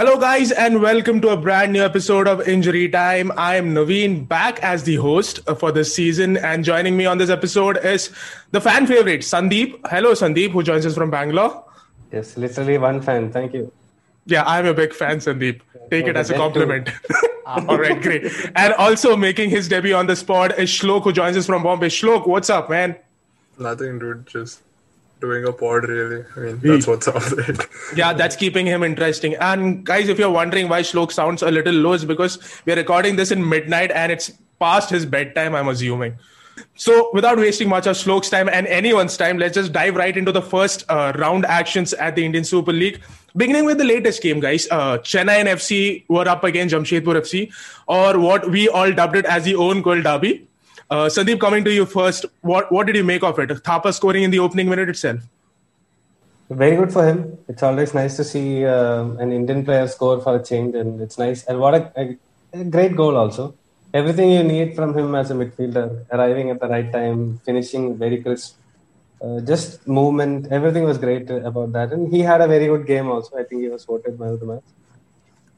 Hello, 0.00 0.16
guys, 0.16 0.50
and 0.50 0.80
welcome 0.80 1.20
to 1.20 1.28
a 1.28 1.36
brand 1.36 1.74
new 1.74 1.82
episode 1.82 2.26
of 2.26 2.48
Injury 2.48 2.88
Time. 2.88 3.30
I 3.36 3.56
am 3.56 3.74
Naveen, 3.74 4.26
back 4.26 4.58
as 4.60 4.82
the 4.84 4.96
host 4.96 5.40
for 5.58 5.72
this 5.72 5.94
season, 5.94 6.38
and 6.38 6.64
joining 6.64 6.96
me 6.96 7.04
on 7.04 7.18
this 7.18 7.28
episode 7.28 7.76
is 7.84 8.08
the 8.50 8.62
fan 8.62 8.86
favorite, 8.86 9.20
Sandeep. 9.20 9.78
Hello, 9.90 10.12
Sandeep, 10.12 10.52
who 10.52 10.62
joins 10.62 10.86
us 10.86 10.94
from 10.94 11.10
Bangalore. 11.10 11.62
Yes, 12.10 12.38
literally 12.38 12.78
one 12.78 13.02
fan. 13.02 13.30
Thank 13.30 13.52
you. 13.52 13.70
Yeah, 14.24 14.42
I'm 14.46 14.64
a 14.64 14.72
big 14.72 14.94
fan, 14.94 15.18
Sandeep. 15.18 15.60
Take 15.90 16.06
it 16.06 16.16
as 16.16 16.30
a 16.30 16.34
compliment. 16.34 16.88
Ah. 17.44 17.62
All 17.68 17.76
right, 17.76 18.00
great. 18.00 18.24
And 18.56 18.72
also 18.72 19.18
making 19.18 19.50
his 19.50 19.68
debut 19.68 19.94
on 19.94 20.06
the 20.06 20.16
spot 20.16 20.58
is 20.58 20.70
Shlok, 20.70 21.04
who 21.04 21.12
joins 21.12 21.36
us 21.36 21.44
from 21.44 21.62
Bombay. 21.62 21.88
Shlok, 21.88 22.26
what's 22.26 22.48
up, 22.48 22.70
man? 22.70 22.96
Nothing, 23.58 23.98
dude. 23.98 24.26
Just 24.26 24.62
doing 25.20 25.44
a 25.44 25.52
pod, 25.52 25.84
really. 25.88 26.24
I 26.36 26.40
mean, 26.40 26.60
that's 26.62 26.86
what's 26.86 27.08
up, 27.14 27.30
right? 27.32 27.58
Yeah, 27.94 28.12
that's 28.12 28.36
keeping 28.36 28.66
him 28.66 28.82
interesting. 28.82 29.34
And 29.36 29.84
guys, 29.84 30.08
if 30.08 30.18
you're 30.18 30.30
wondering 30.30 30.68
why 30.68 30.82
Shlok 30.82 31.12
sounds 31.12 31.42
a 31.42 31.50
little 31.50 31.74
low, 31.74 31.92
it's 31.92 32.04
because 32.04 32.38
we're 32.66 32.76
recording 32.76 33.16
this 33.16 33.30
in 33.30 33.48
midnight 33.48 33.90
and 33.90 34.10
it's 34.10 34.32
past 34.58 34.90
his 34.90 35.06
bedtime, 35.06 35.54
I'm 35.54 35.68
assuming. 35.68 36.16
So, 36.74 37.10
without 37.12 37.38
wasting 37.38 37.68
much 37.68 37.86
of 37.86 37.96
Shlok's 37.96 38.28
time 38.28 38.48
and 38.48 38.66
anyone's 38.66 39.16
time, 39.16 39.38
let's 39.38 39.54
just 39.54 39.72
dive 39.72 39.96
right 39.96 40.16
into 40.16 40.32
the 40.32 40.42
first 40.42 40.84
uh, 40.88 41.12
round 41.16 41.46
actions 41.46 41.92
at 41.94 42.16
the 42.16 42.24
Indian 42.24 42.44
Super 42.44 42.72
League. 42.72 43.00
Beginning 43.36 43.64
with 43.64 43.78
the 43.78 43.84
latest 43.84 44.22
game, 44.22 44.40
guys, 44.40 44.66
uh, 44.70 44.98
Chennaiyin 44.98 45.46
FC 45.46 46.04
were 46.08 46.28
up 46.28 46.44
against 46.44 46.74
Jamshedpur 46.74 47.16
FC, 47.22 47.52
or 47.86 48.18
what 48.18 48.50
we 48.50 48.68
all 48.68 48.92
dubbed 48.92 49.16
it 49.16 49.24
as 49.24 49.44
the 49.44 49.54
own 49.54 49.82
goal 49.82 50.02
derby. 50.02 50.46
Uh, 50.90 51.06
Sandeep, 51.06 51.38
coming 51.38 51.64
to 51.64 51.72
you 51.72 51.86
first, 51.86 52.24
what, 52.40 52.70
what 52.72 52.86
did 52.88 52.96
you 52.96 53.04
make 53.04 53.22
of 53.22 53.38
it? 53.38 53.48
Thapa 53.62 53.92
scoring 53.92 54.24
in 54.24 54.32
the 54.32 54.40
opening 54.40 54.68
minute 54.68 54.88
itself. 54.88 55.20
Very 56.50 56.74
good 56.74 56.92
for 56.92 57.06
him. 57.06 57.38
It's 57.46 57.62
always 57.62 57.94
nice 57.94 58.16
to 58.16 58.24
see 58.24 58.64
uh, 58.64 59.04
an 59.20 59.30
Indian 59.30 59.64
player 59.64 59.86
score 59.86 60.20
for 60.20 60.34
a 60.34 60.42
change, 60.42 60.74
and 60.74 61.00
it's 61.00 61.16
nice. 61.16 61.44
And 61.44 61.60
what 61.60 61.74
a, 61.74 61.92
a, 61.96 62.18
a 62.60 62.64
great 62.64 62.96
goal, 62.96 63.16
also. 63.16 63.54
Everything 63.94 64.32
you 64.32 64.42
need 64.42 64.74
from 64.74 64.98
him 64.98 65.14
as 65.14 65.30
a 65.30 65.34
midfielder, 65.34 66.06
arriving 66.10 66.50
at 66.50 66.58
the 66.58 66.66
right 66.66 66.90
time, 66.90 67.38
finishing 67.44 67.96
very 67.96 68.20
crisp. 68.20 68.56
Uh, 69.22 69.40
just 69.42 69.86
movement, 69.86 70.50
everything 70.50 70.82
was 70.82 70.98
great 70.98 71.30
about 71.30 71.72
that. 71.72 71.92
And 71.92 72.12
he 72.12 72.20
had 72.20 72.40
a 72.40 72.48
very 72.48 72.66
good 72.66 72.84
game 72.84 73.08
also. 73.08 73.36
I 73.36 73.44
think 73.44 73.62
he 73.62 73.68
was 73.68 73.84
voted 73.84 74.18
man 74.18 74.30
of 74.30 74.40
the 74.40 74.46
match. 74.46 74.64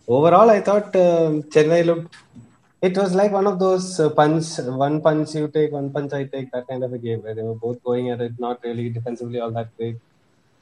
Overall, 0.07 0.51
I 0.51 0.61
thought 0.61 0.95
um, 0.97 1.45
Chennai 1.45 1.87
looked 1.87 2.17
it 2.83 2.97
was 2.99 3.15
like 3.15 3.33
one 3.33 3.47
of 3.47 3.59
those 3.59 4.01
uh, 4.01 4.11
punch, 4.11 4.47
one 4.59 5.01
punch 5.01 5.35
you 5.37 5.49
take, 5.49 5.71
one 5.73 5.93
punch 5.93 6.13
I 6.13 6.25
take, 6.25 6.51
that 6.53 6.67
kind 6.69 6.83
of 6.83 6.93
a 6.93 6.99
game 6.99 7.23
where 7.23 7.35
they 7.35 7.43
were 7.43 7.55
both 7.55 7.83
going 7.85 8.11
at 8.11 8.21
it, 8.21 8.33
not 8.39 8.59
really 8.65 8.89
defensively 8.91 9.39
all 9.41 9.53
that 9.53 9.69
great, 9.77 9.97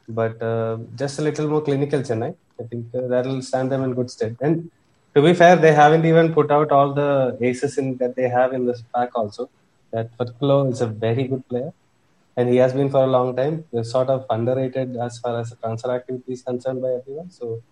but 0.09 0.41
uh, 0.43 0.79
just 0.97 1.19
a 1.19 1.23
little 1.23 1.49
more 1.49 1.63
clinical 1.63 2.01
Chennai. 2.01 2.37
I 2.61 2.65
think 2.65 2.87
uh, 2.95 3.07
that 3.09 3.25
will 3.27 3.43
stand 3.43 3.73
them 3.73 3.83
in 3.85 3.95
good 3.95 4.11
stead. 4.11 4.37
And 4.43 4.71
to 5.17 5.23
be 5.23 5.33
fair, 5.33 5.57
they 5.57 5.73
haven't 5.73 6.05
even 6.05 6.35
put 6.35 6.51
out 6.51 6.71
all 6.73 6.93
the 6.93 7.39
aces 7.41 7.79
in 7.79 7.97
that 7.99 8.17
they 8.17 8.29
have 8.29 8.53
in 8.53 8.67
this 8.67 8.83
pack 8.95 9.11
also. 9.15 9.51
That 9.93 10.11
Fatkhullo 10.19 10.71
is 10.71 10.83
a 10.83 10.87
very 10.87 11.25
good 11.27 11.49
player, 11.49 11.73
and 12.37 12.49
he 12.49 12.57
has 12.57 12.75
been 12.75 12.91
for 12.91 13.03
a 13.03 13.09
long 13.09 13.35
time. 13.35 13.65
They're 13.73 13.85
sort 13.85 14.09
of 14.11 14.27
underrated 14.31 14.97
as 14.97 15.19
far 15.19 15.41
as 15.41 15.51
the 15.51 15.57
transfer 15.57 15.91
activity 15.91 16.35
is 16.35 16.43
concerned 16.43 16.83
by 16.83 16.91
everyone. 16.91 17.31
So 17.31 17.63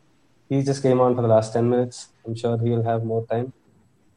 he 0.48 0.62
just 0.62 0.82
came 0.82 1.00
on 1.00 1.14
for 1.14 1.22
the 1.22 1.28
last 1.28 1.52
10 1.52 1.68
minutes. 1.70 2.08
I'm 2.26 2.34
sure 2.34 2.58
he 2.58 2.70
will 2.70 2.82
have 2.84 3.04
more 3.04 3.26
time 3.26 3.52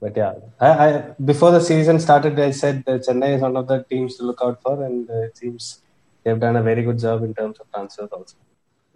but 0.01 0.17
yeah, 0.17 0.33
I, 0.59 0.67
I, 0.67 1.01
before 1.23 1.51
the 1.51 1.61
season 1.61 1.99
started, 1.99 2.39
I 2.39 2.51
said 2.51 2.83
that 2.85 3.01
Chennai 3.01 3.35
is 3.35 3.41
one 3.41 3.55
of 3.55 3.67
the 3.67 3.83
teams 3.83 4.17
to 4.17 4.23
look 4.23 4.39
out 4.41 4.59
for, 4.63 4.83
and 4.83 5.07
uh, 5.09 5.27
it 5.27 5.37
seems 5.37 5.81
they've 6.23 6.39
done 6.39 6.55
a 6.55 6.63
very 6.63 6.81
good 6.81 6.97
job 6.97 7.23
in 7.23 7.35
terms 7.35 7.59
of 7.59 7.71
transfers 7.71 8.09
also. 8.11 8.35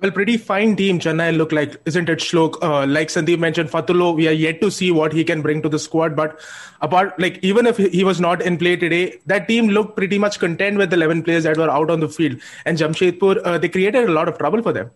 Well, 0.01 0.11
pretty 0.11 0.35
fine 0.35 0.75
team 0.75 0.99
Chennai 0.99 1.37
look 1.37 1.51
like, 1.51 1.79
isn't 1.85 2.09
it, 2.09 2.19
Shlok? 2.19 2.57
Uh, 2.61 2.85
like 2.87 3.07
Sandeep 3.07 3.39
mentioned, 3.39 3.69
Fatkhullo, 3.69 4.15
we 4.15 4.27
are 4.27 4.31
yet 4.31 4.59
to 4.61 4.69
see 4.69 4.91
what 4.91 5.13
he 5.13 5.23
can 5.23 5.41
bring 5.41 5.61
to 5.61 5.69
the 5.69 5.79
squad. 5.79 6.15
But 6.15 6.41
apart, 6.81 7.17
like 7.17 7.39
even 7.43 7.65
if 7.65 7.77
he 7.77 8.03
was 8.03 8.19
not 8.19 8.41
in 8.41 8.57
play 8.57 8.75
today, 8.75 9.19
that 9.27 9.47
team 9.47 9.69
looked 9.69 9.95
pretty 9.95 10.17
much 10.17 10.39
content 10.39 10.77
with 10.77 10.89
the 10.89 10.97
11 10.97 11.23
players 11.23 11.43
that 11.43 11.55
were 11.55 11.69
out 11.69 11.89
on 11.89 12.01
the 12.01 12.09
field. 12.09 12.41
And 12.65 12.77
Jamshedpur, 12.77 13.41
uh, 13.45 13.57
they 13.57 13.69
created 13.69 14.09
a 14.09 14.11
lot 14.11 14.27
of 14.27 14.37
trouble 14.37 14.61
for 14.61 14.73
them. 14.73 14.91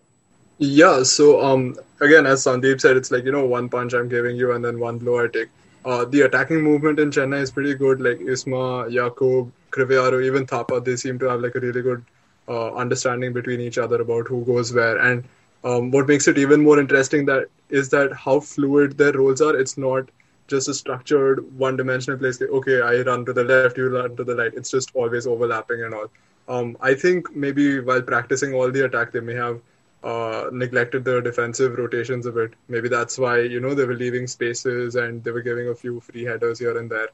Yeah. 0.58 1.04
So 1.04 1.40
um, 1.40 1.76
again, 2.00 2.26
as 2.26 2.44
Sandeep 2.44 2.82
said, 2.82 2.98
it's 2.98 3.10
like 3.10 3.24
you 3.24 3.32
know 3.32 3.46
one 3.46 3.70
punch 3.70 3.94
I'm 3.94 4.08
giving 4.08 4.36
you, 4.36 4.52
and 4.52 4.62
then 4.62 4.78
one 4.78 4.98
blow 4.98 5.24
I 5.24 5.28
take. 5.28 5.48
Uh, 5.84 6.04
the 6.04 6.22
attacking 6.22 6.60
movement 6.60 6.98
in 6.98 7.10
Chennai 7.10 7.40
is 7.40 7.50
pretty 7.50 7.74
good. 7.74 8.00
Like 8.00 8.18
Isma, 8.18 8.90
Jakub, 8.92 9.50
Crivellaro, 9.70 10.22
even 10.24 10.46
Thapa, 10.46 10.80
they 10.80 10.96
seem 10.96 11.18
to 11.20 11.28
have 11.28 11.40
like 11.40 11.54
a 11.54 11.60
really 11.60 11.82
good 11.82 12.04
uh, 12.48 12.74
understanding 12.74 13.32
between 13.32 13.60
each 13.60 13.78
other 13.78 14.00
about 14.00 14.28
who 14.28 14.44
goes 14.44 14.72
where. 14.72 14.98
And 14.98 15.24
um, 15.64 15.90
what 15.90 16.08
makes 16.08 16.28
it 16.28 16.38
even 16.38 16.62
more 16.62 16.78
interesting 16.78 17.24
that 17.26 17.46
is 17.68 17.88
that 17.90 18.12
how 18.12 18.40
fluid 18.40 18.98
their 18.98 19.12
roles 19.12 19.40
are. 19.40 19.56
It's 19.56 19.78
not 19.78 20.08
just 20.48 20.68
a 20.68 20.74
structured 20.74 21.44
one-dimensional 21.56 22.18
place. 22.18 22.40
Like, 22.40 22.50
okay, 22.50 22.80
I 22.82 23.02
run 23.02 23.24
to 23.26 23.32
the 23.32 23.44
left, 23.44 23.78
you 23.78 23.88
run 23.88 24.16
to 24.16 24.24
the 24.24 24.36
right. 24.36 24.52
It's 24.52 24.70
just 24.70 24.90
always 24.94 25.26
overlapping 25.26 25.84
and 25.84 25.94
all. 25.94 26.10
Um, 26.48 26.76
I 26.80 26.94
think 26.94 27.34
maybe 27.34 27.80
while 27.80 28.02
practicing 28.02 28.52
all 28.52 28.70
the 28.70 28.84
attack, 28.84 29.12
they 29.12 29.20
may 29.20 29.34
have 29.34 29.60
uh, 30.02 30.46
neglected 30.52 31.04
the 31.04 31.20
defensive 31.20 31.76
rotations 31.78 32.26
a 32.26 32.32
bit. 32.32 32.54
Maybe 32.68 32.88
that's 32.88 33.18
why 33.18 33.40
you 33.40 33.60
know 33.60 33.74
they 33.74 33.84
were 33.84 33.94
leaving 33.94 34.26
spaces 34.26 34.96
and 34.96 35.22
they 35.22 35.30
were 35.30 35.42
giving 35.42 35.68
a 35.68 35.74
few 35.74 36.00
free 36.00 36.24
headers 36.24 36.58
here 36.58 36.78
and 36.78 36.90
there, 36.90 37.08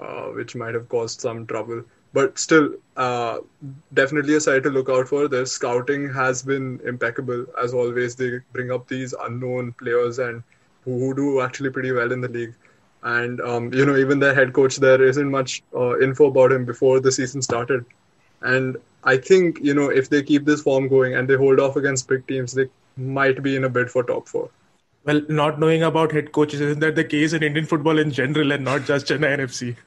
uh, 0.00 0.26
which 0.28 0.54
might 0.54 0.74
have 0.74 0.88
caused 0.88 1.20
some 1.20 1.46
trouble. 1.46 1.82
But 2.14 2.38
still, 2.38 2.74
uh, 2.96 3.38
definitely 3.94 4.34
a 4.34 4.40
side 4.40 4.62
to 4.64 4.70
look 4.70 4.88
out 4.88 5.08
for. 5.08 5.28
Their 5.28 5.46
scouting 5.46 6.12
has 6.12 6.42
been 6.42 6.80
impeccable 6.84 7.46
as 7.62 7.72
always. 7.74 8.14
They 8.16 8.40
bring 8.52 8.70
up 8.70 8.86
these 8.88 9.14
unknown 9.24 9.72
players 9.72 10.18
and 10.18 10.42
who, 10.84 10.98
who 10.98 11.14
do 11.14 11.40
actually 11.40 11.70
pretty 11.70 11.92
well 11.92 12.12
in 12.12 12.20
the 12.20 12.28
league. 12.28 12.54
And 13.02 13.40
um, 13.40 13.72
you 13.72 13.84
know, 13.84 13.96
even 13.96 14.18
their 14.18 14.34
head 14.34 14.52
coach, 14.52 14.76
there 14.76 15.02
isn't 15.02 15.30
much 15.30 15.62
uh, 15.74 15.98
info 16.00 16.26
about 16.26 16.52
him 16.52 16.64
before 16.64 17.00
the 17.00 17.10
season 17.12 17.42
started. 17.42 17.84
And 18.42 18.76
I 19.04 19.16
think 19.16 19.58
you 19.60 19.74
know 19.74 19.90
if 19.90 20.08
they 20.08 20.22
keep 20.22 20.44
this 20.44 20.62
form 20.62 20.88
going 20.88 21.14
and 21.14 21.28
they 21.28 21.34
hold 21.34 21.60
off 21.60 21.76
against 21.76 22.08
big 22.08 22.26
teams, 22.26 22.52
they 22.52 22.68
might 22.96 23.42
be 23.42 23.56
in 23.56 23.64
a 23.64 23.68
bid 23.68 23.90
for 23.90 24.02
top 24.02 24.28
four. 24.28 24.50
Well, 25.04 25.22
not 25.28 25.58
knowing 25.58 25.82
about 25.82 26.12
head 26.12 26.30
coaches 26.32 26.60
isn't 26.60 26.78
that 26.80 26.94
the 26.94 27.04
case 27.04 27.32
in 27.32 27.42
Indian 27.42 27.66
football 27.66 27.98
in 27.98 28.12
general 28.12 28.52
and 28.52 28.64
not 28.64 28.84
just 28.84 29.06
Chennaiyin 29.06 29.40
FC? 29.40 29.76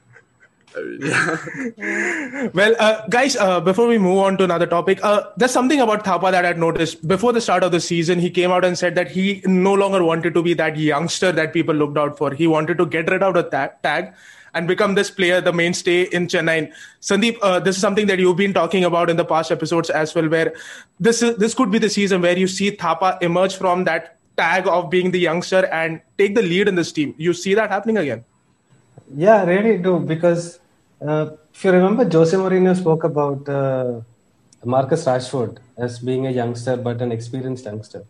well, 2.54 2.74
uh, 2.78 3.06
guys, 3.08 3.34
uh, 3.36 3.60
before 3.60 3.86
we 3.86 3.96
move 3.96 4.18
on 4.18 4.36
to 4.36 4.44
another 4.44 4.66
topic, 4.66 5.02
uh, 5.02 5.22
there's 5.38 5.50
something 5.50 5.80
about 5.80 6.04
Thapa 6.04 6.30
that 6.30 6.44
I'd 6.44 6.58
noticed. 6.58 7.08
Before 7.08 7.32
the 7.32 7.40
start 7.40 7.64
of 7.64 7.72
the 7.72 7.80
season, 7.80 8.18
he 8.18 8.28
came 8.28 8.50
out 8.50 8.62
and 8.62 8.76
said 8.76 8.94
that 8.96 9.10
he 9.10 9.40
no 9.46 9.72
longer 9.72 10.04
wanted 10.04 10.34
to 10.34 10.42
be 10.42 10.52
that 10.52 10.76
youngster 10.76 11.32
that 11.32 11.54
people 11.54 11.74
looked 11.74 11.96
out 11.96 12.18
for. 12.18 12.34
He 12.34 12.46
wanted 12.46 12.76
to 12.76 12.84
get 12.84 13.10
rid 13.10 13.22
of 13.22 13.32
the 13.32 13.44
tag 13.44 14.12
and 14.56 14.66
become 14.66 14.94
this 14.94 15.10
player, 15.10 15.40
the 15.40 15.52
mainstay 15.52 16.02
in 16.18 16.26
Chennai. 16.26 16.72
Sandeep, 17.00 17.38
uh, 17.42 17.60
this 17.60 17.76
is 17.76 17.80
something 17.80 18.06
that 18.06 18.18
you've 18.18 18.36
been 18.36 18.54
talking 18.54 18.84
about 18.84 19.10
in 19.10 19.16
the 19.16 19.24
past 19.24 19.52
episodes 19.52 19.90
as 19.90 20.14
well, 20.14 20.28
where 20.28 20.54
this 20.98 21.22
is, 21.22 21.36
this 21.36 21.54
could 21.54 21.70
be 21.70 21.78
the 21.78 21.90
season 21.90 22.22
where 22.22 22.36
you 22.36 22.48
see 22.48 22.70
Thapa 22.70 23.18
emerge 23.20 23.56
from 23.56 23.84
that 23.84 24.16
tag 24.36 24.66
of 24.66 24.88
being 24.90 25.10
the 25.10 25.20
youngster 25.20 25.66
and 25.66 26.00
take 26.18 26.34
the 26.34 26.42
lead 26.42 26.68
in 26.68 26.74
this 26.74 26.90
team. 26.90 27.14
You 27.18 27.34
see 27.34 27.54
that 27.54 27.70
happening 27.70 27.98
again? 27.98 28.24
Yeah, 29.14 29.44
really 29.44 29.78
do 29.78 29.98
because 30.00 30.58
uh, 31.06 31.30
if 31.54 31.64
you 31.64 31.70
remember, 31.70 32.08
Jose 32.08 32.36
Mourinho 32.36 32.76
spoke 32.76 33.04
about 33.04 33.48
uh, 33.48 34.00
Marcus 34.64 35.04
Rashford 35.04 35.58
as 35.76 35.98
being 35.98 36.26
a 36.26 36.30
youngster 36.30 36.76
but 36.76 37.02
an 37.02 37.12
experienced 37.12 37.66
youngster. 37.66 38.04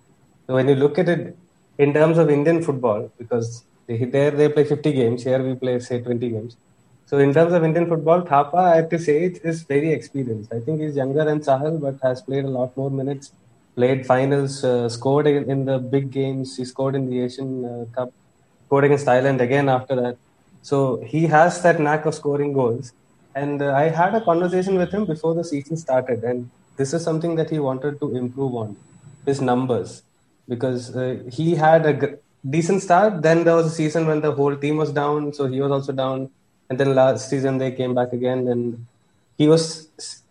So 0.47 0.55
when 0.55 0.69
you 0.69 0.77
look 0.77 0.99
at 0.99 1.09
it 1.09 1.37
in 1.79 1.93
terms 1.93 2.19
of 2.19 2.31
Indian 2.31 2.63
football, 2.63 3.11
because 3.19 3.65
there 3.89 4.31
they 4.31 4.49
play 4.49 4.65
50 4.65 4.93
games. 4.93 5.25
Here 5.25 5.43
we 5.43 5.55
play 5.55 5.79
say 5.81 6.01
20 6.01 6.29
games. 6.31 6.57
So 7.07 7.19
in 7.19 7.33
terms 7.33 7.53
of 7.53 7.63
Indian 7.65 7.87
football, 7.87 8.23
Thapa, 8.23 8.57
I 8.57 8.77
have 8.77 8.89
to 8.91 8.99
say, 8.99 9.25
is 9.45 9.63
very 9.63 9.93
experienced. 9.93 10.53
I 10.53 10.61
think 10.61 10.81
he's 10.81 10.97
younger 10.97 11.25
than 11.25 11.41
Sahal, 11.41 11.81
but 11.81 11.99
has 12.03 12.21
played 12.23 12.45
a 12.45 12.49
lot 12.49 12.77
more 12.77 12.91
minutes. 12.91 13.33
Played 13.77 14.07
finals, 14.07 14.65
uh, 14.65 14.89
scored 14.89 15.27
in 15.27 15.67
the 15.67 15.79
big 15.79 16.11
games. 16.11 16.57
He 16.57 16.65
scored 16.65 16.97
in 16.97 17.09
the 17.09 17.21
Asian 17.21 17.65
uh, 17.65 17.85
Cup, 17.95 18.13
scored 18.67 18.85
against 18.85 19.07
Thailand 19.07 19.41
again 19.41 19.69
after 19.69 19.95
that. 19.97 20.17
So 20.63 21.01
he 21.07 21.27
has 21.27 21.63
that 21.63 21.79
knack 21.79 22.07
of 22.07 22.15
scoring 22.15 22.53
goals. 22.53 22.93
And 23.35 23.63
uh, 23.63 23.73
I 23.75 23.89
had 23.91 24.15
a 24.15 24.25
conversation 24.25 24.77
with 24.77 24.93
him 24.93 25.05
before 25.07 25.35
the 25.35 25.45
season 25.45 25.77
started, 25.77 26.25
and 26.25 26.51
this 26.79 26.95
is 26.95 27.05
something 27.05 27.37
that 27.37 27.51
he 27.51 27.59
wanted 27.59 28.01
to 28.01 28.17
improve 28.17 28.55
on 28.55 28.77
his 29.27 29.41
numbers 29.43 30.03
because 30.49 30.97
uh, 30.97 31.23
he 31.31 31.55
had 31.55 31.85
a 31.85 32.19
decent 32.51 32.83
start. 32.83 33.23
Then 33.23 33.45
there 33.45 33.57
was 33.57 33.67
a 33.67 33.71
season 33.71 34.07
when 34.07 34.21
the 34.21 34.33
whole 34.33 34.57
team 34.57 34.77
was 34.77 34.93
down, 34.93 35.33
so 35.33 35.47
he 35.47 35.61
was 35.61 35.71
also 35.71 35.93
down. 35.93 36.31
And 36.69 36.79
then 36.81 36.95
last 36.95 37.29
season 37.31 37.59
they 37.59 37.71
came 37.73 37.95
back 37.95 38.13
again, 38.13 38.49
and 38.49 38.87
he 39.39 39.49
was 39.49 39.89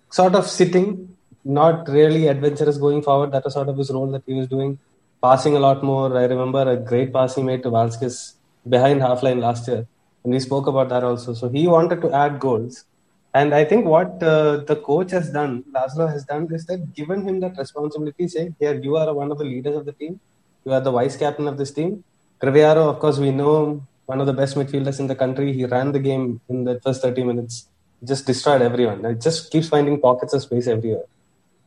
sort 0.10 0.36
of 0.36 0.48
sitting, 0.48 1.16
not 1.44 1.88
really 1.88 2.28
adventurous 2.28 2.78
going 2.78 3.02
forward. 3.02 3.32
That 3.32 3.46
was 3.46 3.54
sort 3.54 3.70
of 3.70 3.78
his 3.78 3.92
role 3.92 4.12
that 4.12 4.24
he 4.26 4.34
was 4.34 4.48
doing, 4.48 4.80
passing 5.22 5.56
a 5.56 5.60
lot 5.60 5.84
more. 5.84 6.18
I 6.18 6.26
remember 6.26 6.70
a 6.70 6.76
great 6.76 7.14
pass 7.14 7.36
he 7.36 7.44
made 7.44 7.64
to 7.64 7.70
Valskis 7.70 8.34
behind 8.68 9.02
half 9.02 9.24
line 9.24 9.40
last 9.40 9.68
year, 9.68 9.88
and 10.24 10.34
we 10.34 10.40
spoke 10.40 10.68
about 10.68 10.90
that 10.90 11.04
also. 11.04 11.34
So 11.34 11.50
he 11.50 11.68
wanted 11.68 12.02
to 12.02 12.12
add 12.12 12.40
goals. 12.40 12.86
And 13.34 13.54
I 13.54 13.66
think 13.66 13.86
what 13.86 14.24
uh, 14.24 14.58
the 14.58 14.78
coach 14.78 15.12
has 15.12 15.30
done, 15.30 15.66
Laszlo 15.74 16.10
has 16.10 16.24
done, 16.24 16.48
is 16.54 16.66
that 16.68 16.94
given 16.94 17.28
him 17.28 17.42
that 17.42 17.58
responsibility, 17.58 18.30
say, 18.30 18.54
here, 18.60 18.76
you 18.76 18.96
are 18.96 19.14
one 19.14 19.30
of 19.30 19.38
the 19.38 19.44
leaders 19.44 19.76
of 19.76 19.86
the 19.86 19.92
team 19.92 20.22
You 20.66 20.74
are 20.74 20.82
the 20.82 20.92
vice 20.92 21.16
captain 21.16 21.48
of 21.48 21.58
this 21.60 21.72
team. 21.72 22.04
Crivellaro, 22.42 22.90
of 22.90 22.98
course, 22.98 23.20
we 23.20 23.30
know 23.30 23.84
one 24.08 24.20
of 24.20 24.26
the 24.26 24.34
best 24.34 24.56
midfielders 24.56 25.00
in 25.00 25.06
the 25.06 25.16
country. 25.16 25.54
He 25.54 25.66
ran 25.66 25.92
the 25.92 26.00
game 26.00 26.42
in 26.50 26.64
the 26.64 26.80
first 26.82 27.04
30 27.04 27.24
minutes, 27.24 27.68
just 28.04 28.26
destroyed 28.26 28.64
everyone. 28.64 29.06
It 29.06 29.22
just 29.22 29.52
keeps 29.52 29.70
finding 29.70 30.02
pockets 30.02 30.34
of 30.34 30.42
space 30.42 30.66
everywhere. 30.66 31.06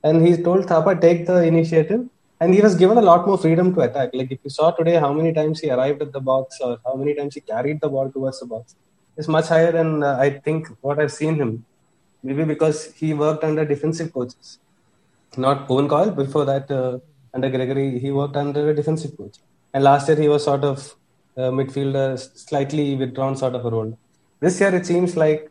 And 0.03 0.27
he 0.27 0.37
told 0.43 0.67
Thapa, 0.67 1.01
take 1.01 1.27
the 1.27 1.45
initiative. 1.45 2.09
And 2.41 2.53
he 2.53 2.61
was 2.61 2.75
given 2.75 2.99
a 2.99 3.01
lot 3.01 3.25
more 3.25 3.39
freedom 3.39 3.73
to 3.75 3.83
attack. 3.83 4.11
Like 4.13 4.33
if 4.33 4.41
you 4.43 4.51
saw 4.51 4.73
today 4.73 4.97
how 4.97 5.13
many 5.13 5.33
times 5.33 5.61
he 5.61 5.71
arrived 5.71 6.03
at 6.03 6.13
the 6.13 6.21
box 6.21 6.59
or 6.61 6.79
how 6.85 6.95
many 6.95 7.15
times 7.15 7.35
he 7.35 7.41
carried 7.41 7.81
the 7.81 7.89
ball 7.89 8.11
towards 8.11 8.41
the 8.41 8.47
box, 8.47 8.75
it's 9.17 9.29
much 9.29 9.47
higher 9.47 9.71
than 9.71 10.03
uh, 10.03 10.17
I 10.19 10.31
think 10.31 10.69
what 10.81 10.99
I've 10.99 11.13
seen 11.13 11.37
him. 11.37 11.65
Maybe 12.23 12.45
because 12.45 12.93
he 12.95 13.15
worked 13.15 13.45
under 13.45 13.65
defensive 13.65 14.13
coaches, 14.13 14.59
not 15.37 15.71
Owen 15.71 15.89
Coyle. 15.89 16.11
Before 16.11 16.45
that, 16.45 16.69
uh, 16.69 16.99
under 17.35 17.51
Gregory, 17.51 17.99
he 17.99 18.11
worked 18.11 18.37
under 18.37 18.71
a 18.71 18.75
defensive 18.75 19.17
coach. 19.17 19.37
And 19.73 19.85
last 19.85 20.09
year 20.09 20.17
he 20.17 20.29
was 20.29 20.45
sort 20.45 20.65
of 20.65 20.95
uh, 21.37 21.51
midfielder, 21.51 22.19
slightly 22.19 22.97
withdrawn 22.97 23.37
sort 23.37 23.55
of 23.55 23.65
a 23.65 23.71
role. 23.71 23.99
This 24.41 24.61
year 24.61 24.75
it 24.75 24.87
seems 24.87 25.17
like 25.17 25.51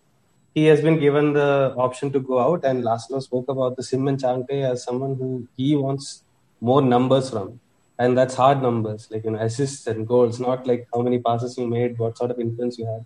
he 0.54 0.66
has 0.66 0.82
been 0.82 1.00
given 1.00 1.34
the 1.34 1.74
option 1.78 2.12
to 2.14 2.20
go 2.20 2.40
out. 2.40 2.66
And 2.66 2.84
Laszlo 2.84 3.22
spoke 3.22 3.48
about 3.48 3.76
the 3.78 3.84
Simon 3.84 4.18
Changte 4.18 4.64
as 4.72 4.84
someone 4.84 5.16
who 5.16 5.48
he 5.56 5.76
wants 5.76 6.24
more 6.62 6.82
numbers 6.82 7.30
from. 7.30 7.60
And 8.00 8.18
that's 8.18 8.36
hard 8.36 8.62
numbers, 8.62 9.08
like 9.10 9.24
you 9.24 9.32
know, 9.32 9.40
assists 9.40 9.88
and 9.88 10.08
goals, 10.08 10.40
not 10.40 10.68
like 10.68 10.88
how 10.94 11.02
many 11.02 11.20
passes 11.20 11.58
you 11.58 11.68
made, 11.68 11.98
what 11.98 12.18
sort 12.18 12.32
of 12.32 12.40
influence 12.40 12.78
you 12.78 12.86
had. 12.86 13.06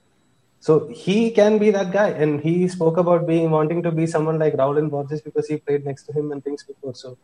So 0.59 0.89
he 0.89 1.31
can 1.31 1.57
be 1.57 1.71
that 1.71 1.91
guy, 1.91 2.09
and 2.09 2.39
he 2.39 2.67
spoke 2.67 2.97
about 2.97 3.25
being 3.25 3.49
wanting 3.49 3.81
to 3.83 3.91
be 3.91 4.05
someone 4.05 4.37
like 4.37 4.53
Rowllin 4.53 4.89
Borges 4.91 5.21
because 5.21 5.47
he 5.47 5.57
played 5.57 5.85
next 5.85 6.03
to 6.03 6.13
him 6.13 6.31
and 6.31 6.43
things 6.43 6.63
before. 6.63 6.93
So 6.93 7.17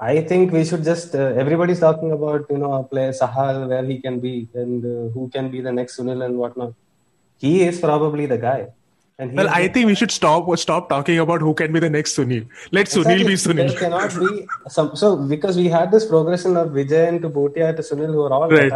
I 0.00 0.22
think 0.22 0.50
we 0.50 0.64
should 0.64 0.82
just 0.82 1.14
uh, 1.14 1.32
everybody's 1.42 1.80
talking 1.80 2.12
about 2.12 2.46
you 2.48 2.56
know 2.56 2.72
a 2.72 2.84
player 2.84 3.12
Sahal 3.12 3.68
where 3.68 3.84
he 3.84 4.00
can 4.00 4.18
be 4.18 4.48
and 4.54 4.84
uh, 4.84 5.12
who 5.12 5.28
can 5.28 5.50
be 5.50 5.60
the 5.60 5.72
next 5.72 5.98
Sunil 5.98 6.24
and 6.24 6.38
whatnot. 6.38 6.72
He 7.36 7.62
is 7.62 7.80
probably 7.80 8.24
the 8.24 8.38
guy. 8.38 8.68
And 9.18 9.36
well, 9.36 9.50
I 9.50 9.68
think 9.68 9.86
we 9.86 9.94
should 9.94 10.10
stop 10.10 10.48
stop 10.58 10.88
talking 10.88 11.18
about 11.18 11.42
who 11.42 11.52
can 11.52 11.70
be 11.70 11.80
the 11.80 11.90
next 11.90 12.16
Sunil. 12.16 12.46
Let 12.72 12.86
exactly. 12.86 13.16
Sunil 13.16 13.26
be 13.26 13.34
Sunil. 13.34 13.68
There 13.68 13.78
cannot 13.78 14.18
be 14.18 14.46
some 14.68 14.96
so 14.96 15.16
because 15.34 15.58
we 15.58 15.68
had 15.68 15.90
this 15.90 16.06
progression 16.06 16.56
of 16.56 16.70
Vijay 16.70 17.20
to 17.20 17.28
Bhutia 17.28 17.76
to 17.76 17.82
Sunil 17.82 18.14
who 18.14 18.22
are 18.22 18.32
all 18.32 18.48
right. 18.48 18.72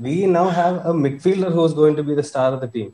We 0.00 0.26
now 0.26 0.48
have 0.48 0.84
a 0.84 0.92
midfielder 0.92 1.52
who 1.52 1.64
is 1.64 1.74
going 1.74 1.94
to 1.94 2.02
be 2.02 2.16
the 2.16 2.24
star 2.24 2.52
of 2.54 2.60
the 2.60 2.68
team 2.68 2.92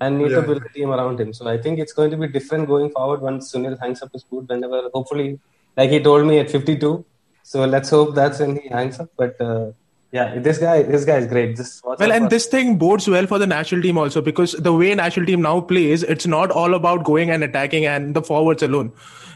and 0.00 0.18
need 0.18 0.32
yeah. 0.32 0.40
to 0.40 0.42
build 0.42 0.64
a 0.64 0.68
team 0.70 0.90
around 0.90 1.20
him. 1.20 1.32
So 1.32 1.46
I 1.46 1.58
think 1.58 1.78
it's 1.78 1.92
going 1.92 2.10
to 2.10 2.16
be 2.16 2.26
different 2.26 2.66
going 2.66 2.90
forward 2.90 3.20
once 3.20 3.52
Sunil 3.52 3.78
hangs 3.80 4.02
up 4.02 4.12
his 4.12 4.24
boot 4.24 4.48
whenever 4.48 4.88
hopefully 4.92 5.38
like 5.76 5.90
he 5.90 6.00
told 6.00 6.26
me 6.26 6.38
at 6.38 6.50
52. 6.50 7.04
So 7.42 7.64
let's 7.64 7.90
hope 7.90 8.14
that's 8.14 8.40
when 8.40 8.56
he 8.56 8.68
hangs 8.68 8.98
up. 8.98 9.10
But 9.16 9.40
uh, 9.40 9.72
yeah, 10.12 10.38
this 10.38 10.58
guy, 10.58 10.82
this 10.82 11.04
guy 11.04 11.18
is 11.18 11.26
great. 11.26 11.56
Just 11.56 11.84
well, 11.84 12.12
and 12.12 12.30
this 12.30 12.46
thing 12.46 12.76
bodes 12.78 13.08
well 13.08 13.26
for 13.26 13.38
the 13.38 13.46
national 13.46 13.82
team 13.82 13.98
also 13.98 14.20
because 14.20 14.52
the 14.52 14.72
way 14.72 14.94
national 14.94 15.26
team 15.26 15.42
now 15.42 15.60
plays, 15.60 16.02
it's 16.02 16.26
not 16.26 16.50
all 16.50 16.74
about 16.74 17.04
going 17.04 17.30
and 17.30 17.44
attacking 17.44 17.86
and 17.86 18.14
the 18.14 18.22
forwards 18.22 18.62
alone. 18.62 18.92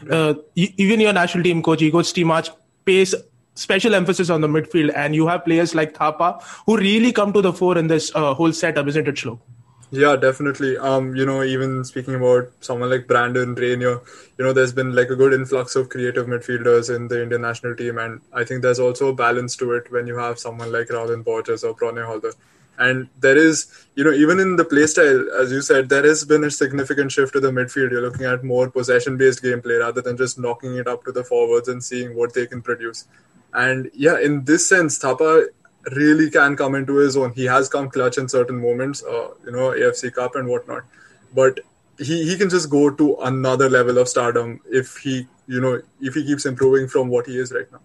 Uh, 0.09 0.33
even 0.55 0.99
your 0.99 1.13
national 1.13 1.43
team 1.43 1.61
coach 1.61 1.81
Igor 1.81 2.01
Stimac 2.01 2.49
pays 2.85 3.13
special 3.55 3.93
emphasis 3.93 4.29
on 4.29 4.41
the 4.41 4.47
midfield, 4.47 4.91
and 4.95 5.13
you 5.13 5.27
have 5.27 5.45
players 5.45 5.75
like 5.75 5.93
Thapa 5.93 6.43
who 6.65 6.77
really 6.77 7.11
come 7.11 7.33
to 7.33 7.41
the 7.41 7.53
fore 7.53 7.77
in 7.77 7.87
this 7.87 8.11
uh, 8.15 8.33
whole 8.33 8.51
setup, 8.51 8.87
isn't 8.87 9.07
it, 9.07 9.15
Shlok? 9.15 9.39
Yeah, 9.93 10.15
definitely. 10.15 10.77
Um, 10.77 11.15
you 11.17 11.25
know, 11.25 11.43
even 11.43 11.83
speaking 11.83 12.15
about 12.15 12.49
someone 12.61 12.89
like 12.89 13.07
Brandon 13.07 13.55
Raynier, 13.55 13.99
you 14.37 14.45
know, 14.45 14.53
there's 14.53 14.71
been 14.71 14.95
like 14.95 15.09
a 15.09 15.17
good 15.17 15.33
influx 15.33 15.75
of 15.75 15.89
creative 15.89 16.27
midfielders 16.27 16.95
in 16.95 17.09
the 17.09 17.21
Indian 17.21 17.41
national 17.41 17.75
team, 17.75 17.97
and 17.97 18.21
I 18.31 18.45
think 18.45 18.61
there's 18.61 18.79
also 18.79 19.09
a 19.09 19.13
balance 19.13 19.57
to 19.57 19.73
it 19.73 19.91
when 19.91 20.07
you 20.07 20.17
have 20.17 20.39
someone 20.39 20.71
like 20.71 20.87
Rowllin 20.87 21.25
Borges 21.25 21.65
or 21.65 21.75
Pranay 21.75 22.05
Halder. 22.05 22.31
And 22.77 23.09
there 23.19 23.37
is, 23.37 23.67
you 23.95 24.05
know, 24.05 24.13
even 24.13 24.39
in 24.39 24.55
the 24.55 24.63
playstyle, 24.63 25.29
as 25.39 25.51
you 25.51 25.61
said, 25.61 25.89
there 25.89 26.03
has 26.05 26.23
been 26.23 26.45
a 26.45 26.49
significant 26.49 27.11
shift 27.11 27.33
to 27.33 27.41
the 27.41 27.51
midfield. 27.51 27.91
You're 27.91 28.01
looking 28.01 28.25
at 28.25 28.45
more 28.45 28.71
possession-based 28.71 29.43
gameplay 29.43 29.81
rather 29.81 30.01
than 30.01 30.15
just 30.15 30.39
knocking 30.39 30.77
it 30.77 30.87
up 30.87 31.03
to 31.03 31.11
the 31.11 31.23
forwards 31.25 31.67
and 31.67 31.83
seeing 31.83 32.15
what 32.15 32.33
they 32.33 32.47
can 32.47 32.61
produce. 32.61 33.07
And 33.53 33.91
yeah, 33.93 34.17
in 34.19 34.45
this 34.45 34.67
sense, 34.67 34.97
Thapa 34.97 35.47
really 35.95 36.29
can 36.29 36.55
come 36.55 36.75
into 36.75 36.95
his 36.95 37.17
own. 37.17 37.33
He 37.33 37.45
has 37.45 37.69
come 37.69 37.89
clutch 37.89 38.17
in 38.17 38.29
certain 38.29 38.61
moments, 38.61 39.03
uh, 39.03 39.29
you 39.45 39.51
know, 39.51 39.71
AFC 39.71 40.13
Cup 40.13 40.35
and 40.35 40.47
whatnot. 40.47 40.83
But 41.33 41.59
he, 41.97 42.27
he 42.27 42.37
can 42.37 42.49
just 42.49 42.69
go 42.69 42.89
to 42.89 43.15
another 43.21 43.69
level 43.69 43.97
of 43.97 44.07
stardom 44.07 44.59
if 44.71 44.97
he, 44.97 45.27
you 45.47 45.61
know, 45.61 45.81
if 45.99 46.13
he 46.13 46.25
keeps 46.25 46.45
improving 46.45 46.87
from 46.87 47.09
what 47.09 47.25
he 47.27 47.37
is 47.37 47.51
right 47.51 47.71
now. 47.71 47.79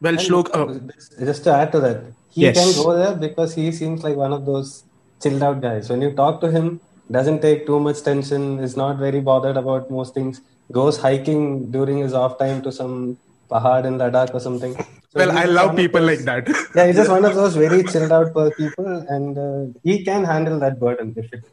Well, 0.00 0.14
Shlok, 0.14 0.50
uh, 0.54 1.24
just 1.24 1.44
to 1.44 1.52
add 1.52 1.72
to 1.72 1.80
that, 1.80 2.04
he 2.30 2.42
yes. 2.42 2.56
can 2.56 2.84
go 2.84 2.96
there 2.96 3.14
because 3.14 3.54
he 3.54 3.72
seems 3.72 4.04
like 4.04 4.16
one 4.16 4.32
of 4.32 4.46
those 4.46 4.84
chilled 5.20 5.42
out 5.42 5.60
guys. 5.60 5.90
When 5.90 6.00
you 6.00 6.12
talk 6.12 6.40
to 6.42 6.50
him, 6.50 6.80
doesn't 7.10 7.40
take 7.40 7.66
too 7.66 7.80
much 7.80 8.02
tension, 8.02 8.58
is 8.60 8.76
not 8.76 8.98
very 8.98 9.20
bothered 9.20 9.56
about 9.56 9.90
most 9.90 10.14
things, 10.14 10.40
goes 10.70 10.98
hiking 10.98 11.70
during 11.70 11.98
his 11.98 12.12
off 12.12 12.38
time 12.38 12.62
to 12.62 12.70
some 12.70 13.18
pahad 13.50 13.84
in 13.84 13.98
Ladakh 13.98 14.34
or 14.34 14.40
something. 14.40 14.74
So 14.74 15.20
well, 15.20 15.30
I 15.36 15.44
love 15.44 15.76
people 15.76 16.00
those, 16.00 16.26
like 16.26 16.46
that. 16.46 16.70
yeah, 16.74 16.86
he's 16.86 16.96
just 16.96 17.10
one 17.10 17.24
of 17.24 17.34
those 17.42 17.56
very 17.56 17.82
chilled 17.84 18.12
out 18.12 18.34
people, 18.56 18.86
and 19.08 19.38
uh, 19.38 19.78
he 19.82 20.04
can 20.04 20.24
handle 20.24 20.58
that 20.60 20.78
burden 20.78 21.14
if 21.16 21.32
it 21.32 21.44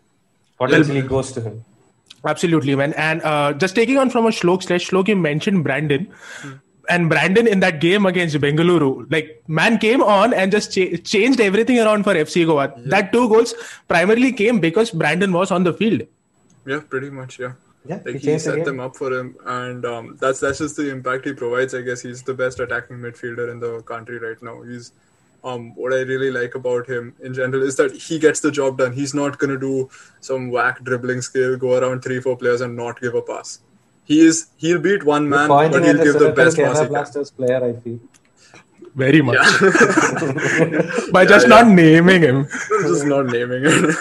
potentially 0.58 1.02
well, 1.02 1.10
goes 1.10 1.32
to 1.34 1.42
him. 1.42 1.64
Absolutely, 2.26 2.76
man. 2.76 2.94
And 2.94 3.22
uh, 3.24 3.54
just 3.54 3.76
taking 3.76 3.98
on 3.98 4.10
from 4.10 4.26
a 4.26 4.30
Shlok 4.30 4.64
slash 4.64 4.90
Shlok, 4.90 5.08
you 5.08 5.16
mentioned 5.16 5.64
Brandon. 5.64 6.08
Hmm. 6.42 6.54
And 6.88 7.10
Brandon 7.10 7.48
in 7.48 7.62
that 7.62 7.82
game 7.82 8.06
against 8.06 8.36
Bengaluru, 8.36 9.12
like 9.12 9.44
man 9.48 9.80
came 9.80 10.04
on 10.04 10.36
and 10.36 10.52
just 10.52 10.72
cha- 10.72 10.98
changed 10.98 11.40
everything 11.40 11.80
around 11.80 12.04
for 12.04 12.14
FC 12.14 12.46
Goa. 12.46 12.74
Yeah. 12.78 12.84
That 12.86 13.12
two 13.12 13.28
goals 13.28 13.56
primarily 13.88 14.32
came 14.32 14.60
because 14.60 14.92
Brandon 14.92 15.32
was 15.34 15.50
on 15.50 15.64
the 15.64 15.74
field. 15.74 16.04
Yeah, 16.68 16.82
pretty 16.88 17.10
much. 17.10 17.40
Yeah. 17.40 17.54
Yeah, 17.88 18.00
like 18.06 18.16
he, 18.16 18.32
he 18.32 18.40
set 18.40 18.66
them 18.66 18.80
up 18.80 18.96
for 18.96 19.14
him, 19.14 19.36
and 19.46 19.86
um, 19.86 20.18
that's 20.20 20.40
that's 20.40 20.58
just 20.58 20.76
the 20.76 20.90
impact 20.90 21.26
he 21.26 21.34
provides. 21.34 21.76
I 21.76 21.82
guess 21.82 22.02
he's 22.02 22.24
the 22.24 22.34
best 22.34 22.60
attacking 22.60 22.98
midfielder 22.98 23.52
in 23.52 23.60
the 23.60 23.82
country 23.84 24.18
right 24.18 24.42
now. 24.42 24.62
He's 24.64 24.92
um, 25.44 25.76
what 25.76 25.94
I 25.94 25.98
really 25.98 26.32
like 26.32 26.56
about 26.56 26.90
him 26.90 27.16
in 27.22 27.34
general 27.34 27.62
is 27.62 27.76
that 27.76 27.94
he 27.94 28.18
gets 28.18 28.40
the 28.40 28.52
job 28.52 28.80
done. 28.80 28.94
He's 28.94 29.14
not 29.14 29.38
gonna 29.38 29.60
do 29.60 29.90
some 30.20 30.50
whack 30.50 30.84
dribbling 30.84 31.22
skill, 31.22 31.56
go 31.58 31.78
around 31.78 32.02
three 32.02 32.20
four 32.20 32.36
players 32.36 32.62
and 32.62 32.76
not 32.76 33.00
give 33.00 33.14
a 33.14 33.22
pass. 33.22 33.60
He 34.04 34.22
is 34.22 34.48
he'll 34.58 34.80
beat 34.80 35.04
one 35.04 35.30
man, 35.30 35.48
but 35.48 35.84
he'll 35.84 36.04
give 36.04 36.20
the 36.20 36.32
best 36.32 36.58
pass. 36.58 36.80
He 36.80 36.88
Blasters 36.88 37.32
player, 37.32 37.64
I 37.64 37.80
feel. 37.80 38.00
Very 38.96 39.22
much. 39.22 39.36
Yeah. 39.36 39.60
By 41.12 41.24
yeah, 41.24 41.30
just 41.30 41.48
yeah. 41.48 41.56
not 41.56 41.68
naming 41.68 42.22
him. 42.22 42.46
just 42.70 43.06
not 43.06 43.26
naming 43.28 43.64
him. 43.66 43.94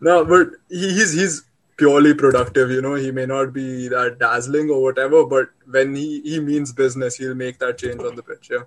no, 0.00 0.24
but 0.24 0.50
he, 0.68 0.90
he's 0.90 1.12
he's 1.12 1.42
purely 1.78 2.12
productive. 2.12 2.70
You 2.70 2.82
know, 2.82 2.94
he 2.94 3.10
may 3.10 3.24
not 3.24 3.52
be 3.54 3.88
that 3.88 4.18
dazzling 4.18 4.68
or 4.68 4.82
whatever, 4.82 5.24
but 5.24 5.48
when 5.70 5.94
he, 5.94 6.20
he 6.20 6.40
means 6.40 6.72
business, 6.72 7.16
he'll 7.16 7.34
make 7.34 7.58
that 7.60 7.78
change 7.78 8.00
on 8.00 8.16
the 8.16 8.22
pitch. 8.22 8.50
Yeah. 8.50 8.64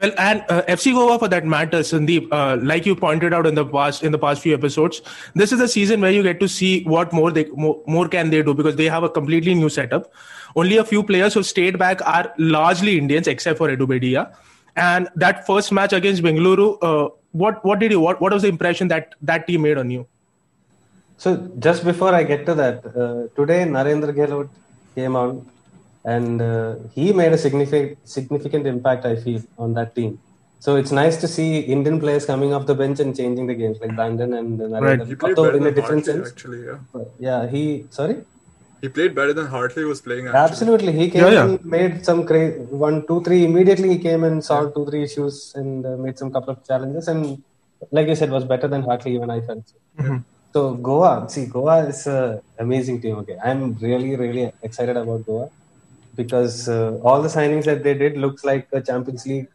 Well, 0.00 0.12
and 0.16 0.44
uh, 0.48 0.62
FC 0.62 0.94
Goa, 0.94 1.18
for 1.18 1.28
that 1.28 1.44
matter, 1.44 1.80
Sandeep, 1.80 2.28
uh, 2.32 2.56
like 2.62 2.86
you 2.86 2.96
pointed 2.96 3.34
out 3.34 3.46
in 3.46 3.54
the 3.54 3.66
past 3.66 4.02
in 4.02 4.12
the 4.12 4.18
past 4.18 4.40
few 4.40 4.54
episodes, 4.54 5.02
this 5.34 5.52
is 5.52 5.60
a 5.60 5.68
season 5.68 6.00
where 6.00 6.10
you 6.10 6.22
get 6.22 6.40
to 6.40 6.48
see 6.48 6.84
what 6.84 7.12
more 7.12 7.30
they 7.30 7.44
more, 7.50 7.82
more 7.86 8.08
can 8.08 8.30
they 8.30 8.42
do 8.42 8.54
because 8.54 8.76
they 8.76 8.86
have 8.86 9.02
a 9.02 9.10
completely 9.10 9.54
new 9.54 9.68
setup. 9.68 10.10
Only 10.56 10.78
a 10.78 10.84
few 10.84 11.02
players 11.02 11.34
who 11.34 11.42
stayed 11.42 11.78
back 11.78 12.00
are 12.06 12.32
largely 12.38 12.96
Indians, 12.96 13.26
except 13.26 13.58
for 13.58 13.68
Edu 13.68 13.86
Bedia. 13.86 14.34
And 14.74 15.08
that 15.16 15.46
first 15.46 15.70
match 15.70 15.92
against 15.92 16.22
Bengaluru, 16.22 16.78
uh, 16.80 17.10
what 17.32 17.62
what 17.62 17.78
did 17.78 17.90
you 17.90 18.00
what 18.00 18.22
what 18.22 18.32
was 18.32 18.40
the 18.40 18.48
impression 18.48 18.88
that 18.88 19.14
that 19.20 19.46
team 19.46 19.62
made 19.62 19.76
on 19.76 19.90
you? 19.90 20.06
So 21.22 21.28
just 21.66 21.84
before 21.84 22.12
I 22.18 22.22
get 22.22 22.46
to 22.46 22.54
that, 22.60 22.76
uh, 23.02 23.20
today 23.38 23.60
Narendra 23.76 24.12
Gehlot 24.18 24.48
came 24.94 25.14
on, 25.22 25.32
and 26.14 26.40
uh, 26.40 26.76
he 26.94 27.12
made 27.12 27.32
a 27.38 27.40
significant 27.46 27.98
significant 28.16 28.66
impact. 28.66 29.04
I 29.10 29.16
feel 29.24 29.42
on 29.58 29.74
that 29.78 29.94
team. 29.98 30.12
So 30.64 30.76
it's 30.80 30.92
nice 31.00 31.18
to 31.24 31.28
see 31.34 31.48
Indian 31.74 31.98
players 32.04 32.24
coming 32.30 32.54
off 32.54 32.64
the 32.70 32.78
bench 32.82 33.00
and 33.04 33.14
changing 33.20 33.46
the 33.50 33.56
games, 33.60 33.76
like 33.82 33.94
Brandon 33.98 34.32
and 34.38 34.58
Narendra. 34.58 34.88
Right. 34.88 35.06
He 35.10 35.14
played 35.14 35.36
better 35.36 35.58
in 35.58 35.66
a 35.66 35.74
different 35.78 36.06
Hartley, 36.06 36.24
sense. 36.24 36.32
Actually, 36.32 36.62
yeah. 36.70 37.04
yeah, 37.28 37.46
he 37.54 37.62
sorry. 37.90 38.16
He 38.80 38.88
played 38.88 39.14
better 39.20 39.34
than 39.34 39.46
Hartley 39.58 39.84
was 39.92 40.00
playing. 40.08 40.26
Actually. 40.26 40.44
Absolutely, 40.48 40.92
he 41.02 41.10
came 41.10 41.24
yeah, 41.24 41.36
yeah. 41.36 41.44
and 41.44 41.64
made 41.76 42.02
some 42.10 42.26
crazy 42.32 42.60
one, 42.86 43.06
two, 43.06 43.20
three. 43.28 43.44
Immediately 43.44 43.90
he 43.94 43.98
came 44.08 44.24
and 44.24 44.42
solved 44.42 44.74
two, 44.74 44.86
three 44.90 45.04
issues 45.10 45.52
and 45.54 45.84
uh, 45.84 45.96
made 46.08 46.18
some 46.18 46.32
couple 46.32 46.54
of 46.56 46.66
challenges. 46.72 47.08
And 47.08 47.42
like 47.90 48.08
you 48.08 48.18
said, 48.24 48.30
was 48.40 48.44
better 48.56 48.68
than 48.68 48.82
Hartley 48.90 49.16
even 49.16 49.28
I 49.38 49.42
felt. 49.42 49.68
So. 49.68 50.02
Mm-hmm. 50.02 50.18
So 50.52 50.74
Goa, 50.74 51.28
see, 51.28 51.46
Goa 51.46 51.86
is 51.86 52.06
an 52.06 52.40
amazing 52.58 53.00
team. 53.00 53.16
Okay, 53.18 53.36
I'm 53.42 53.74
really, 53.74 54.16
really 54.16 54.52
excited 54.62 54.96
about 54.96 55.24
Goa 55.24 55.48
because 56.16 56.68
uh, 56.68 56.98
all 57.04 57.22
the 57.22 57.28
signings 57.28 57.64
that 57.66 57.84
they 57.84 57.94
did 57.94 58.16
looks 58.16 58.44
like 58.44 58.66
a 58.72 58.80
Champions 58.80 59.26
League 59.26 59.48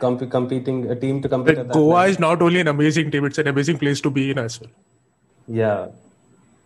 comp- 0.00 0.30
competing 0.30 0.90
a 0.90 0.96
team 0.96 1.20
to 1.22 1.28
compete. 1.28 1.56
But 1.56 1.72
Goa 1.72 2.06
is 2.06 2.18
not 2.18 2.40
only 2.40 2.60
an 2.60 2.68
amazing 2.68 3.10
team; 3.10 3.26
it's 3.26 3.38
an 3.38 3.48
amazing 3.48 3.78
place 3.78 4.00
to 4.00 4.10
be 4.10 4.30
in 4.30 4.38
as 4.38 4.60
well. 4.60 4.70
Yeah, 5.46 5.88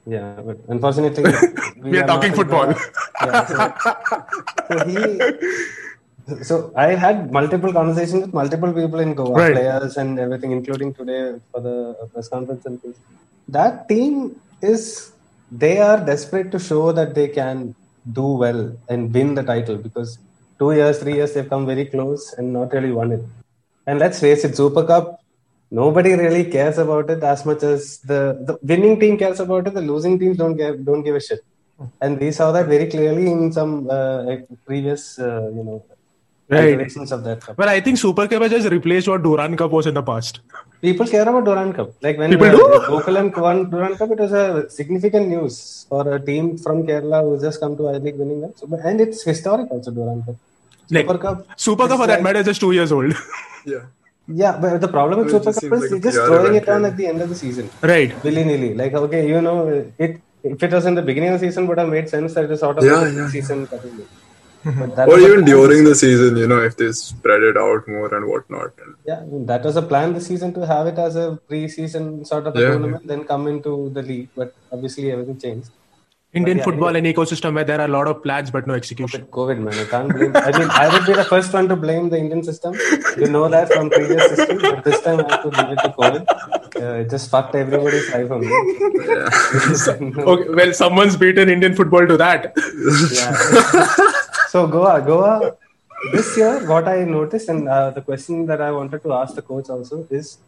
yeah, 0.07 0.41
but 0.45 0.59
unfortunately, 0.69 1.25
we, 1.83 1.91
we 1.91 1.99
are, 1.99 2.05
are, 2.05 2.07
talking 2.07 2.33
football. 2.33 2.75
yeah, 3.21 3.47
so, 3.47 3.75
so 4.69 4.85
he 4.87 5.21
So 6.43 6.73
I 6.77 6.95
had 6.95 7.33
multiple 7.33 7.73
conversations 7.73 8.23
with 8.23 8.35
multiple 8.35 8.73
people 8.73 9.01
in 9.01 9.15
Goa, 9.15 9.35
Right. 9.35 9.55
players 9.55 9.97
and 9.97 10.19
everything, 10.19 10.53
including 10.53 10.95
today 10.95 11.41
for 11.51 11.61
the 11.61 12.09
press 12.13 12.29
conference 12.29 12.65
and 12.65 12.81
things. 12.81 12.97
That 13.49 13.89
team 13.89 14.41
is 14.61 15.13
they 15.51 15.79
are 15.79 15.99
desperate 16.05 16.51
to 16.53 16.59
show 16.59 16.93
that 16.93 17.15
they 17.15 17.29
can 17.29 17.75
do 18.13 18.27
well 18.45 18.77
and 18.89 19.13
win 19.13 19.35
the 19.35 19.43
title 19.43 19.77
because 19.77 20.19
two 20.59 20.73
years, 20.73 20.99
three 20.99 21.15
years 21.15 21.35
they've 21.35 21.49
come 21.49 21.67
very 21.67 21.85
close 21.87 22.33
and 22.39 22.53
not 22.53 22.73
really 22.73 22.93
won 22.93 23.13
it. 23.13 23.23
And 23.87 23.99
let's 23.99 24.21
face 24.21 24.45
it, 24.45 24.57
Super 24.57 24.85
Cup, 24.85 25.21
nobody 25.71 26.15
really 26.15 26.45
cares 26.45 26.79
about 26.79 27.11
it 27.11 27.23
as 27.23 27.45
much 27.45 27.63
as 27.63 27.99
the, 27.99 28.39
the 28.47 28.59
winning 28.63 28.99
team 28.99 29.19
cares 29.19 29.41
about 29.41 29.67
it. 29.67 29.75
The 29.75 29.83
losing 29.83 30.19
teams 30.19 30.37
don't 30.39 30.57
give 30.57 30.85
don't 30.85 31.03
give 31.03 31.17
a 31.17 31.21
shit. 31.21 31.41
And 32.01 32.21
we 32.21 32.31
saw 32.31 32.53
that 32.53 32.67
very 32.67 32.87
clearly 32.89 33.27
in 33.31 33.53
some 33.53 33.91
uh, 33.91 34.37
previous, 34.67 35.19
uh, 35.19 35.51
you 35.55 35.65
know, 35.65 35.85
Right. 36.49 36.69
iterations 36.75 37.13
of 37.13 37.25
that 37.25 37.41
cup. 37.41 37.57
Well, 37.57 37.69
I 37.69 37.81
think 37.81 37.97
Super 37.97 38.29
Cup 38.29 38.43
has 38.43 38.51
just 38.51 38.69
replaced 38.71 39.09
what 39.09 39.23
Durand 39.23 39.57
Cup 39.57 39.71
was 39.71 39.87
in 39.87 39.95
the 39.95 40.03
past. 40.03 40.41
People 40.83 41.07
care 41.07 41.23
about 41.31 41.45
Durand 41.45 41.75
Cup. 41.77 41.91
Like 42.03 42.19
when 42.19 42.31
People 42.33 42.49
uh, 42.49 42.51
do? 42.53 42.59
Gokulam 42.93 43.27
won 43.41 43.71
Durand 43.71 43.97
Cup, 43.99 44.11
it 44.11 44.19
was 44.19 44.33
a 44.33 44.69
significant 44.69 45.29
news 45.29 45.87
for 45.89 46.03
a 46.17 46.21
team 46.21 46.59
from 46.59 46.85
Kerala 46.87 47.23
who's 47.23 47.43
just 47.43 47.61
come 47.61 47.77
to 47.77 47.89
I 47.89 47.93
League 48.07 48.17
winning 48.17 48.41
that. 48.43 48.59
So, 48.59 48.67
and 48.91 49.01
it's 49.01 49.23
historic 49.23 49.71
also 49.71 49.93
Durand 49.93 50.27
Cup. 50.27 50.37
Like, 50.91 51.07
Super 51.07 51.19
Cup. 51.19 51.47
Super 51.57 51.83
Cup 51.89 51.91
it's 51.93 52.01
for 52.01 52.07
that 52.09 52.15
like- 52.15 52.23
matter 52.25 52.41
is 52.41 52.47
just 52.47 52.61
two 52.61 52.73
years 52.73 52.93
old. 52.93 53.15
Yeah. 53.65 53.83
Yeah, 54.29 54.57
but 54.61 54.81
the 54.81 54.89
problem 54.89 55.21
with 55.21 55.31
Super 55.31 55.53
Cup 55.53 55.83
is 55.85 55.93
like 55.93 56.03
just 56.03 56.17
throwing 56.17 56.55
it 56.57 56.69
on 56.69 56.85
at 56.85 56.97
the 56.97 57.07
end 57.07 57.21
of 57.23 57.29
the 57.29 57.35
season. 57.37 57.71
right. 57.81 58.11
Willy 58.25 58.45
nilly. 58.45 58.75
Like, 58.75 58.93
okay, 58.95 59.29
you 59.29 59.41
know, 59.41 59.69
it 59.99 60.21
if 60.43 60.61
it 60.67 60.73
was 60.73 60.87
in 60.87 60.97
the 60.97 61.03
beginning 61.03 61.31
of 61.33 61.41
the 61.41 61.47
season, 61.47 61.67
would 61.69 61.79
have 61.79 61.89
made 61.89 62.09
sense 62.09 62.35
that 62.35 62.45
it 62.45 62.51
was 62.51 62.61
sort 62.61 62.79
of 62.79 62.85
Yeah, 62.85 63.05
a 63.07 63.13
yeah. 63.13 63.29
season 63.29 63.67
cutting. 63.69 64.05
But 64.65 65.09
Or 65.09 65.19
even 65.19 65.45
during 65.45 65.85
the 65.85 65.95
season, 65.95 66.37
you 66.37 66.47
know, 66.47 66.61
if 66.63 66.77
they 66.77 66.93
spread 66.93 67.43
it 67.43 67.57
out 67.57 67.89
more 67.89 68.15
and 68.15 68.27
whatnot. 68.27 68.73
And 68.79 68.95
Yeah, 69.05 69.23
that 69.47 69.65
was 69.65 69.77
a 69.77 69.83
plan 69.83 70.15
this 70.15 70.27
season 70.27 70.55
to 70.55 70.67
have 70.67 70.87
it 70.87 70.99
as 70.99 71.17
a 71.17 71.39
pre-season 71.49 72.25
sort 72.25 72.47
of 72.47 72.55
Yeah, 72.55 72.69
tournament, 72.69 73.07
then 73.07 73.25
come 73.25 73.49
into 73.49 73.91
the 73.91 74.03
league. 74.03 74.29
But 74.37 74.55
obviously, 74.71 75.11
everything 75.11 75.39
changed. 75.39 75.71
Indian 76.35 76.59
yeah, 76.59 76.65
football 76.65 76.97
and 76.97 77.07
ecosystem 77.07 77.55
where 77.55 77.65
there 77.65 77.79
are 77.79 77.85
a 77.85 77.89
lot 77.89 78.09
of 78.09 78.23
plans 78.23 78.51
but 78.51 78.67
no 78.67 78.73
execution. 78.73 79.21
With 79.21 79.31
COVID, 79.31 79.59
man, 79.59 79.75
I 79.75 79.85
can't 79.85 80.11
blame. 80.11 80.35
I 80.35 80.59
mean, 80.59 80.71
I 80.71 80.89
would 80.91 81.07
be 81.07 81.13
the 81.13 81.25
first 81.25 81.53
one 81.53 81.69
to 81.69 81.77
blame 81.77 82.09
the 82.09 82.17
Indian 82.17 82.43
system. 82.43 82.75
You 83.19 83.29
know 83.29 83.49
that 83.51 83.71
from 83.71 83.91
previous 83.91 84.29
system, 84.31 84.59
but 84.63 84.83
this 84.83 85.03
time 85.03 85.21
I 85.21 85.31
have 85.31 85.43
to 85.43 85.49
leave 85.49 85.73
it 85.73 85.81
to 85.83 85.91
COVID. 85.91 86.25
Uh, 86.81 86.95
it 87.03 87.11
just 87.11 87.29
fucked 87.29 87.55
everybody's 87.55 88.11
life 88.13 88.31
on 88.31 88.41
me. 88.41 88.49
Okay, 90.33 90.49
well, 90.49 90.73
someone's 90.73 91.17
beaten 91.17 91.51
Indian 91.51 91.75
football 91.75 92.07
to 92.07 92.17
that. 92.17 92.55
Yeah. 93.13 93.33
so 94.49 94.67
Goa, 94.67 95.03
Goa. 95.03 95.57
This 96.13 96.37
year, 96.37 96.67
what 96.67 96.89
I 96.89 97.05
noticed, 97.05 97.49
and 97.49 97.69
uh, 97.69 97.91
the 97.91 98.01
question 98.01 98.47
that 98.47 98.61
I 98.61 98.73
wanted 98.73 99.03
to 99.03 99.13
ask 99.13 99.35
the 99.35 99.43
coach 99.43 99.69
also 99.69 100.07
is 100.11 100.39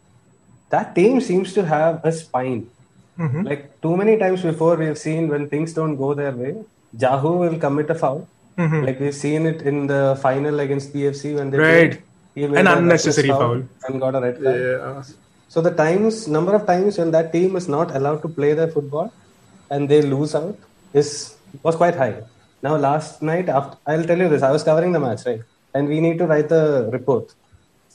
that 0.70 0.94
team 0.94 1.20
seems 1.20 1.52
to 1.54 1.64
have 1.64 2.04
a 2.04 2.10
spine. 2.10 2.70
Mm-hmm. 3.18 3.42
Like 3.42 3.80
too 3.80 3.96
many 3.96 4.16
times 4.18 4.42
before, 4.42 4.76
we've 4.76 4.98
seen 4.98 5.28
when 5.28 5.48
things 5.48 5.72
don't 5.72 5.96
go 5.96 6.14
their 6.14 6.32
way, 6.32 6.54
Jahouh 6.96 7.38
will 7.38 7.58
commit 7.58 7.90
a 7.90 7.94
foul. 7.94 8.26
Mm-hmm. 8.58 8.82
Like 8.84 9.00
we've 9.00 9.14
seen 9.14 9.46
it 9.46 9.62
in 9.62 9.86
the 9.86 10.18
final 10.20 10.60
against 10.60 10.92
BFC 10.94 11.34
when 11.36 11.50
they 11.50 11.58
Right. 11.58 12.00
played. 12.34 12.50
Made 12.50 12.58
An 12.60 12.66
unnecessary 12.66 13.30
reckless 13.30 13.62
foul. 13.62 13.90
and 13.92 14.00
got 14.00 14.14
a 14.16 14.20
red 14.20 14.42
card. 14.42 14.60
yeah. 14.60 15.02
So 15.48 15.60
the 15.60 15.70
times, 15.70 16.26
number 16.26 16.52
of 16.54 16.66
times 16.66 16.98
when 16.98 17.12
that 17.12 17.32
team 17.32 17.54
is 17.54 17.68
not 17.68 17.94
allowed 17.94 18.22
to 18.22 18.28
play 18.28 18.54
their 18.54 18.66
football 18.68 19.12
and 19.70 19.88
they 19.88 20.02
lose 20.02 20.34
out 20.34 20.56
is 20.92 21.36
was 21.62 21.76
quite 21.76 21.94
high. 21.94 22.16
Now 22.62 22.76
last 22.76 23.22
night, 23.22 23.48
after, 23.48 23.76
I'll 23.86 24.02
tell 24.04 24.18
you 24.18 24.28
this: 24.28 24.42
I 24.42 24.50
was 24.50 24.64
covering 24.64 24.90
the 24.90 24.98
match, 24.98 25.24
right, 25.26 25.42
and 25.74 25.86
we 25.88 26.00
need 26.00 26.18
to 26.18 26.26
write 26.26 26.48
the 26.48 26.88
report. 26.92 27.32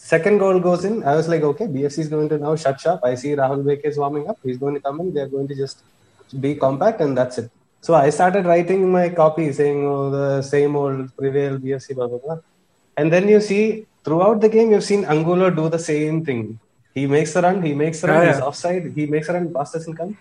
Second 0.01 0.37
goal 0.39 0.59
goes 0.59 0.85
in. 0.85 1.03
I 1.03 1.15
was 1.15 1.27
like, 1.27 1.41
okay, 1.43 1.65
BFC 1.65 1.99
is 1.99 2.07
going 2.07 2.29
to 2.29 2.37
now 2.37 2.55
shut 2.55 2.79
shop. 2.79 3.01
I 3.03 3.15
see 3.15 3.31
Rahul 3.35 3.63
Bheke 3.63 3.85
is 3.85 3.97
warming 3.97 4.27
up. 4.29 4.37
He's 4.43 4.57
going 4.57 4.75
to 4.75 4.79
come 4.79 4.99
in. 5.01 5.13
They're 5.13 5.27
going 5.27 5.47
to 5.49 5.55
just 5.55 5.79
be 6.39 6.55
compact, 6.55 7.01
and 7.01 7.17
that's 7.17 7.37
it. 7.37 7.51
So 7.81 7.93
I 7.95 8.09
started 8.09 8.45
writing 8.45 8.89
my 8.91 9.09
copy 9.09 9.51
saying, 9.51 9.85
oh, 9.85 10.09
the 10.09 10.41
same 10.41 10.75
old 10.77 11.15
prevail 11.17 11.57
BFC, 11.59 11.95
blah 11.95 12.07
blah 12.07 12.17
blah. 12.19 12.39
And 12.97 13.11
then 13.11 13.27
you 13.27 13.41
see 13.41 13.85
throughout 14.05 14.39
the 14.39 14.49
game, 14.49 14.71
you've 14.71 14.85
seen 14.85 15.03
Angulo 15.03 15.49
do 15.49 15.67
the 15.69 15.79
same 15.79 16.23
thing. 16.25 16.59
He 16.93 17.05
makes 17.05 17.35
a 17.35 17.41
run, 17.41 17.61
he 17.61 17.73
makes 17.73 18.01
a 18.03 18.07
run, 18.07 18.21
Yeah, 18.23 18.27
he's 18.31 18.39
yeah. 18.39 18.45
offside, 18.45 18.93
he 18.95 19.05
makes 19.05 19.27
a 19.29 19.33
run, 19.33 19.53
pass 19.53 19.73
doesn't 19.73 19.95
come. 19.95 20.17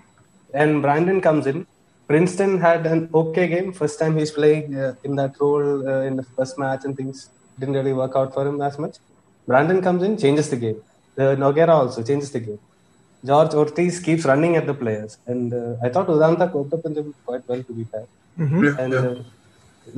And 0.53 0.83
Brandon 0.83 1.21
comes 1.21 1.47
in. 1.47 1.67
Princeton 2.09 2.59
had 2.59 2.85
an 2.87 3.11
okay 3.15 3.47
game. 3.49 3.73
First 3.73 3.99
time 4.01 4.17
he's 4.19 4.31
playing 4.33 4.75
uh, 4.75 4.95
in 5.05 5.15
that 5.17 5.35
role 5.41 5.89
uh, 5.89 6.01
in 6.03 6.17
the 6.17 6.25
first 6.37 6.59
match, 6.59 6.85
and 6.85 6.97
things 6.97 7.31
didn't 7.61 7.75
really 7.75 7.93
work 7.93 8.15
out 8.17 8.35
for 8.35 8.47
him 8.47 8.61
as 8.61 8.79
much. 8.79 8.97
Brandon 9.49 9.81
comes 9.87 10.03
in, 10.07 10.13
changes 10.25 10.49
the 10.53 10.59
game. 10.65 10.79
Uh, 11.23 11.35
Noguera 11.43 11.75
also 11.83 12.03
changes 12.09 12.31
the 12.37 12.41
game. 12.47 12.61
George 13.29 13.53
Ortiz 13.61 13.95
keeps 14.07 14.25
running 14.33 14.55
at 14.61 14.67
the 14.71 14.75
players. 14.83 15.13
And 15.27 15.53
uh, 15.53 15.75
I 15.85 15.89
thought 15.93 16.07
Udanta 16.17 16.47
coped 16.53 16.73
up 16.77 16.85
in 16.89 16.95
them 16.99 17.09
quite 17.27 17.45
well, 17.49 17.63
to 17.69 17.73
be 17.79 17.85
fair. 17.93 18.07
Yeah, 18.39 18.75
And 18.83 18.93
yeah. 18.93 19.01
uh, 19.01 19.17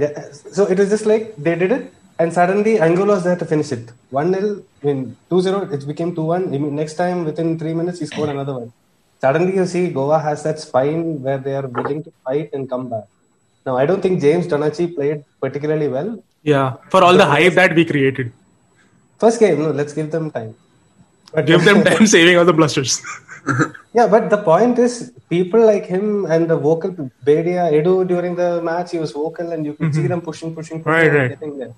yeah, 0.03 0.33
so 0.57 0.63
it 0.73 0.79
was 0.79 0.89
just 0.95 1.07
like 1.13 1.25
they 1.37 1.55
did 1.63 1.73
it, 1.77 1.85
and 2.21 2.33
suddenly 2.39 2.73
Angulo 2.87 3.15
was 3.17 3.25
there 3.25 3.37
to 3.43 3.47
finish 3.53 3.71
it. 3.77 3.85
1 4.11 4.33
0, 4.35 4.63
I 4.83 4.87
mean 4.87 5.17
2 5.31 5.41
0, 5.43 5.61
it 5.77 5.87
became 5.87 6.15
2 6.15 6.23
1. 6.23 6.55
I 6.55 6.59
mean, 6.63 6.75
next 6.83 6.95
time, 6.95 7.19
within 7.25 7.59
three 7.59 7.75
minutes, 7.81 7.99
he 8.03 8.07
scored 8.07 8.31
another 8.37 8.55
one. 8.61 8.73
Suddenly, 9.25 9.55
you 9.57 9.67
see 9.67 9.83
Goa 9.91 10.19
has 10.19 10.43
that 10.45 10.59
spine 10.67 11.03
where 11.25 11.39
they 11.47 11.55
are 11.61 11.67
willing 11.67 12.03
to 12.07 12.13
fight 12.25 12.51
and 12.55 12.71
come 12.71 12.89
back. 12.89 13.07
Now, 13.67 13.77
I 13.77 13.85
don't 13.85 14.01
think 14.01 14.21
James 14.27 14.47
Donachie 14.47 14.95
played 14.95 15.25
particularly 15.45 15.89
well. 15.89 16.11
Yeah, 16.43 16.69
for 16.93 17.05
all 17.05 17.17
the 17.23 17.27
hype 17.27 17.55
that 17.61 17.75
we 17.75 17.85
created. 17.85 18.33
First 19.21 19.39
game, 19.39 19.59
no, 19.63 19.71
let's 19.71 19.93
give 19.93 20.11
them 20.11 20.31
time. 20.31 20.55
But 21.33 21.47
Give 21.47 21.65
them 21.65 21.85
time 21.85 22.07
saving 22.17 22.37
all 22.39 22.45
the 22.45 22.53
blusters. 22.53 23.03
Yeah, 23.93 24.07
but 24.07 24.29
the 24.31 24.37
point 24.37 24.79
is, 24.79 25.13
people 25.29 25.65
like 25.65 25.87
him 25.87 26.27
and 26.27 26.49
the 26.49 26.57
vocal 26.57 26.91
Bedia, 27.25 27.73
Edu 27.73 28.07
during 28.07 28.37
the 28.37 28.63
match, 28.63 28.93
he 28.93 28.99
was 28.99 29.13
vocal, 29.13 29.51
and 29.51 29.65
you 29.67 29.73
could 29.73 29.95
see 29.95 30.01
mm-hmm. 30.01 30.09
them 30.09 30.21
pushing, 30.21 30.55
pushing, 30.55 30.83
pushing, 30.83 30.93
Right, 30.93 31.13
right. 31.13 31.31
getting 31.31 31.59
there. 31.59 31.73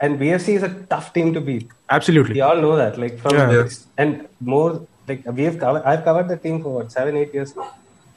And 0.00 0.18
BFC 0.18 0.56
is 0.56 0.64
a 0.64 0.68
tough 0.90 1.14
team 1.14 1.32
to 1.32 1.40
beat. 1.40 1.68
Absolutely. 1.88 2.34
We 2.34 2.40
all 2.42 2.60
know 2.60 2.76
that. 2.76 2.98
Like 2.98 3.18
from 3.18 3.36
Yeah. 3.36 3.68
And 3.96 4.28
more 4.40 4.86
like 5.08 5.24
we 5.26 5.44
have 5.44 5.58
covered. 5.58 5.84
I've 5.84 6.04
covered 6.04 6.28
the 6.28 6.36
team 6.36 6.62
for 6.62 6.74
what 6.74 6.92
seven, 6.92 7.16
eight 7.16 7.32
years. 7.32 7.56
now. 7.56 7.70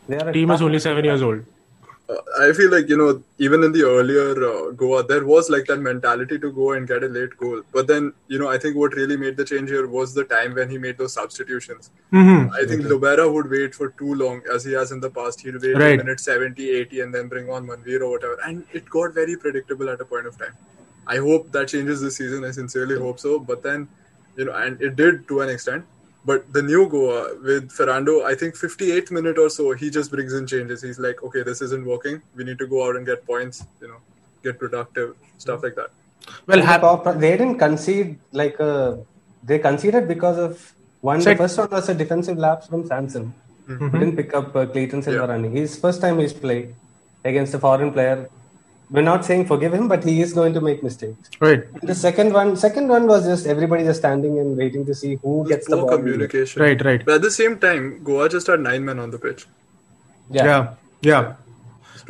They 0.10 0.18
are 0.18 0.34
Team 0.34 0.52
is 0.52 0.62
only 0.62 0.80
seven 0.80 1.06
years 1.06 1.22
old. 1.22 1.46
Uh, 2.10 2.16
I 2.42 2.54
feel 2.54 2.72
like 2.72 2.90
you 2.90 2.98
know, 2.98 3.22
even 3.38 3.64
in 3.64 3.72
the 3.72 3.84
earlier 3.84 4.32
uh, 4.52 4.72
Goa, 4.72 5.04
there 5.06 5.26
was 5.26 5.50
like 5.50 5.66
that 5.66 5.80
mentality 5.80 6.40
to 6.40 6.52
go 6.52 6.72
and 6.72 6.88
get 6.88 7.04
a 7.04 7.08
late 7.08 7.36
goal. 7.38 7.62
But 7.72 7.86
then, 7.88 8.14
you 8.28 8.40
know, 8.40 8.50
I 8.50 8.58
think 8.58 8.76
what 8.76 8.94
really 8.94 9.16
made 9.16 9.38
the 9.38 9.46
change 9.46 9.70
here 9.70 9.88
was 9.88 10.14
the 10.14 10.24
time 10.24 10.56
when 10.56 10.70
he 10.70 10.78
made 10.78 10.98
those 10.98 11.14
substitutions. 11.14 11.92
Mm-hmm. 12.12 12.54
I 12.54 12.66
think 12.66 12.82
Lobera 12.84 13.32
would 13.32 13.50
wait 13.50 13.76
for 13.76 13.90
too 13.92 14.16
long, 14.16 14.42
as 14.52 14.64
he 14.64 14.74
has 14.74 14.92
in 14.92 15.00
the 15.00 15.10
past. 15.10 15.42
He'll 15.42 15.60
wait 15.60 15.76
Right. 15.78 16.00
a 16.00 16.04
minute 16.04 16.20
70, 16.20 16.70
80, 16.70 17.02
and 17.02 17.14
then 17.14 17.28
bring 17.28 17.50
on 17.50 17.68
Manveer 17.68 18.02
or 18.02 18.10
whatever. 18.12 18.38
And 18.46 18.66
it 18.74 18.90
got 18.90 19.14
very 19.14 19.38
predictable 19.38 19.90
at 19.90 20.02
a 20.02 20.06
point 20.06 20.26
of 20.26 20.38
time. 20.38 20.58
I 21.06 21.18
hope 21.18 21.52
that 21.52 21.68
changes 21.68 22.02
this 22.02 22.16
season. 22.18 22.44
I 22.44 22.52
sincerely 22.52 22.98
hope 22.98 23.20
so. 23.20 23.40
But 23.40 23.62
then, 23.62 23.88
you 24.36 24.46
know, 24.46 24.54
and 24.54 24.82
it 24.82 24.96
did 24.96 25.28
to 25.28 25.42
an 25.42 25.50
extent. 25.50 25.86
But 26.26 26.52
the 26.52 26.62
new 26.62 26.88
Goa 26.90 27.36
with 27.42 27.72
Ferrando, 27.72 28.24
I 28.24 28.36
think 28.36 28.56
58th 28.56 29.10
minute 29.12 29.38
or 29.38 29.50
so, 29.50 29.72
he 29.72 29.90
just 29.90 30.12
brings 30.12 30.34
in 30.34 30.46
changes. 30.46 30.82
He's 30.82 31.00
like, 31.00 31.24
okay, 31.24 31.44
this 31.44 31.62
isn't 31.62 31.86
working. 31.86 32.22
We 32.36 32.44
need 32.44 32.60
to 32.60 32.68
go 32.68 32.88
out 32.88 32.96
and 32.98 33.06
get 33.06 33.26
points, 33.26 33.64
you 33.82 33.88
know, 33.88 33.98
get 34.44 34.60
productive, 34.60 35.16
stuff 35.38 35.64
like 35.64 35.76
that. 35.76 35.90
Well, 36.46 36.58
And 36.60 36.62
the 36.64 36.66
hap- 36.68 36.82
power 36.82 36.98
play- 36.98 37.18
they 37.18 37.32
didn't 37.38 37.58
concede 37.58 38.20
like 38.34 38.60
uh, 38.60 38.98
they 39.44 39.60
conceded 39.60 40.08
because 40.08 40.38
of 40.38 40.74
one. 41.02 41.22
Said- 41.22 41.36
the 41.38 41.44
first 41.44 41.58
one 41.58 41.70
was 41.72 41.88
a 41.90 41.96
defensive 41.96 42.38
lapse 42.38 42.68
from 42.68 42.86
Sanson. 42.86 43.34
Mm-hmm. 43.68 43.88
Who 43.88 44.00
didn't 44.00 44.16
pick 44.18 44.34
up 44.34 44.56
uh, 44.56 44.66
Cleiton 44.66 45.02
Silva 45.04 45.20
Yeah. 45.20 45.26
running. 45.34 45.52
His 45.56 45.80
first 45.80 46.02
time 46.02 46.20
he's 46.20 46.34
played 46.34 46.76
against 47.24 47.54
a 47.54 47.60
foreign 47.60 47.94
player. 47.94 48.28
We're 48.92 49.04
not 49.04 49.24
saying 49.24 49.46
forgive 49.46 49.74
him, 49.74 49.88
but 49.88 50.04
he 50.04 50.20
is 50.22 50.34
going 50.34 50.54
to 50.56 50.62
make 50.62 50.82
mistakes. 50.82 51.30
right, 51.40 51.64
The 51.84 51.94
second 51.94 52.34
one, 52.34 52.56
second 52.56 52.88
one 52.88 53.06
was 53.06 53.26
just 53.26 53.46
everybody 53.46 53.84
just 53.84 54.00
standing 54.00 54.40
and 54.40 54.58
waiting 54.58 54.84
to 54.88 54.96
see 54.96 55.16
who 55.22 55.48
gets 55.48 55.68
the 55.68 55.78
ball. 55.78 55.90
communication. 55.90 56.62
right, 56.64 56.84
right. 56.84 57.06
But 57.06 57.16
at 57.16 57.22
the 57.22 57.30
same 57.32 57.60
time, 57.60 58.04
Goa 58.04 58.30
just 58.30 58.48
had 58.48 58.62
nine 58.62 58.84
men 58.86 58.98
on 58.98 59.12
the 59.12 59.20
pitch. 59.20 59.46
Yeah. 60.32 60.46
Yeah, 60.46 60.74
yeah. 61.02 61.36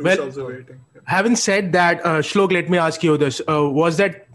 Well- 0.00 0.16
subs 0.16 0.38
are 0.38 0.46
waiting. 0.46 0.80
Yeah. 0.94 1.00
Having 1.04 1.36
said 1.36 1.72
that, 1.72 2.04
uh, 2.06 2.18
Shlok, 2.30 2.52
let 2.52 2.70
me 2.70 2.78
ask 2.78 3.02
you 3.02 3.16
this: 3.18 3.42
uh, 3.46 3.68
Was 3.68 3.96
that 3.98 4.26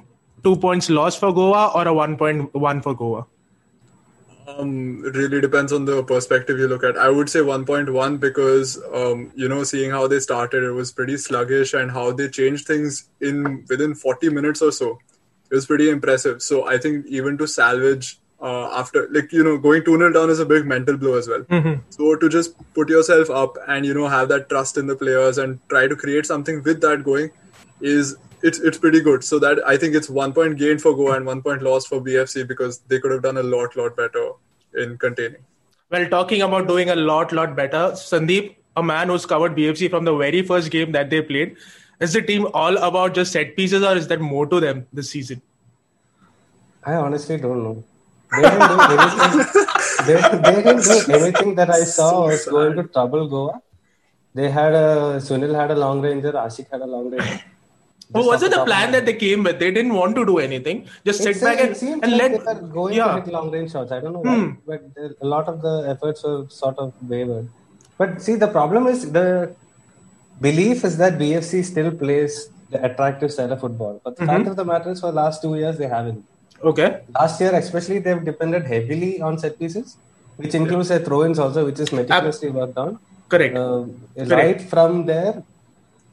two 0.43 0.55
points 0.55 0.89
lost 0.89 1.19
for 1.19 1.33
Goa 1.33 1.71
or 1.73 1.87
a 1.87 1.93
one 1.93 2.15
point 2.17 2.53
one 2.53 2.81
for 2.81 2.93
Goa? 2.95 3.25
Um, 4.47 5.03
it 5.05 5.15
really 5.15 5.41
depends 5.41 5.73
on 5.73 5.85
the 5.85 6.03
perspective 6.03 6.59
you 6.59 6.67
look 6.67 6.83
at. 6.83 6.97
I 6.97 7.09
would 7.09 7.29
say 7.29 7.39
1.1 7.39 8.19
because 8.19 8.79
um, 8.93 9.31
you 9.35 9.49
know, 9.49 9.63
seeing 9.63 9.91
how 9.91 10.07
they 10.07 10.19
started, 10.19 10.63
it 10.63 10.71
was 10.71 10.91
pretty 10.91 11.17
sluggish, 11.17 11.73
and 11.73 11.91
how 11.91 12.11
they 12.11 12.29
changed 12.29 12.67
things 12.67 13.09
in 13.21 13.65
within 13.69 13.95
40 13.95 14.29
minutes 14.29 14.61
or 14.61 14.71
so, 14.71 14.99
it 15.49 15.55
was 15.55 15.65
pretty 15.65 15.89
impressive. 15.89 16.41
So 16.41 16.67
I 16.67 16.77
think 16.77 17.05
even 17.07 17.37
to 17.39 17.47
salvage 17.47 18.19
uh, 18.41 18.69
after, 18.73 19.07
like 19.11 19.31
you 19.31 19.43
know, 19.43 19.57
going 19.57 19.83
2 19.83 19.97
0 19.97 20.13
down 20.13 20.29
is 20.29 20.39
a 20.39 20.45
big 20.45 20.65
mental 20.65 20.97
blow 20.97 21.17
as 21.17 21.27
well. 21.27 21.45
So 21.89 22.15
to 22.15 22.29
just 22.29 22.53
put 22.75 22.89
yourself 22.89 23.29
up 23.31 23.57
and 23.67 23.85
you 23.85 23.93
know 23.93 24.07
have 24.07 24.27
that 24.29 24.49
trust 24.49 24.77
in 24.77 24.85
the 24.85 24.95
players 24.95 25.37
and 25.39 25.59
try 25.69 25.87
to 25.87 25.95
create 25.95 26.25
something 26.25 26.61
with 26.61 26.81
that 26.81 27.03
going, 27.03 27.31
is 27.81 28.15
it's 28.41 28.59
it's 28.59 28.77
pretty 28.77 29.01
good. 29.01 29.23
So 29.23 29.39
that 29.39 29.59
I 29.65 29.77
think 29.77 29.95
it's 29.95 30.09
one 30.09 30.33
point 30.33 30.57
gained 30.57 30.81
for 30.81 30.95
Goa 30.95 31.15
and 31.15 31.25
one 31.25 31.41
point 31.41 31.61
lost 31.61 31.87
for 31.87 32.01
BFC 32.01 32.47
because 32.47 32.79
they 32.79 32.99
could 32.99 33.11
have 33.11 33.23
done 33.23 33.37
a 33.37 33.43
lot 33.43 33.75
lot 33.75 33.95
better 33.95 34.31
in 34.75 34.97
containing. 34.97 35.41
Well, 35.89 36.07
talking 36.09 36.41
about 36.41 36.67
doing 36.67 36.89
a 36.89 36.95
lot 36.95 37.31
lot 37.31 37.55
better, 37.55 37.83
Sandeep, 38.03 38.55
a 38.75 38.83
man 38.83 39.09
who's 39.09 39.25
covered 39.25 39.55
BFC 39.55 39.89
from 39.89 40.05
the 40.05 40.15
very 40.15 40.41
first 40.41 40.71
game 40.71 40.91
that 40.93 41.09
they 41.09 41.21
played, 41.21 41.57
is 41.99 42.13
the 42.13 42.21
team 42.21 42.47
all 42.53 42.77
about 42.77 43.13
just 43.13 43.31
set 43.31 43.55
pieces 43.55 43.83
or 43.83 43.95
is 43.95 44.07
there 44.07 44.19
more 44.19 44.45
to 44.47 44.59
them 44.59 44.87
this 44.91 45.11
season? 45.11 45.41
I 46.83 46.95
honestly 46.95 47.37
don't 47.37 47.63
know. 47.63 47.83
They 48.31 48.41
didn't 48.41 48.59
do 48.59 48.97
anything. 48.97 49.45
they, 50.07 50.15
they 50.15 50.63
didn't 50.63 50.83
do 50.83 51.13
anything 51.13 51.55
that 51.55 51.69
I 51.69 51.83
saw 51.83 52.27
was 52.27 52.45
going 52.45 52.75
to 52.75 52.83
trouble 52.83 53.27
Goa. 53.27 53.61
They 54.33 54.49
had 54.49 54.73
a 54.73 55.17
Sunil 55.17 55.55
had 55.55 55.71
a 55.71 55.75
long 55.75 56.01
ranger, 56.01 56.33
Ashik 56.33 56.69
had 56.69 56.81
a 56.81 56.85
long 56.85 57.09
ranger. 57.09 57.41
Oh, 58.13 58.25
was 58.27 58.43
it 58.43 58.51
the 58.51 58.63
plan 58.65 58.91
that 58.91 59.05
they 59.05 59.13
came 59.13 59.43
with? 59.43 59.57
They 59.59 59.71
didn't 59.71 59.93
want 59.93 60.15
to 60.15 60.25
do 60.25 60.37
anything. 60.37 60.87
Just 61.05 61.23
sit 61.23 61.41
back 61.41 61.59
and, 61.59 61.75
and 62.03 62.11
like 62.11 62.21
let. 62.21 62.31
they 62.31 62.61
were 62.61 62.67
going 62.67 62.93
yeah. 62.93 63.15
to 63.15 63.21
hit 63.21 63.27
long 63.33 63.49
range 63.51 63.71
shots. 63.71 63.91
I 63.91 63.99
don't 63.99 64.13
know 64.13 64.19
why, 64.19 64.35
Hmm. 64.37 64.51
but 64.67 64.93
there- 64.95 65.15
a 65.21 65.25
lot 65.25 65.47
of 65.47 65.61
the 65.61 65.75
efforts 65.93 66.23
were 66.23 66.45
sort 66.49 66.77
of 66.77 66.93
wavered. 67.09 67.47
But 67.97 68.21
see, 68.21 68.35
the 68.35 68.47
problem 68.47 68.87
is 68.87 69.11
the 69.11 69.55
belief 70.41 70.83
is 70.83 70.97
that 70.97 71.17
BFC 71.17 71.63
still 71.63 71.91
plays 71.91 72.49
the 72.69 72.83
attractive 72.83 73.31
style 73.31 73.51
of 73.53 73.59
football. 73.61 73.99
But 74.03 74.15
the 74.17 74.23
Mm-hmm. 74.23 74.35
fact 74.35 74.47
of 74.49 74.55
the 74.55 74.65
matter 74.65 74.91
is, 74.91 74.99
for 75.01 75.07
the 75.11 75.17
last 75.23 75.41
two 75.41 75.55
years, 75.55 75.77
they 75.77 75.87
haven't. 75.87 76.23
Okay. 76.63 77.01
Last 77.19 77.39
year, 77.41 77.53
especially, 77.55 77.99
they've 77.99 78.23
depended 78.23 78.65
heavily 78.65 79.21
on 79.21 79.37
set 79.39 79.57
pieces, 79.59 79.97
which 80.37 80.53
includes 80.55 80.89
their 80.89 80.99
throw-ins 80.99 81.39
also, 81.39 81.65
which 81.65 81.79
is 81.79 81.91
meticulously 81.91 82.49
worked 82.49 82.77
on. 82.77 82.99
Correct. 83.29 83.55
Uh, 83.57 83.85
right 84.17 84.61
from 84.61 85.05
their 85.05 85.43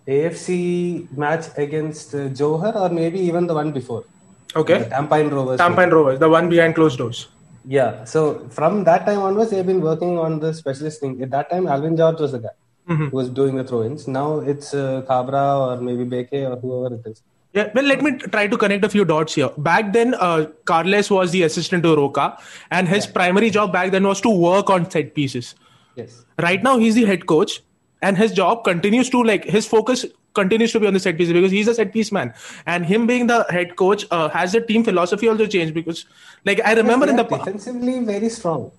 AFC 0.07 1.11
match 1.17 1.47
against 1.57 2.15
uh, 2.15 2.29
Johor, 2.29 2.75
or 2.75 2.89
maybe 2.89 3.19
even 3.21 3.47
the 3.47 3.55
one 3.55 3.73
before, 3.73 4.05
the 4.53 4.61
okay. 4.61 4.79
Tampines 4.91 5.31
Rovers. 5.31 5.61
Tampines 5.61 5.93
Rovers, 5.93 6.19
the 6.19 6.29
one 6.29 6.49
behind 6.49 6.75
closed 6.75 6.99
doors. 6.99 7.29
Yeah, 7.65 8.05
so 8.05 8.49
from 8.51 8.85
that 8.85 9.07
time 9.07 9.21
onwards, 9.21 9.51
they've 9.53 9.67
been 9.67 9.81
working 9.81 10.19
on 10.19 10.41
the 10.41 10.53
specialist 10.53 11.01
thing. 11.01 11.23
At 11.23 11.31
that 11.31 11.49
time, 11.51 11.69
Alvin 11.69 11.97
George 11.97 12.19
was 12.19 12.33
the 12.33 12.41
guy 12.41 12.55
Mhm. 12.89 13.11
who 13.11 13.17
was 13.17 13.29
doing 13.31 13.55
the 13.55 13.63
throw-ins. 13.63 14.09
Now 14.09 14.41
it's 14.41 14.75
uh, 14.75 15.03
Khabra 15.09 15.45
or 15.67 15.81
maybe 15.81 16.05
Bheke 16.05 16.41
or 16.51 16.57
whoever 16.57 16.97
it 16.97 17.07
is. 17.07 17.23
Yeah, 17.55 17.71
well, 17.75 17.85
let 17.85 18.03
me 18.03 18.13
try 18.19 18.47
to 18.49 18.57
connect 18.57 18.85
a 18.85 18.89
few 18.89 19.05
dots 19.05 19.35
here. 19.35 19.51
Back 19.59 19.93
then, 19.93 20.15
uh, 20.15 20.47
Carles 20.65 21.11
was 21.11 21.31
the 21.33 21.43
assistant 21.45 21.83
to 21.85 21.95
Roca, 21.95 22.37
and 22.71 22.89
his 22.89 23.07
primary 23.07 23.51
job 23.51 23.73
back 23.73 23.93
then 23.93 24.05
was 24.05 24.21
to 24.23 24.31
work 24.31 24.71
on 24.71 24.91
set 24.91 25.15
pieces. 25.15 25.55
Yes. 25.95 26.25
Right 26.41 26.63
now, 26.63 26.79
he's 26.79 26.95
the 26.95 27.05
head 27.05 27.27
coach, 27.27 27.63
and 28.03 28.19
his 28.19 28.33
job 28.33 28.65
continues 28.65 29.09
to 29.11 29.23
like 29.23 29.45
his 29.45 29.67
focus 29.67 30.05
continues 30.35 30.73
to 30.73 30.81
be 30.81 30.87
on 30.87 30.95
the 30.95 31.01
set 31.01 31.17
piece 31.19 31.31
because 31.33 31.51
he's 31.51 31.69
a 31.69 31.75
set 31.75 31.93
piece 31.93 32.11
man. 32.11 32.33
And 32.67 32.87
him 32.87 33.07
being 33.07 33.27
the 33.27 33.45
head 33.51 33.77
coach 33.77 34.07
uh, 34.11 34.29
has 34.31 34.53
the 34.53 34.61
team 34.61 34.85
philosophy 34.85 35.29
also 35.29 35.47
changed 35.47 35.75
because, 35.75 36.07
like, 36.47 36.61
I 36.65 36.73
remember 36.75 37.09
in 37.09 37.17
the 37.17 37.25
are 37.25 37.29
pa- 37.29 37.45
defensively 37.45 37.99
very 38.01 38.29
strong. 38.31 38.71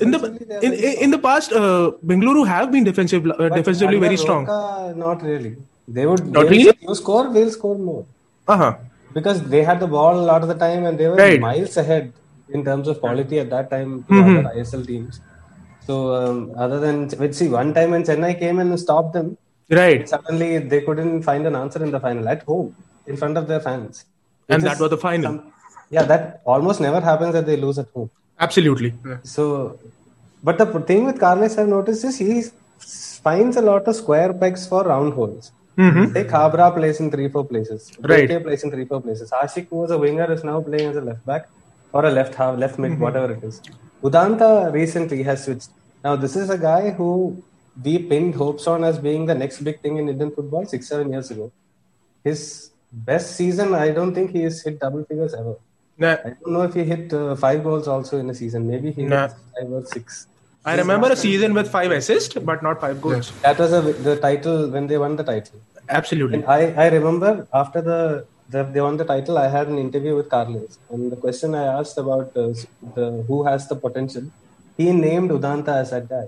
in 0.00 0.10
the 0.10 0.18
Defensively, 0.18 0.46
they 0.46 0.56
are 0.56 0.62
in, 0.62 0.72
in, 1.04 1.10
the 1.10 1.18
past, 1.18 1.52
uh, 1.52 1.92
Bengaluru 2.06 2.46
have 2.46 2.70
been 2.70 2.84
defensive 2.84 3.26
uh, 3.26 3.48
defensively 3.48 3.98
very 3.98 4.16
strong. 4.16 4.44
Not 4.96 5.22
really. 5.22 5.56
They 5.88 6.06
would. 6.06 6.26
Not 6.26 6.44
they 6.44 6.50
really? 6.50 6.78
You 6.88 6.94
score, 6.94 7.28
we'll 7.30 7.50
score 7.50 7.78
more 7.78 8.04
Uh 8.48 8.56
huh. 8.56 8.76
because 9.14 9.42
they 9.54 9.62
had 9.64 9.80
the 9.80 9.86
ball 9.86 10.18
a 10.20 10.26
lot 10.32 10.42
of 10.42 10.48
the 10.48 10.54
time 10.54 10.84
and 10.84 10.98
they 10.98 11.08
were 11.08 11.16
Right. 11.16 11.40
miles 11.40 11.76
ahead 11.76 12.12
in 12.50 12.64
terms 12.64 12.86
of 12.86 13.00
quality 13.00 13.38
at 13.40 13.50
that 13.50 13.70
time 13.70 14.04
Mhm. 14.08 14.38
other 14.38 14.60
ISL 14.60 14.86
teams. 14.86 15.20
So 15.86 16.14
um, 16.14 16.52
other 16.56 16.78
than 16.84 17.08
let's 17.22 17.38
see, 17.38 17.48
one 17.48 17.72
time 17.74 17.90
when 17.94 18.02
Chennai 18.04 18.38
came 18.38 18.58
and 18.58 18.78
stopped 18.78 19.12
them, 19.14 19.36
Right. 19.70 20.08
suddenly 20.08 20.58
they 20.58 20.80
couldn't 20.82 21.22
find 21.22 21.46
an 21.46 21.54
answer 21.56 21.82
in 21.82 21.90
the 21.90 22.00
final 22.00 22.28
at 22.28 22.42
home 22.42 22.74
in 23.06 23.16
front 23.16 23.36
of 23.40 23.46
their 23.48 23.60
fans. 23.60 24.04
And 24.48 24.62
that 24.62 24.78
was 24.78 24.90
the 24.90 24.98
final. 24.98 25.24
some- 25.32 25.52
yeah, 25.90 26.04
that 26.12 26.40
almost 26.44 26.80
never 26.80 27.00
happens 27.00 27.32
that 27.36 27.46
they 27.46 27.56
lose 27.56 27.78
at 27.78 27.88
home. 27.94 28.10
Absolutely. 28.40 28.90
So, 29.22 29.78
but 30.42 30.58
the 30.58 30.66
thing 30.90 31.04
with 31.08 31.18
Carles 31.20 31.56
I've 31.58 31.68
noticed 31.68 32.04
is 32.04 32.16
he 32.18 32.42
finds 33.28 33.56
a 33.56 33.62
lot 33.62 33.86
of 33.90 33.94
square 33.96 34.32
pegs 34.32 34.66
for 34.66 34.82
round 34.92 35.12
holes. 35.18 35.52
Mhm. 35.78 36.12
Say 36.14 36.24
Khabra 36.32 36.66
plays 36.78 36.98
in 37.02 37.10
three, 37.10 37.28
four 37.34 37.44
places. 37.44 37.92
Right. 38.12 38.28
Bheke 38.28 38.42
plays 38.46 38.62
in 38.64 38.70
three, 38.70 38.84
four 38.84 39.00
places. 39.00 39.30
Ashik, 39.42 39.68
who 39.70 39.76
was 39.84 39.90
a 39.90 39.98
winger, 39.98 40.30
is 40.32 40.42
now 40.44 40.60
playing 40.60 40.88
as 40.90 40.96
a 40.96 41.04
left 41.10 41.24
back 41.30 41.48
or 41.92 42.04
a 42.04 42.10
left 42.10 42.34
half, 42.34 42.58
left 42.58 42.78
mid, 42.78 42.98
whatever 42.98 43.32
it 43.32 43.42
is. 43.50 43.60
Udanta 44.02 44.72
recently 44.72 45.22
has 45.22 45.44
switched. 45.44 45.70
Now, 46.04 46.16
this 46.16 46.34
is 46.36 46.50
a 46.50 46.58
guy 46.58 46.90
who 46.90 47.42
we 47.82 47.98
pinned 47.98 48.34
hopes 48.34 48.66
on 48.66 48.84
as 48.84 48.98
being 48.98 49.26
the 49.26 49.34
next 49.34 49.60
big 49.62 49.80
thing 49.80 49.96
in 49.98 50.08
Indian 50.08 50.30
football 50.30 50.66
six, 50.66 50.88
seven 50.88 51.12
years 51.12 51.30
ago. 51.30 51.52
His 52.24 52.70
best 52.92 53.36
season, 53.36 53.74
I 53.74 53.90
don't 53.90 54.14
think 54.14 54.30
he 54.32 54.42
has 54.42 54.62
hit 54.62 54.80
double 54.80 55.04
figures 55.04 55.34
ever. 55.34 55.56
Nah, 55.98 56.16
I 56.24 56.30
don't 56.40 56.52
know 56.52 56.62
if 56.62 56.74
he 56.74 56.84
hit 56.84 57.12
uh, 57.12 57.36
five 57.36 57.62
goals 57.62 57.86
also 57.86 58.18
in 58.18 58.28
a 58.30 58.34
season. 58.34 58.68
Maybe 58.68 58.90
he 58.92 59.04
Nah. 59.04 59.28
hit 59.28 59.36
five 59.56 59.72
or 59.72 59.84
six. 59.86 60.26
I 60.64 60.76
remember 60.76 61.08
a 61.08 61.16
season 61.16 61.54
with 61.54 61.68
five 61.70 61.90
assists, 61.90 62.34
but 62.34 62.62
not 62.62 62.80
five 62.80 63.00
goals. 63.00 63.32
That 63.42 63.58
was 63.58 63.72
a, 63.72 63.80
the 63.80 64.16
title 64.16 64.68
when 64.70 64.86
they 64.86 64.96
won 64.98 65.16
the 65.16 65.24
title. 65.24 65.60
Absolutely. 65.88 66.36
And 66.38 66.46
I, 66.46 66.60
I 66.84 66.88
remember 66.88 67.48
after 67.52 67.80
the, 67.80 68.24
the 68.24 68.31
they 68.52 68.80
won 68.80 68.96
the 68.96 69.04
title, 69.04 69.38
I 69.38 69.48
had 69.48 69.66
an 69.68 69.78
interview 69.78 70.14
with 70.16 70.28
Carlos, 70.28 70.78
and 70.90 71.10
the 71.12 71.16
question 71.16 71.54
I 71.54 71.64
asked 71.78 71.98
about 71.98 72.36
uh, 72.36 72.52
the 72.96 73.06
who 73.28 73.44
has 73.44 73.68
the 73.68 73.76
potential, 73.76 74.24
he 74.76 74.92
named 74.92 75.30
Udanta 75.30 75.74
as 75.82 75.90
that 75.94 76.08
guy. 76.08 76.26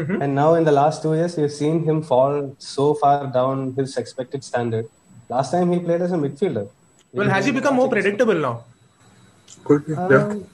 Mhm. 0.00 0.22
And 0.22 0.34
now 0.34 0.50
in 0.58 0.64
the 0.64 0.72
last 0.80 1.02
two 1.04 1.14
years, 1.14 1.36
we've 1.36 1.56
seen 1.62 1.78
him 1.88 2.02
fall 2.10 2.36
so 2.58 2.94
far 3.02 3.18
down 3.38 3.74
his 3.78 3.96
expected 4.02 4.42
standard. 4.50 4.86
Last 5.34 5.50
time 5.54 5.72
he 5.74 5.78
played 5.88 6.02
as 6.06 6.12
a 6.12 6.20
midfielder. 6.24 6.66
Well, 7.12 7.28
has 7.28 7.44
he 7.48 7.52
become 7.52 7.76
more 7.80 7.88
predictable 7.94 8.38
now? 8.46 8.54
Could 9.64 9.86
be. 9.86 9.92
yeah. 9.92 10.24
Um, 10.28 10.46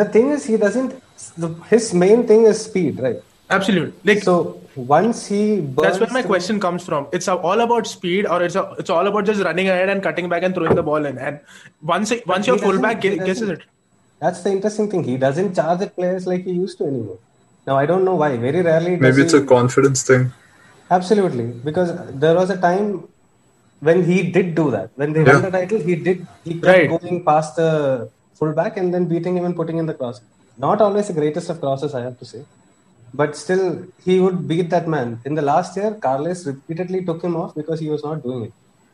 the 0.00 0.06
thing 0.14 0.28
is, 0.36 0.44
he 0.52 0.56
doesn't. 0.56 0.94
The, 1.36 1.48
his 1.72 1.92
main 2.04 2.26
thing 2.30 2.44
is 2.44 2.64
speed, 2.68 3.00
right? 3.06 3.20
Absolutely. 3.50 3.92
Like 4.04 4.22
So 4.22 4.60
once 4.76 5.26
he 5.26 5.60
burns 5.60 5.76
that's 5.76 5.98
where 6.00 6.10
my 6.10 6.20
through- 6.22 6.28
question 6.28 6.60
comes 6.60 6.84
from. 6.84 7.06
It's 7.12 7.28
all 7.28 7.60
about 7.60 7.86
speed, 7.86 8.26
or 8.26 8.42
it's 8.42 8.54
a, 8.56 8.74
it's 8.78 8.90
all 8.90 9.06
about 9.06 9.24
just 9.24 9.42
running 9.42 9.68
ahead 9.68 9.88
and 9.88 10.02
cutting 10.02 10.28
back 10.28 10.42
and 10.42 10.54
throwing 10.54 10.74
the 10.74 10.82
ball 10.82 11.04
in. 11.06 11.16
And 11.18 11.40
once 11.82 12.10
it, 12.10 12.26
once 12.26 12.46
your 12.46 12.58
fullback 12.58 13.00
doesn't- 13.00 13.20
he 13.20 13.26
guesses 13.26 13.48
it, 13.56 13.62
That's 14.20 14.40
the 14.44 14.50
interesting 14.50 14.90
thing. 14.90 15.02
He 15.04 15.16
doesn't 15.16 15.54
charge 15.54 15.80
at 15.86 15.94
players 15.96 16.26
like 16.26 16.44
he 16.44 16.50
used 16.52 16.78
to 16.78 16.84
anymore. 16.92 17.18
Now 17.66 17.76
I 17.78 17.86
don't 17.86 18.04
know 18.04 18.16
why. 18.22 18.36
Very 18.36 18.62
rarely. 18.62 18.92
does 18.96 19.00
Maybe 19.06 19.22
it's 19.24 19.32
he- 19.32 19.38
a 19.38 19.44
confidence 19.44 20.02
thing. 20.02 20.32
Absolutely, 20.90 21.44
because 21.68 21.90
there 22.24 22.34
was 22.34 22.50
a 22.50 22.56
time 22.56 23.04
when 23.88 24.02
he 24.04 24.16
did 24.36 24.54
do 24.56 24.70
that. 24.72 24.90
When 24.96 25.12
they 25.12 25.22
Yeah. 25.24 25.34
won 25.34 25.42
the 25.46 25.50
title, 25.58 25.78
he 25.90 25.94
did. 26.08 26.26
He 26.44 26.54
kept 26.54 26.66
Right. 26.66 26.88
going 26.94 27.22
past 27.30 27.56
the 27.62 27.70
fullback 28.40 28.76
and 28.76 28.92
then 28.94 29.04
beating 29.12 29.36
him 29.36 29.44
and 29.44 29.54
putting 29.60 29.78
in 29.78 29.86
the 29.86 29.94
cross. 30.00 30.20
Not 30.66 30.80
always 30.80 31.06
the 31.12 31.16
greatest 31.20 31.48
of 31.54 31.60
crosses, 31.60 31.94
I 31.94 32.02
have 32.08 32.18
to 32.18 32.24
say, 32.32 32.40
but 33.14 33.36
still 33.36 33.84
he 34.04 34.20
would 34.20 34.46
beat 34.48 34.70
that 34.70 34.88
man. 34.88 35.20
In 35.24 35.34
the 35.34 35.42
last 35.42 35.76
year, 35.76 35.92
Carles 35.94 36.46
repeatedly 36.46 37.04
took 37.04 37.22
him 37.22 37.36
off 37.36 37.54
because 37.54 37.80
he 37.80 37.88
was 37.88 38.02
not 38.04 38.22
doing 38.22 38.44
it, 38.44 38.52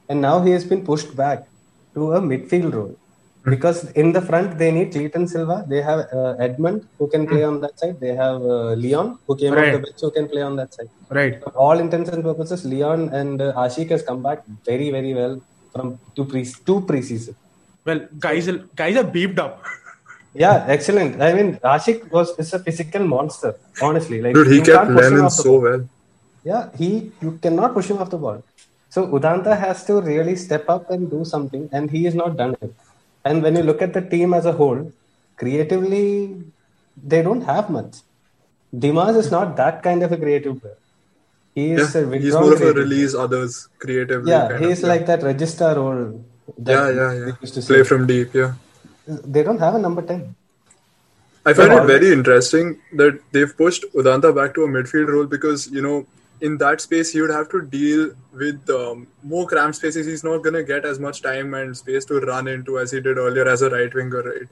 and 0.08 0.20
now 0.20 0.40
he 0.42 0.50
has 0.50 0.64
been 0.64 0.84
pushed 0.84 1.16
back 1.16 1.46
to 1.94 2.14
a 2.14 2.20
midfield 2.20 2.74
role. 2.74 2.96
Because 3.44 3.90
in 3.92 4.12
the 4.12 4.22
front 4.22 4.56
they 4.56 4.70
need 4.72 4.90
Cleiton 4.92 5.28
Silva, 5.28 5.66
they 5.68 5.82
have 5.82 6.06
uh, 6.12 6.34
Edmund 6.38 6.88
who 6.98 7.06
can 7.08 7.26
play 7.26 7.44
on 7.44 7.60
that 7.60 7.78
side, 7.78 8.00
they 8.00 8.14
have 8.14 8.40
uh, 8.40 8.72
Leon 8.72 9.18
who 9.26 9.36
came 9.36 9.52
off 9.52 9.58
Right. 9.58 9.72
the 9.72 9.80
bench 9.80 10.00
who 10.00 10.10
can 10.10 10.28
play 10.28 10.40
on 10.40 10.56
that 10.56 10.72
side 10.72 10.88
right? 11.10 11.42
for 11.42 11.50
all 11.50 11.78
intents 11.78 12.08
and 12.08 12.22
purposes, 12.24 12.64
Leon 12.64 13.10
and 13.10 13.42
uh, 13.42 13.52
Ashik 13.54 13.90
has 13.90 14.02
come 14.02 14.22
back 14.22 14.44
very, 14.64 14.90
very 14.90 15.12
well 15.12 15.42
from 15.74 15.98
two 16.16 16.24
pre 16.24 16.44
two 16.64 16.80
preseason. 16.82 17.34
Well, 17.84 18.00
guys, 18.18 18.48
are- 18.48 18.64
guys 18.74 18.96
are 18.96 19.04
beeped 19.04 19.38
up. 19.38 19.62
Yeah, 20.34 20.64
excellent. 20.68 21.22
I 21.22 21.32
mean, 21.32 21.56
Ashik 21.74 22.10
was 22.10 22.30
is 22.38 22.52
a 22.54 22.58
physical 22.58 23.04
monster. 23.06 23.54
Honestly, 23.80 24.20
like 24.20 24.34
Dude, 24.34 24.48
he 24.48 24.58
kept 24.60 24.68
can't 24.68 24.96
push 24.96 25.06
him 25.06 25.14
Lennon 25.14 25.30
so 25.30 25.58
well. 25.60 25.88
Yeah, 26.44 26.68
he 26.76 27.12
you 27.22 27.38
cannot 27.42 27.74
push 27.74 27.88
him 27.90 27.98
off 27.98 28.10
the 28.10 28.18
ball. 28.18 28.42
So 28.90 29.06
Udanta 29.18 29.56
has 29.58 29.84
to 29.86 30.00
really 30.00 30.36
step 30.36 30.68
up 30.68 30.90
and 30.90 31.10
do 31.10 31.24
something, 31.24 31.68
and 31.72 31.90
he 31.90 32.04
has 32.04 32.14
not 32.14 32.36
done 32.36 32.56
it. 32.60 32.74
And 33.24 33.42
when 33.42 33.56
you 33.56 33.62
look 33.62 33.80
at 33.82 33.92
the 33.92 34.02
team 34.02 34.34
as 34.34 34.46
a 34.46 34.52
whole, 34.52 34.92
creatively, 35.36 36.42
they 37.12 37.22
don't 37.22 37.42
have 37.42 37.70
much. 37.70 37.96
Dimas 38.76 39.16
is 39.16 39.30
not 39.30 39.56
that 39.56 39.82
kind 39.82 40.02
of 40.02 40.12
a 40.12 40.16
creative 40.16 40.60
player. 40.60 40.76
He 41.54 41.70
is 41.72 41.94
Yeah, 41.94 42.00
a 42.02 42.18
he's 42.18 42.34
more 42.34 42.52
of 42.54 42.62
a 42.62 42.72
release 42.72 43.14
others 43.14 43.68
creatively. 43.78 44.30
Yeah, 44.32 44.58
he's 44.58 44.82
of, 44.82 44.88
like 44.88 45.06
that 45.06 45.20
regista 45.20 45.74
role. 45.76 46.24
that 46.58 46.72
yeah, 46.72 46.90
yeah, 47.00 47.12
yeah. 47.26 47.32
used 47.40 47.54
to 47.54 47.62
Play 47.62 47.82
say. 47.82 47.88
from 47.90 48.06
deep. 48.06 48.34
Yeah. 48.34 48.54
They 49.06 49.42
don't 49.42 49.58
have 49.58 49.74
a 49.74 49.78
number 49.78 50.02
ten. 50.02 50.34
I 51.46 51.52
find 51.52 51.72
it 51.72 51.86
very 51.86 52.10
interesting 52.12 52.80
that 52.94 53.20
they've 53.32 53.54
pushed 53.56 53.84
Udanta 53.94 54.34
back 54.34 54.54
to 54.54 54.64
a 54.64 54.68
midfield 54.68 55.08
role 55.08 55.26
because 55.26 55.70
you 55.70 55.82
know 55.82 56.06
in 56.40 56.56
that 56.58 56.80
space 56.80 57.12
he 57.12 57.20
would 57.20 57.30
have 57.30 57.50
to 57.50 57.60
deal 57.62 58.10
with 58.32 58.68
um, 58.70 59.06
more 59.22 59.46
cramped 59.46 59.76
spaces. 59.76 60.06
He's 60.06 60.24
not 60.24 60.38
gonna 60.42 60.62
get 60.62 60.84
as 60.84 60.98
much 60.98 61.22
time 61.22 61.52
and 61.54 61.76
space 61.76 62.04
to 62.06 62.20
run 62.20 62.48
into 62.48 62.78
as 62.78 62.92
he 62.92 63.00
did 63.00 63.18
earlier 63.18 63.46
as 63.46 63.62
a 63.62 63.70
right 63.70 63.92
winger, 63.92 64.22
right? 64.22 64.48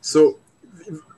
So 0.00 0.38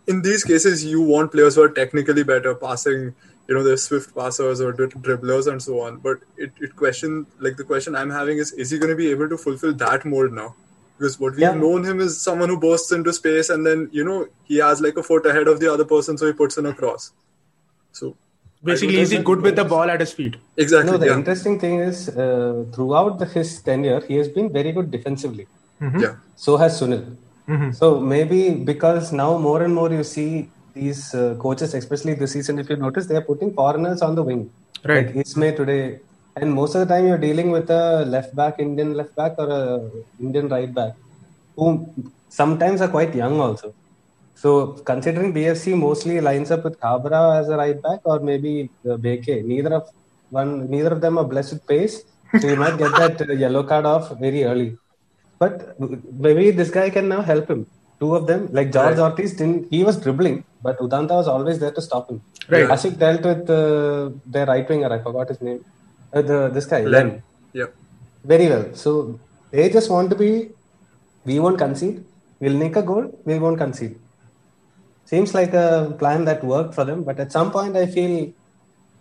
in 0.07 0.23
these 0.23 0.43
cases, 0.45 0.85
you 0.85 1.01
want 1.01 1.33
players 1.33 1.55
who 1.55 1.62
are 1.62 1.69
technically 1.69 2.25
better, 2.25 2.55
passing, 2.55 3.14
you 3.47 3.55
know, 3.55 3.62
they're 3.62 3.77
swift 3.77 4.14
passers 4.14 4.61
or 4.61 4.73
dribblers 4.73 5.47
and 5.51 5.62
so 5.62 5.81
on. 5.81 5.99
But 5.99 6.19
it, 6.37 6.53
it 6.61 6.75
question 6.77 7.27
like 7.38 7.57
the 7.57 7.64
question 7.64 7.95
I'm 7.95 8.11
having 8.11 8.38
is 8.38 8.53
is 8.53 8.71
he 8.71 8.79
going 8.79 8.90
to 8.90 8.97
be 8.97 9.11
able 9.11 9.29
to 9.29 9.37
fulfill 9.37 9.75
that 9.75 10.05
mold 10.05 10.33
now? 10.33 10.55
Because 11.00 11.18
what 11.18 11.32
we've 11.32 11.42
Yeah. 11.42 11.54
known 11.64 11.84
him 11.90 12.00
is 12.06 12.16
someone 12.22 12.50
who 12.52 12.58
bursts 12.64 12.92
into 12.96 13.12
space 13.18 13.48
and 13.52 13.66
then 13.66 13.84
you 13.98 14.04
know 14.08 14.16
he 14.48 14.56
has 14.64 14.82
like 14.86 14.98
a 15.02 15.04
foot 15.10 15.28
ahead 15.30 15.48
of 15.52 15.60
the 15.62 15.68
other 15.74 15.86
person, 15.92 16.18
so 16.22 16.26
he 16.30 16.34
puts 16.40 16.58
in 16.62 16.66
a 16.70 16.74
cross. 16.80 17.12
So 18.00 18.16
Basically, 18.68 18.98
is 19.04 19.10
he 19.16 19.18
good 19.28 19.40
with 19.40 19.56
the 19.56 19.64
ball 19.64 19.90
at 19.92 20.00
his 20.04 20.12
feet? 20.12 20.34
exactly, 20.64 20.90
No, 20.90 20.98
the 20.98 21.06
yeah, 21.06 21.14
interesting 21.20 21.58
thing 21.62 21.78
is 21.80 22.10
uh, 22.10 22.64
throughout 22.74 23.18
the, 23.18 23.24
his 23.36 23.62
tenure, 23.62 24.00
he 24.08 24.16
has 24.16 24.28
been 24.28 24.52
very 24.58 24.72
good 24.78 24.90
defensively. 24.96 25.46
yeah, 26.04 26.16
So 26.36 26.58
has 26.58 26.78
Sunil. 26.80 27.16
So 27.78 27.98
maybe 27.98 28.50
because 28.72 29.10
now 29.12 29.30
more 29.38 29.62
and 29.62 29.74
more 29.74 29.90
you 29.90 30.04
see 30.04 30.50
these 30.74 31.14
uh, 31.14 31.34
coaches, 31.46 31.72
especially 31.74 32.14
this 32.14 32.32
season, 32.32 32.58
if 32.58 32.68
you 32.68 32.76
notice, 32.76 33.06
they 33.06 33.16
are 33.16 33.26
putting 33.32 33.54
foreigners 33.54 34.02
on 34.02 34.14
the 34.14 34.22
wing. 34.22 34.50
Right. 34.84 35.06
Like 35.06 35.14
Isma 35.24 35.56
today. 35.56 36.00
And 36.40 36.53
most 36.59 36.74
of 36.74 36.81
the 36.83 36.88
time 36.92 37.07
you're 37.07 37.24
dealing 37.29 37.50
with 37.50 37.68
a 37.70 38.05
left 38.14 38.35
back, 38.35 38.59
Indian 38.59 38.94
left 38.94 39.14
back, 39.14 39.35
or 39.38 39.48
a 39.61 39.64
Indian 40.18 40.48
right 40.48 40.72
back, 40.79 40.94
who 41.57 41.66
sometimes 42.31 42.81
are 42.81 42.88
quite 42.88 43.14
young 43.14 43.38
also. 43.46 43.74
So 44.42 44.50
considering 44.90 45.35
BFC 45.35 45.76
mostly 45.76 46.18
lines 46.29 46.50
up 46.50 46.64
with 46.64 46.81
Khabra 46.81 47.38
as 47.40 47.48
a 47.50 47.57
right 47.59 47.81
back 47.87 48.00
or 48.05 48.20
maybe 48.20 48.70
uh, 48.87 48.96
Bheke, 48.96 49.44
neither 49.44 49.74
of 49.74 49.90
one, 50.31 50.70
neither 50.70 50.92
of 50.92 51.03
them 51.03 51.18
are 51.18 51.24
blessed 51.24 51.53
with 51.55 51.66
pace. 51.66 52.05
So 52.40 52.48
you 52.48 52.57
might 52.57 52.79
get 52.79 52.92
that 52.92 53.20
uh, 53.20 53.33
yellow 53.35 53.62
card 53.64 53.85
off 53.85 54.18
very 54.18 54.44
early. 54.44 54.79
But 55.38 55.79
maybe 55.79 56.53
this 56.53 56.70
guy 56.70 56.88
can 56.88 57.09
now 57.09 57.20
help 57.20 57.50
him. 57.50 57.66
Two 57.98 58.14
of 58.14 58.26
them, 58.26 58.48
like 58.50 58.72
George 58.72 58.96
Right. 58.96 59.11
Ortiz, 59.11 59.35
didn't 59.35 59.66
he 59.70 59.85
was 59.85 59.98
dribbling, 60.00 60.44
but 60.62 60.79
Udanta 60.79 61.16
was 61.20 61.29
always 61.29 61.59
there 61.59 61.72
to 61.72 61.83
stop 61.83 62.09
him. 62.11 62.22
Right. 62.48 62.66
Ashik 62.66 62.98
dealt 62.98 63.22
with 63.31 63.50
uh, 63.50 64.11
their 64.24 64.46
right 64.46 64.66
winger. 64.66 64.90
I 64.90 65.00
forgot 65.00 65.29
his 65.29 65.42
name. 65.42 65.62
Uh, 66.12 66.23
the 66.23 66.38
this 66.57 66.66
guy, 66.66 66.81
Len. 66.83 66.92
Len. 66.92 67.23
yeah, 67.53 67.66
Very 68.25 68.46
well. 68.53 68.66
So 68.75 69.18
they 69.51 69.68
just 69.70 69.90
want 69.90 70.11
to 70.11 70.16
be. 70.16 70.31
We 71.25 71.38
won't 71.38 71.59
concede. 71.59 72.05
We'll 72.40 72.57
make 72.64 72.77
a 72.77 72.83
goal. 72.83 73.05
We 73.25 73.38
won't 73.38 73.59
concede. 73.59 73.96
Seems 75.05 75.35
like 75.35 75.53
a 75.55 75.94
plan 75.99 76.25
that 76.25 76.42
worked 76.44 76.75
for 76.75 76.85
them, 76.85 77.03
but 77.05 77.18
at 77.20 77.31
some 77.33 77.51
point 77.51 77.77
I 77.77 77.87
feel 77.87 78.33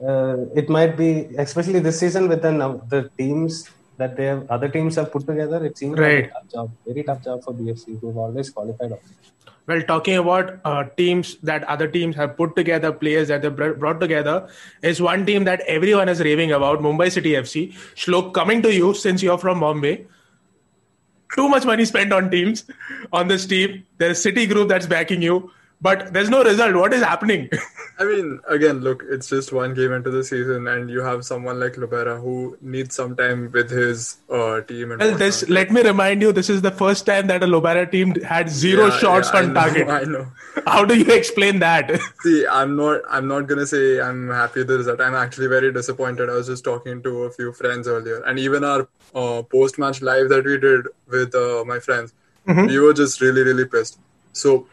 uh, 0.06 0.38
it 0.56 0.68
might 0.70 0.98
be, 0.98 1.10
especially 1.38 1.80
this 1.80 2.00
season 2.00 2.28
with 2.28 2.42
the 2.42 2.52
the 2.94 3.02
teams 3.18 3.70
that 3.98 4.16
they 4.18 4.26
have, 4.26 4.50
other 4.50 4.70
teams 4.70 4.96
have 4.96 5.12
put 5.12 5.26
together. 5.28 5.64
It 5.66 5.78
seems 5.78 5.98
like 5.98 6.06
Right. 6.08 6.26
a 6.26 6.34
tough 6.34 6.48
job, 6.54 6.72
very 6.88 7.04
tough 7.04 7.24
job 7.24 7.44
for 7.44 7.54
BFC, 7.54 8.00
who've 8.00 8.18
always 8.26 8.50
qualified. 8.50 8.92
Also. 8.94 9.04
Well, 9.70 9.84
talking 9.84 10.18
about 10.18 10.60
uh, 10.66 10.86
teams 10.98 11.36
that 11.44 11.64
other 11.66 11.88
teams 11.88 12.16
have 12.16 12.36
put 12.36 12.56
together, 12.56 12.92
players 12.92 13.28
that 13.28 13.44
they 13.44 13.50
br- 13.50 13.74
brought 13.74 14.00
together, 14.02 14.50
is 14.82 15.00
one 15.00 15.28
team 15.28 15.44
that 15.44 15.62
everyone 15.68 16.10
is 16.10 16.22
raving 16.22 16.52
about 16.52 16.80
Mumbai 16.80 17.12
City 17.12 17.34
FC. 17.34 17.72
Shlok, 17.94 18.34
coming 18.34 18.64
to 18.64 18.74
you 18.74 18.96
since 18.96 19.22
you're 19.22 19.38
from 19.38 19.60
Bombay. 19.60 20.08
Too 21.36 21.48
much 21.48 21.66
money 21.66 21.86
spent 21.86 22.12
on 22.12 22.32
teams, 22.32 22.66
on 23.14 23.28
this 23.28 23.46
team. 23.46 23.86
There's 24.00 24.20
City 24.20 24.48
Group 24.48 24.70
that's 24.70 24.88
backing 24.88 25.22
you, 25.22 25.52
but 25.82 26.12
there's 26.14 26.30
no 26.30 26.44
result. 26.44 26.76
What 26.76 26.94
is 26.94 27.02
happening? 27.02 27.50
I 28.00 28.06
mean, 28.06 28.40
again, 28.48 28.80
look, 28.80 29.04
it's 29.10 29.28
just 29.28 29.52
one 29.52 29.74
game 29.74 29.92
into 29.92 30.10
the 30.10 30.24
season, 30.24 30.68
and 30.68 30.90
you 30.90 31.02
have 31.02 31.26
someone 31.26 31.60
like 31.60 31.74
Lobera 31.74 32.20
who 32.22 32.58
needs 32.62 32.96
some 32.96 33.16
time 33.16 33.52
with 33.52 33.70
his 33.70 34.18
uh, 34.30 34.62
team. 34.62 34.92
And 34.92 35.02
well, 35.02 35.18
this 35.18 35.48
let 35.50 35.72
me 35.72 35.82
remind 35.82 36.22
you, 36.22 36.32
this 36.32 36.50
is 36.50 36.62
the 36.62 36.72
first 36.72 37.06
time 37.06 37.28
that 37.28 37.44
a 37.44 37.48
Lobera 37.48 37.90
team 37.92 38.16
had 38.22 38.50
zero 38.50 38.86
Yeah, 38.88 38.98
shots 39.00 39.30
yeah, 39.34 39.40
I 39.40 39.44
on 39.44 39.54
know, 39.54 39.60
target. 39.60 39.90
I 40.00 40.04
know. 40.04 40.28
How 40.66 40.86
do 40.86 40.98
you 40.98 41.12
explain 41.12 41.60
that? 41.60 42.00
See, 42.22 42.46
I'm 42.48 42.76
not. 42.76 43.02
I'm 43.10 43.28
not 43.28 43.48
gonna 43.48 43.66
say 43.66 44.00
I'm 44.02 44.30
happy 44.30 44.62
with 44.62 44.68
the 44.68 44.78
result. 44.78 45.02
I'm 45.02 45.16
actually 45.16 45.48
very 45.48 45.74
disappointed. 45.74 46.30
I 46.30 46.34
was 46.34 46.48
just 46.48 46.64
talking 46.64 47.04
to 47.04 47.24
a 47.24 47.32
few 47.32 47.52
friends 47.54 47.88
earlier, 47.88 48.22
and 48.24 48.40
even 48.40 48.64
our 48.64 48.88
uh, 49.14 49.44
post-match 49.44 50.02
live 50.02 50.30
that 50.30 50.46
we 50.46 50.58
did 50.58 50.88
with 51.08 51.34
uh, 51.36 51.64
my 51.66 51.80
friends, 51.80 52.14
we 52.46 52.80
were 52.80 52.94
just 52.94 53.20
really, 53.22 53.44
really 53.44 53.66
pissed. 53.66 54.00
So 54.34 54.68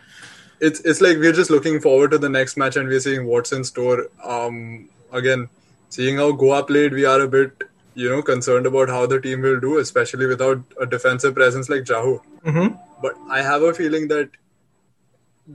it's 0.61 0.81
it's 0.81 1.01
like 1.01 1.19
we're 1.19 1.33
just 1.33 1.51
looking 1.51 1.81
forward 1.81 2.11
to 2.12 2.19
the 2.19 2.29
next 2.29 2.57
match, 2.57 2.77
and 2.77 2.88
we're 2.88 3.01
seeing 3.01 3.27
what's 3.27 3.53
in 3.53 3.64
store. 3.64 4.09
Um, 4.25 4.88
again, 5.12 5.49
seeing 5.90 6.16
how 6.16 6.33
Goa 6.33 6.64
played, 6.64 6.92
we 6.92 7.05
are 7.05 7.21
a 7.21 7.29
bit, 7.29 7.64
you 7.95 8.09
know, 8.09 8.23
concerned 8.23 8.66
about 8.66 8.88
how 8.88 9.07
the 9.07 9.21
team 9.21 9.42
will 9.42 9.61
do, 9.61 9.79
especially 9.79 10.27
without 10.27 10.62
a 10.81 10.87
defensive 10.87 11.35
presence 11.35 11.69
like 11.69 11.83
Jahouh. 11.85 12.21
But 13.03 13.14
I 13.31 13.42
have 13.42 13.62
a 13.62 13.75
feeling 13.75 14.09
that 14.09 14.31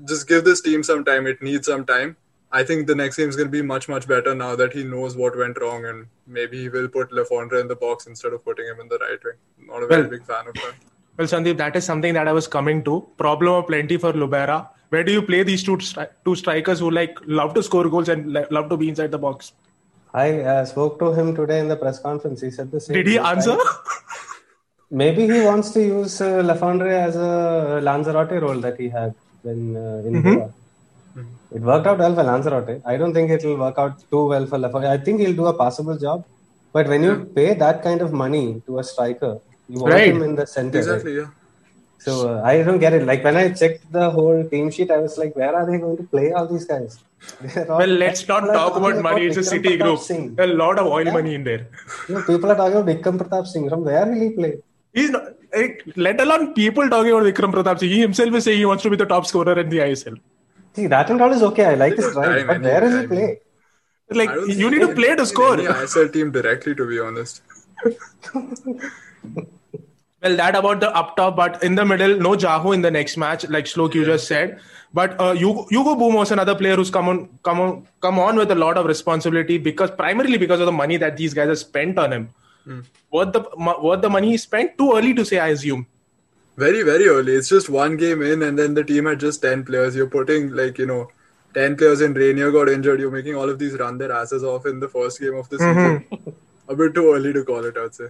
just 0.06 0.28
give 0.28 0.44
this 0.46 0.62
team 0.62 0.84
some 0.84 1.04
time. 1.04 1.28
It 1.28 1.42
needs 1.42 1.68
some 1.68 1.86
time. 1.86 2.16
I 2.54 2.64
think 2.64 2.86
the 2.88 2.96
next 2.96 3.16
game 3.18 3.30
is 3.30 3.36
going 3.36 3.48
to 3.48 3.52
be 3.52 3.62
much, 3.62 3.88
much 3.88 4.08
better 4.08 4.36
now 4.36 4.56
that 4.58 4.74
he 4.74 4.84
knows 4.84 5.16
what 5.16 5.38
went 5.38 5.60
wrong 5.62 5.86
and 5.86 6.08
maybe 6.28 6.62
he 6.62 6.70
will 6.70 6.88
put 6.90 7.12
Le 7.14 7.24
Fondre 7.26 7.62
in 7.62 7.68
the 7.70 7.76
box 7.78 8.08
instead 8.08 8.34
of 8.34 8.44
putting 8.44 8.66
him 8.66 8.82
in 8.82 8.90
the 8.90 8.98
right 9.00 9.18
wing. 9.24 9.68
Not 9.70 9.84
a 9.84 9.88
very 9.88 10.02
Well- 10.02 10.10
big 10.12 10.26
fan 10.26 10.48
of 10.48 10.54
that. 10.56 10.74
Well, 11.18 11.28
Sandeep, 11.28 11.58
that 11.58 11.76
is 11.76 11.84
something 11.86 12.14
that 12.14 12.28
I 12.28 12.34
was 12.34 12.48
coming 12.48 12.84
to. 12.86 13.08
Problem 13.18 13.54
of 13.54 13.68
plenty 13.68 13.98
for 13.98 14.12
Lobera. 14.14 14.70
Where 14.92 15.04
do 15.08 15.12
you 15.18 15.22
play 15.28 15.42
these 15.50 15.64
two 15.68 15.76
stri- 15.78 16.10
two 16.26 16.36
strikers 16.40 16.80
who 16.84 16.90
like 16.92 17.18
love 17.40 17.54
to 17.58 17.64
score 17.68 17.88
goals 17.94 18.10
and 18.14 18.32
li- 18.38 18.48
love 18.58 18.70
to 18.72 18.78
be 18.78 18.88
inside 18.90 19.12
the 19.12 19.20
box? 19.26 19.54
I 20.14 20.42
uh, 20.54 20.66
spoke 20.72 21.00
to 21.04 21.14
him 21.18 21.34
today 21.36 21.60
in 21.60 21.70
the 21.74 21.78
press 21.84 22.00
conference. 22.08 22.42
He 22.48 22.52
said 22.52 22.72
the 22.72 22.82
same. 22.86 22.96
Did 22.98 23.08
he 23.08 23.18
answer? 23.18 23.58
Maybe 25.02 25.26
he 25.34 25.40
wants 25.50 25.72
to 25.76 25.82
use 25.82 26.20
uh, 26.20 26.42
Le 26.50 26.56
Fondre 26.64 26.92
as 27.08 27.16
a 27.16 27.80
Lanzarote 27.82 28.42
role 28.42 28.60
that 28.66 28.78
he 28.78 28.90
had 28.90 29.14
when 29.44 29.78
uh, 29.78 30.08
in 30.10 30.22
Goa. 30.22 30.54
It 31.56 31.62
worked 31.62 31.88
out 31.88 32.00
well 32.00 32.14
for 32.14 32.24
Lanzarote. 32.24 32.82
I 32.86 32.98
don't 32.98 33.14
think 33.14 33.32
it 33.32 33.46
will 33.46 33.58
work 33.58 33.78
out 33.78 34.04
too 34.12 34.26
well 34.28 34.46
for 34.46 34.58
Le 34.58 34.70
Fondre. 34.70 34.90
I 34.90 34.98
think 34.98 35.22
he'll 35.22 35.34
do 35.44 35.48
a 35.48 35.58
passable 35.58 35.98
job. 35.98 36.26
But 36.74 36.88
when 36.90 37.04
you 37.04 37.14
pay 37.40 37.54
that 37.54 37.82
kind 37.84 38.02
of 38.02 38.12
money 38.12 38.62
to 38.66 38.80
a 38.80 38.84
striker, 38.84 39.40
you 39.70 39.80
want 39.80 39.94
Right. 39.94 40.14
him 40.14 40.22
in 40.24 40.36
the 40.36 40.46
center. 40.46 40.80
right? 40.80 40.88
Exactly, 40.88 41.16
yeah. 41.22 41.28
So 42.06 42.12
uh, 42.30 42.42
I 42.52 42.64
don't 42.68 42.80
get 42.84 42.94
it. 42.98 43.04
Like 43.10 43.24
when 43.24 43.36
I 43.42 43.50
checked 43.62 43.84
the 43.96 44.10
whole 44.10 44.44
team 44.52 44.70
sheet, 44.76 44.90
I 44.92 44.98
was 45.06 45.18
like, 45.22 45.36
where 45.36 45.54
are 45.56 45.66
they 45.70 45.78
going 45.84 45.98
to 45.98 46.04
play 46.14 46.32
all 46.32 46.48
these 46.54 46.66
guys? 46.66 46.98
All- 47.70 47.78
well, 47.82 47.94
let's 48.04 48.28
not 48.28 48.46
talk 48.58 48.76
about 48.78 48.96
money. 49.08 49.26
It's 49.28 49.38
a 49.38 49.44
city 49.44 49.74
Pratap 49.78 49.82
group. 49.84 50.00
Singh. 50.00 50.36
A 50.40 50.48
lot 50.62 50.80
of 50.80 50.88
oil 50.88 51.06
Yeah. 51.06 51.14
money 51.18 51.36
in 51.40 51.44
there. 51.50 51.68
You 52.10 52.16
know, 52.16 52.24
people 52.30 52.52
are 52.52 52.56
talking 52.62 52.78
about 52.80 52.88
Vikram 52.94 53.18
Pratap 53.22 53.46
Singh. 53.52 53.70
From 53.70 53.84
where 53.90 54.06
will 54.08 54.22
he 54.26 54.30
play? 54.40 54.54
He's 54.94 55.12
not. 55.12 55.28
eh, 55.54 55.68
Let 56.08 56.20
alone 56.26 56.54
people 56.56 56.90
talking 56.90 57.12
about 57.12 57.26
Vikram 57.32 57.54
Pratap 57.58 57.78
Singh. 57.84 57.90
He 57.98 58.00
himself 58.02 58.34
is 58.42 58.44
saying 58.46 58.58
he 58.58 58.66
wants 58.66 58.82
to 58.84 58.90
be 58.90 58.96
the 59.04 59.06
top 59.06 59.28
scorer 59.28 59.60
in 59.60 59.70
the 59.70 59.78
ISL. 59.90 60.18
See, 60.74 60.88
that 60.88 61.12
and 61.12 61.22
all 61.22 61.32
is 61.32 61.44
okay. 61.52 61.66
I 61.66 61.76
like 61.76 61.94
He 61.96 62.02
his 62.02 62.14
drive, 62.14 62.48
but 62.48 62.56
any- 62.56 62.64
where 62.64 62.84
is 62.90 62.94
he 62.94 63.00
mean- 63.02 63.10
play? 63.10 63.40
Like 64.22 64.32
you 64.62 64.70
need 64.72 64.80
to 64.88 64.94
play 64.96 65.16
to 65.16 65.26
score. 65.28 65.54
Any 65.54 65.68
ISL 65.68 66.12
team 66.12 66.32
directly, 66.32 66.74
to 66.76 66.86
be 66.88 67.00
honest. 67.00 67.44
Well, 70.22 70.36
that 70.36 70.56
about 70.56 70.80
the 70.80 70.96
up 70.96 71.16
top, 71.16 71.36
but 71.36 71.64
in 71.64 71.76
the 71.76 71.84
middle, 71.84 72.18
no 72.18 72.32
Jahouh 72.32 72.74
in 72.76 72.82
the 72.82 72.92
next 72.92 73.18
match, 73.18 73.48
like 73.50 73.66
Shlok 73.66 73.96
you 73.96 74.06
just 74.06 74.28
said. 74.28 74.60
But 74.94 75.20
uh, 75.20 75.34
Hugo, 75.34 75.66
Hugo 75.70 75.96
Boumous, 75.96 76.32
another 76.32 76.54
player 76.54 76.76
who's 76.76 76.92
come 76.92 77.10
on, 77.10 77.40
come 77.44 77.60
on, 77.60 77.88
come 78.02 78.20
on 78.20 78.36
with 78.36 78.52
a 78.52 78.56
lot 78.56 78.78
of 78.78 78.86
responsibility 78.86 79.58
because 79.58 79.90
primarily 79.90 80.38
because 80.38 80.60
of 80.60 80.68
the 80.68 80.72
money 80.72 80.98
that 80.98 81.18
these 81.18 81.34
guys 81.34 81.48
have 81.48 81.58
spent 81.58 81.98
on 81.98 82.14
him. 82.14 82.30
What 83.10 83.34
the 83.34 83.42
what 83.88 84.02
the 84.02 84.10
money 84.10 84.30
he 84.30 84.38
spent? 84.38 84.78
Too 84.78 84.92
early 84.96 85.14
to 85.16 85.26
say, 85.26 85.40
I 85.40 85.48
assume. 85.50 85.88
Very, 86.58 86.84
very 86.84 87.08
early. 87.08 87.34
It's 87.34 87.50
just 87.50 87.70
one 87.70 87.98
game 87.98 88.22
in, 88.22 88.44
and 88.44 88.60
then 88.60 88.74
the 88.74 88.84
team 88.84 89.06
had 89.06 89.20
just 89.20 89.42
10 89.42 89.64
players. 89.64 89.96
You're 89.96 90.08
putting, 90.08 90.52
like, 90.52 90.78
you 90.78 90.86
know, 90.86 91.10
10 91.54 91.78
players 91.78 92.02
in. 92.02 92.14
Raynier 92.14 92.52
got 92.52 92.70
injured. 92.70 93.00
You're 93.00 93.10
making 93.10 93.36
all 93.36 93.50
of 93.50 93.58
these 93.58 93.74
run 93.80 93.98
their 93.98 94.12
asses 94.12 94.44
off 94.44 94.66
in 94.66 94.80
the 94.80 94.88
first 94.88 95.20
game 95.20 95.36
of 95.36 95.50
the 95.50 95.58
season. 95.58 96.36
a 96.68 96.76
bit 96.76 96.94
too 96.94 97.12
early 97.14 97.34
to 97.34 97.44
call 97.44 97.64
it, 97.66 97.78
I'd 97.78 97.96
say. 97.96 98.10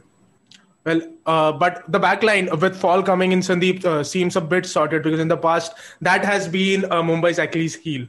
Well, 0.84 1.02
uh, 1.26 1.52
but 1.52 1.84
the 1.92 2.00
back 2.00 2.24
line 2.24 2.50
with 2.60 2.76
Fall 2.76 3.04
coming 3.04 3.32
in, 3.32 3.40
Sandeep 3.40 3.86
uh, 3.86 4.04
seems 4.04 4.36
a 4.36 4.42
bit 4.42 4.66
sorted 4.66 5.04
because 5.04 5.20
in 5.20 5.28
the 5.28 5.38
past 5.38 5.74
that 6.02 6.26
has 6.26 6.48
been 6.48 6.86
uh, 6.86 7.04
Mumbai's 7.04 7.38
Achilles 7.38 7.76
heel. 7.76 8.08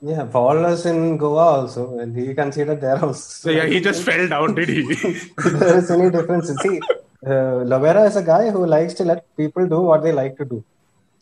Yeah, 0.00 0.26
Fall 0.26 0.56
was 0.56 0.86
in 0.86 1.16
Goa 1.16 1.60
also, 1.60 1.98
and 1.98 2.16
he 2.16 2.34
considered 2.34 2.80
there 2.80 3.02
also. 3.02 3.14
So 3.14 3.50
yeah, 3.50 3.66
he 3.66 3.80
just 3.80 4.02
fell 4.02 4.28
down, 4.28 4.54
did 4.54 4.68
he? 4.68 4.82
there 5.36 5.78
is 5.78 5.90
any 5.90 6.10
difference. 6.10 6.48
See, 6.62 6.78
uh, 7.26 7.64
Lobera 7.72 8.06
is 8.06 8.16
a 8.16 8.22
guy 8.22 8.50
who 8.50 8.66
likes 8.66 8.94
to 8.94 9.04
let 9.04 9.24
people 9.36 9.66
do 9.66 9.80
what 9.80 10.02
they 10.02 10.12
like 10.12 10.36
to 10.38 10.44
do. 10.44 10.64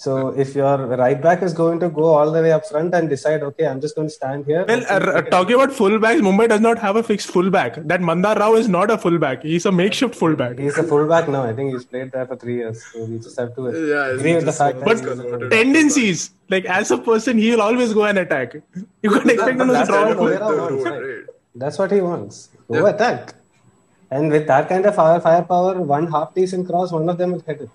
So 0.03 0.13
if 0.43 0.55
your 0.59 0.79
right 1.01 1.21
back 1.25 1.43
is 1.47 1.53
going 1.53 1.79
to 1.81 1.89
go 1.89 2.07
all 2.07 2.33
the 2.33 2.43
way 2.45 2.51
up 2.51 2.65
front 2.67 2.93
and 2.93 3.09
decide, 3.09 3.43
okay, 3.49 3.67
I'm 3.69 3.81
just 3.81 3.95
going 3.95 4.09
to 4.09 4.13
stand 4.15 4.47
here. 4.47 4.65
Well, 4.67 4.81
uh, 4.91 5.19
uh, 5.19 5.23
talking 5.35 5.55
about 5.55 5.71
fullbacks, 5.71 6.21
Mumbai 6.29 6.49
does 6.49 6.61
not 6.61 6.81
have 6.85 6.97
a 6.97 7.05
fixed 7.05 7.29
fullback. 7.31 7.77
That 7.91 8.01
Mandar 8.01 8.35
Rao 8.37 8.55
is 8.55 8.69
not 8.69 8.91
a 8.91 8.99
fullback. 8.99 9.45
He's 9.45 9.65
a 9.65 9.71
makeshift 9.71 10.17
fullback. 10.17 10.59
He's 10.59 10.77
a 10.77 10.83
fullback 10.83 11.29
now. 11.29 11.45
I 11.45 11.53
think 11.53 11.73
he's 11.73 11.85
played 11.85 12.11
there 12.11 12.27
for 12.27 12.35
three 12.35 12.57
years. 12.57 12.83
So 12.93 13.05
we 13.05 13.19
just 13.19 13.39
have 13.39 13.55
to 13.55 13.63
Yeah, 13.93 14.07
agree 14.17 14.35
with 14.35 14.41
the 14.45 14.47
just 14.47 14.59
fact 14.59 14.81
that 14.81 14.99
someone's 14.99 15.01
he's 15.03 15.09
a 15.11 15.23
converted. 15.23 15.41
fullback. 15.41 15.59
Tendencies, 15.59 16.31
like 16.49 16.65
as 16.65 16.91
a 16.91 16.99
person, 16.99 17.39
he 17.39 17.53
will 17.53 17.63
always 17.63 17.95
go 17.95 18.05
and 18.07 18.19
attack. 18.19 18.55
You 19.03 19.11
can't 19.11 19.31
expect 19.31 19.61
him 19.61 19.69
to 19.69 19.73
that's 19.73 19.89
draw 19.89 20.05
all 20.07 20.11
a 20.11 20.15
goal. 20.17 20.27
Lobera 20.31 20.49
the 20.57 20.63
wants, 20.63 20.85
right? 20.85 21.01
right? 21.01 21.25
That's 21.55 21.79
what 21.79 21.93
he 21.93 22.01
wants. 22.01 22.49
Go 22.73 22.81
Yeah. 22.87 22.93
attack. 22.95 23.35
And 24.11 24.33
with 24.39 24.49
that 24.49 24.69
kind 24.69 24.85
of 24.85 24.97
fire 24.97 25.21
firepower, 25.21 25.81
one 25.81 26.11
half 26.17 26.35
decent 26.35 26.67
cross, 26.73 26.91
one 26.91 27.09
of 27.09 27.19
them 27.23 27.33
will 27.37 27.45
hit 27.53 27.61
it. 27.69 27.71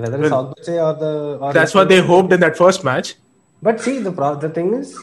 Whether 0.00 0.22
it's 0.22 0.32
Ogbeche 0.32 0.76
or 0.86 0.92
the. 0.98 1.38
Or 1.40 1.52
That's 1.52 1.74
what 1.74 1.88
they 1.88 2.00
hoped 2.00 2.32
in 2.32 2.40
that 2.40 2.56
first 2.56 2.84
match. 2.84 3.14
But 3.60 3.80
see, 3.80 3.98
the 3.98 4.12
pro- 4.12 4.36
the 4.36 4.48
thing 4.48 4.74
is, 4.74 4.96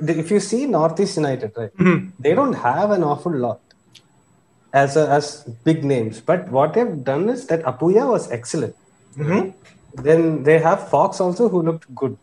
if 0.00 0.30
you 0.30 0.40
see 0.40 0.66
Northeast 0.66 1.16
United, 1.16 1.52
right, 1.56 1.74
Mm-hmm. 1.76 2.10
they 2.18 2.34
don't 2.34 2.54
have 2.54 2.90
an 2.90 3.02
awful 3.02 3.32
lot 3.32 3.60
as 4.72 4.96
a, 4.96 5.08
as 5.18 5.44
big 5.64 5.84
names. 5.84 6.20
But 6.20 6.48
what 6.50 6.74
they've 6.74 7.04
done 7.04 7.28
is 7.28 7.46
that 7.48 7.62
Apuia 7.62 8.08
was 8.10 8.30
excellent. 8.30 8.74
Mm-hmm. 9.16 10.02
Then 10.02 10.42
they 10.44 10.58
have 10.58 10.88
Fox 10.88 11.20
also 11.20 11.48
who 11.48 11.62
looked 11.62 11.92
good. 11.94 12.16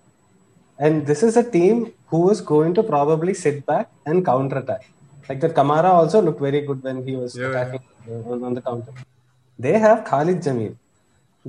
And 0.79 1.05
this 1.05 1.23
is 1.23 1.35
a 1.37 1.43
team 1.49 1.93
who 2.07 2.29
is 2.29 2.39
going 2.41 2.73
to 2.75 2.83
probably 2.83 3.33
sit 3.33 3.65
back 3.65 3.89
and 4.05 4.25
counter 4.25 4.59
attack. 4.59 4.89
Like 5.27 5.39
that 5.41 5.53
Camara 5.55 5.89
also 5.91 6.21
looked 6.21 6.39
very 6.39 6.61
good 6.61 6.81
when 6.83 7.05
he 7.05 7.15
was 7.15 7.35
Yeah, 7.35 7.47
attacking 7.49 7.81
uh, 8.09 8.31
on, 8.31 8.43
on 8.43 8.53
the 8.53 8.61
counter. 8.61 8.93
They 9.59 9.77
have 9.79 10.05
Khalid 10.05 10.37
Jamil. 10.41 10.75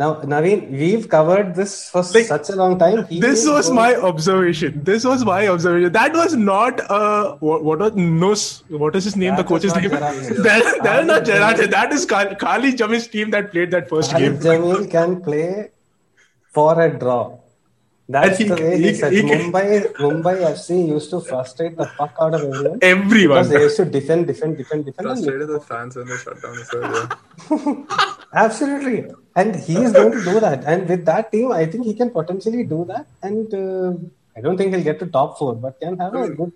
Now, 0.00 0.14
Naveen, 0.32 0.60
we've 0.80 1.08
covered 1.08 1.56
this 1.56 1.90
for 1.90 2.02
Like, 2.16 2.26
such 2.26 2.50
a 2.50 2.56
long 2.56 2.78
time. 2.78 3.04
He 3.06 3.20
This 3.20 3.46
was 3.48 3.66
going- 3.66 3.76
my 3.78 3.96
observation. 4.10 4.76
This 4.88 5.04
was 5.10 5.24
my 5.24 5.48
observation. 5.54 5.92
That 5.96 6.12
was 6.20 6.36
not 6.36 6.82
uh 6.98 7.32
what, 7.46 7.64
what 7.68 7.80
was 7.84 7.96
Nus? 7.96 8.44
What 8.82 8.94
is 9.00 9.08
his 9.10 9.16
name? 9.16 9.34
That 9.34 9.42
the 9.42 9.48
coach's 9.48 9.74
name? 9.74 9.90
that, 10.46 11.00
is 11.00 11.06
not 11.08 11.24
Gerard. 11.30 11.64
That 11.74 11.92
is 11.98 12.06
Khal- 12.06 12.38
Khalid 12.44 12.78
Jamil's 12.82 13.08
team 13.16 13.34
that 13.36 13.50
played 13.56 13.72
that 13.72 13.88
first 13.94 14.12
Khalid 14.12 14.40
game. 14.40 14.62
Jamil 14.62 14.88
can 14.96 15.20
play 15.20 15.70
for 16.52 16.80
a 16.80 16.88
draw. 16.96 17.38
That's 18.10 18.28
And 18.28 18.38
he- 18.38 18.44
the 18.54 18.62
way 18.62 18.76
he, 18.78 18.88
he- 18.88 18.94
said. 18.94 19.12
he 19.12 19.22
can- 19.22 19.40
Mumbai, 19.52 19.92
Mumbai 20.04 20.34
FC 20.52 20.88
used 20.88 21.10
to 21.10 21.20
frustrate 21.20 21.76
the 21.76 21.86
fuck 21.98 22.14
out 22.20 22.34
of 22.34 22.42
everyone 22.42 22.78
Everyone. 22.92 23.36
because 23.38 23.50
they 23.50 23.60
used 23.62 23.76
to 23.76 23.84
defend, 23.84 24.26
defend, 24.26 24.56
defend, 24.56 24.86
defend. 24.86 25.08
and 25.08 25.18
Frustrated 25.18 25.48
the 25.48 25.60
fans 25.60 25.96
when 25.96 26.06
they 26.08 26.16
shut 26.16 26.40
down 26.42 26.56
as 26.58 26.70
well. 26.72 27.08
Yeah. 27.50 27.84
Absolutely, 28.34 29.10
and 29.36 29.56
he 29.56 29.76
is 29.76 29.92
going 29.92 30.12
to 30.12 30.22
do 30.24 30.38
that. 30.40 30.64
And 30.64 30.88
with 30.88 31.04
that 31.06 31.32
team, 31.32 31.52
I 31.52 31.64
think 31.66 31.84
he 31.86 31.94
can 31.94 32.10
potentially 32.10 32.64
do 32.64 32.84
that. 32.88 33.06
And 33.22 33.52
uh, 33.54 33.92
I 34.36 34.40
don't 34.42 34.56
think 34.58 34.74
he'll 34.74 34.84
get 34.84 34.98
to 35.00 35.06
top 35.06 35.38
four, 35.38 35.54
but 35.54 35.78
can 35.80 35.96
have 35.98 36.14
a 36.14 36.28
good, 36.28 36.52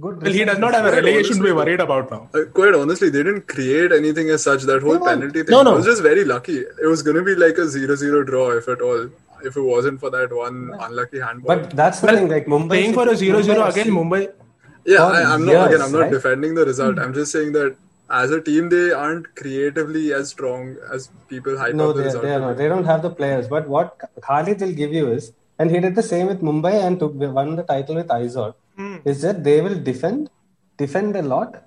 good. 0.00 0.22
Well, 0.22 0.32
he 0.32 0.44
does 0.44 0.58
not 0.58 0.74
have 0.74 0.84
a 0.84 0.90
Quite 0.90 1.02
relegation 1.04 1.38
to 1.38 1.42
be 1.42 1.52
worried 1.52 1.80
about 1.80 2.10
now. 2.10 2.28
Uh, 2.34 2.44
quite 2.52 2.74
honestly, 2.74 3.08
they 3.10 3.22
didn't 3.22 3.48
create 3.48 3.90
anything 3.90 4.28
as 4.30 4.42
such. 4.44 4.62
That 4.62 4.82
whole 4.82 4.98
penalty 5.00 5.42
thing 5.42 5.50
No, 5.50 5.62
no. 5.62 5.74
was 5.76 5.86
just 5.86 6.02
very 6.02 6.24
lucky. 6.24 6.58
It 6.58 6.86
was 6.86 7.02
going 7.02 7.16
to 7.16 7.22
be 7.22 7.34
like 7.34 7.56
a 7.58 7.62
0-0 7.62 8.26
draw, 8.26 8.50
if 8.56 8.68
at 8.68 8.80
all, 8.80 9.08
if 9.44 9.56
it 9.56 9.60
wasn't 9.60 10.00
for 10.00 10.10
that 10.10 10.32
one 10.34 10.72
unlucky 10.80 11.20
handball. 11.20 11.56
But 11.56 11.70
that's 11.70 12.00
the 12.00 12.06
Well, 12.06 12.16
thing. 12.16 12.28
Like 12.28 12.46
Mumbai 12.46 12.68
Playing 12.68 12.94
for 12.94 13.08
a 13.08 13.16
0 13.16 13.42
0 13.42 13.64
again, 13.66 13.86
Mumbai. 13.88 14.32
yeah, 14.84 15.04
I, 15.04 15.34
I'm 15.34 15.44
not 15.44 15.52
years, 15.52 15.66
again. 15.66 15.82
I'm 15.82 15.92
not 15.92 16.00
right? 16.00 16.10
defending 16.12 16.54
the 16.54 16.64
result. 16.64 16.94
Hmm. 16.96 17.04
I'm 17.04 17.14
just 17.14 17.32
saying 17.32 17.52
that 17.52 17.76
as 18.10 18.30
a 18.30 18.40
team, 18.40 18.68
they 18.68 18.90
aren't 18.92 19.34
creatively 19.36 20.12
as 20.14 20.30
strong 20.30 20.76
as 20.92 21.10
people 21.28 21.58
hype 21.58 21.74
No, 21.74 21.90
up 21.90 21.96
the 21.96 22.02
they, 22.02 22.06
result. 22.06 22.22
they 22.24 22.34
are 22.34 22.40
not. 22.40 22.56
They 22.56 22.68
don't 22.68 22.84
have 22.84 23.02
the 23.02 23.10
players. 23.10 23.48
But 23.48 23.68
what 23.68 23.98
Khalid 24.22 24.60
will 24.60 24.72
give 24.72 24.92
you 24.92 25.08
is, 25.12 25.32
and 25.58 25.70
he 25.70 25.80
did 25.80 25.94
the 25.94 26.02
same 26.02 26.26
with 26.26 26.40
Mumbai 26.40 26.74
and 26.86 26.98
took 26.98 27.14
won 27.14 27.54
the 27.56 27.64
title 27.64 27.96
with 27.96 28.08
Aizawl, 28.08 28.54
hmm. 28.76 28.96
is 29.04 29.20
that 29.22 29.44
they 29.44 29.60
will 29.60 29.78
defend, 29.78 30.30
defend 30.78 31.16
a 31.16 31.22
lot, 31.22 31.64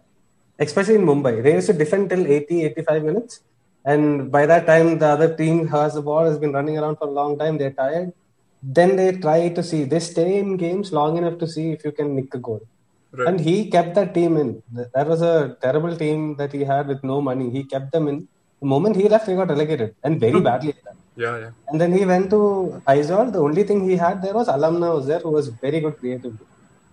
especially 0.59 0.95
in 0.95 1.05
Mumbai. 1.05 1.43
They 1.43 1.53
used 1.53 1.67
to 1.67 1.73
defend 1.73 2.09
till 2.09 2.25
80, 2.25 2.63
85 2.65 3.03
minutes. 3.03 3.41
And 3.85 4.31
by 4.31 4.45
that 4.45 4.67
time, 4.67 4.99
the 4.99 5.07
other 5.07 5.35
team 5.35 5.67
has 5.67 5.95
the 5.95 6.01
ball, 6.01 6.25
has 6.25 6.37
been 6.37 6.53
running 6.53 6.77
around 6.77 6.97
for 6.97 7.07
a 7.07 7.11
long 7.11 7.37
time. 7.37 7.57
They're 7.57 7.71
tired. 7.71 8.13
Then 8.61 8.95
they 8.95 9.13
try 9.13 9.49
to 9.49 9.63
see, 9.63 9.85
they 9.85 9.99
stay 9.99 10.37
in 10.37 10.57
games 10.57 10.91
long 10.91 11.17
enough 11.17 11.39
to 11.39 11.47
see 11.47 11.71
if 11.71 11.83
you 11.83 11.91
can 11.91 12.15
nick 12.15 12.33
a 12.35 12.37
goal. 12.37 12.61
Right. 13.11 13.27
And 13.27 13.41
he 13.41 13.69
kept 13.69 13.95
that 13.95 14.13
team 14.13 14.37
in. 14.37 14.61
Th- 14.75 14.87
That 14.93 15.07
was 15.07 15.21
a 15.21 15.57
terrible 15.61 15.97
team 15.97 16.35
that 16.35 16.53
he 16.53 16.63
had 16.63 16.87
with 16.87 17.03
no 17.03 17.21
money. 17.21 17.49
He 17.49 17.63
kept 17.63 17.91
them 17.91 18.07
in. 18.07 18.27
The 18.61 18.67
moment 18.67 18.95
he 18.95 19.09
left, 19.09 19.25
they 19.25 19.35
got 19.35 19.49
relegated 19.49 19.95
and 20.03 20.19
very 20.19 20.33
hmm. 20.33 20.43
badly. 20.43 20.75
Yeah, 21.15 21.37
yeah. 21.39 21.51
And 21.67 21.81
then 21.81 21.91
he 21.91 22.05
went 22.05 22.29
to 22.29 22.81
Aizawl. 22.87 23.33
The 23.33 23.39
only 23.39 23.63
thing 23.63 23.83
he 23.89 23.97
had 23.97 24.21
there 24.21 24.33
was 24.33 24.47
Alamna 24.47 24.93
was 24.93 25.07
there, 25.07 25.19
who 25.19 25.31
was 25.31 25.47
very 25.47 25.79
good 25.79 25.97
creatively, 25.97 26.45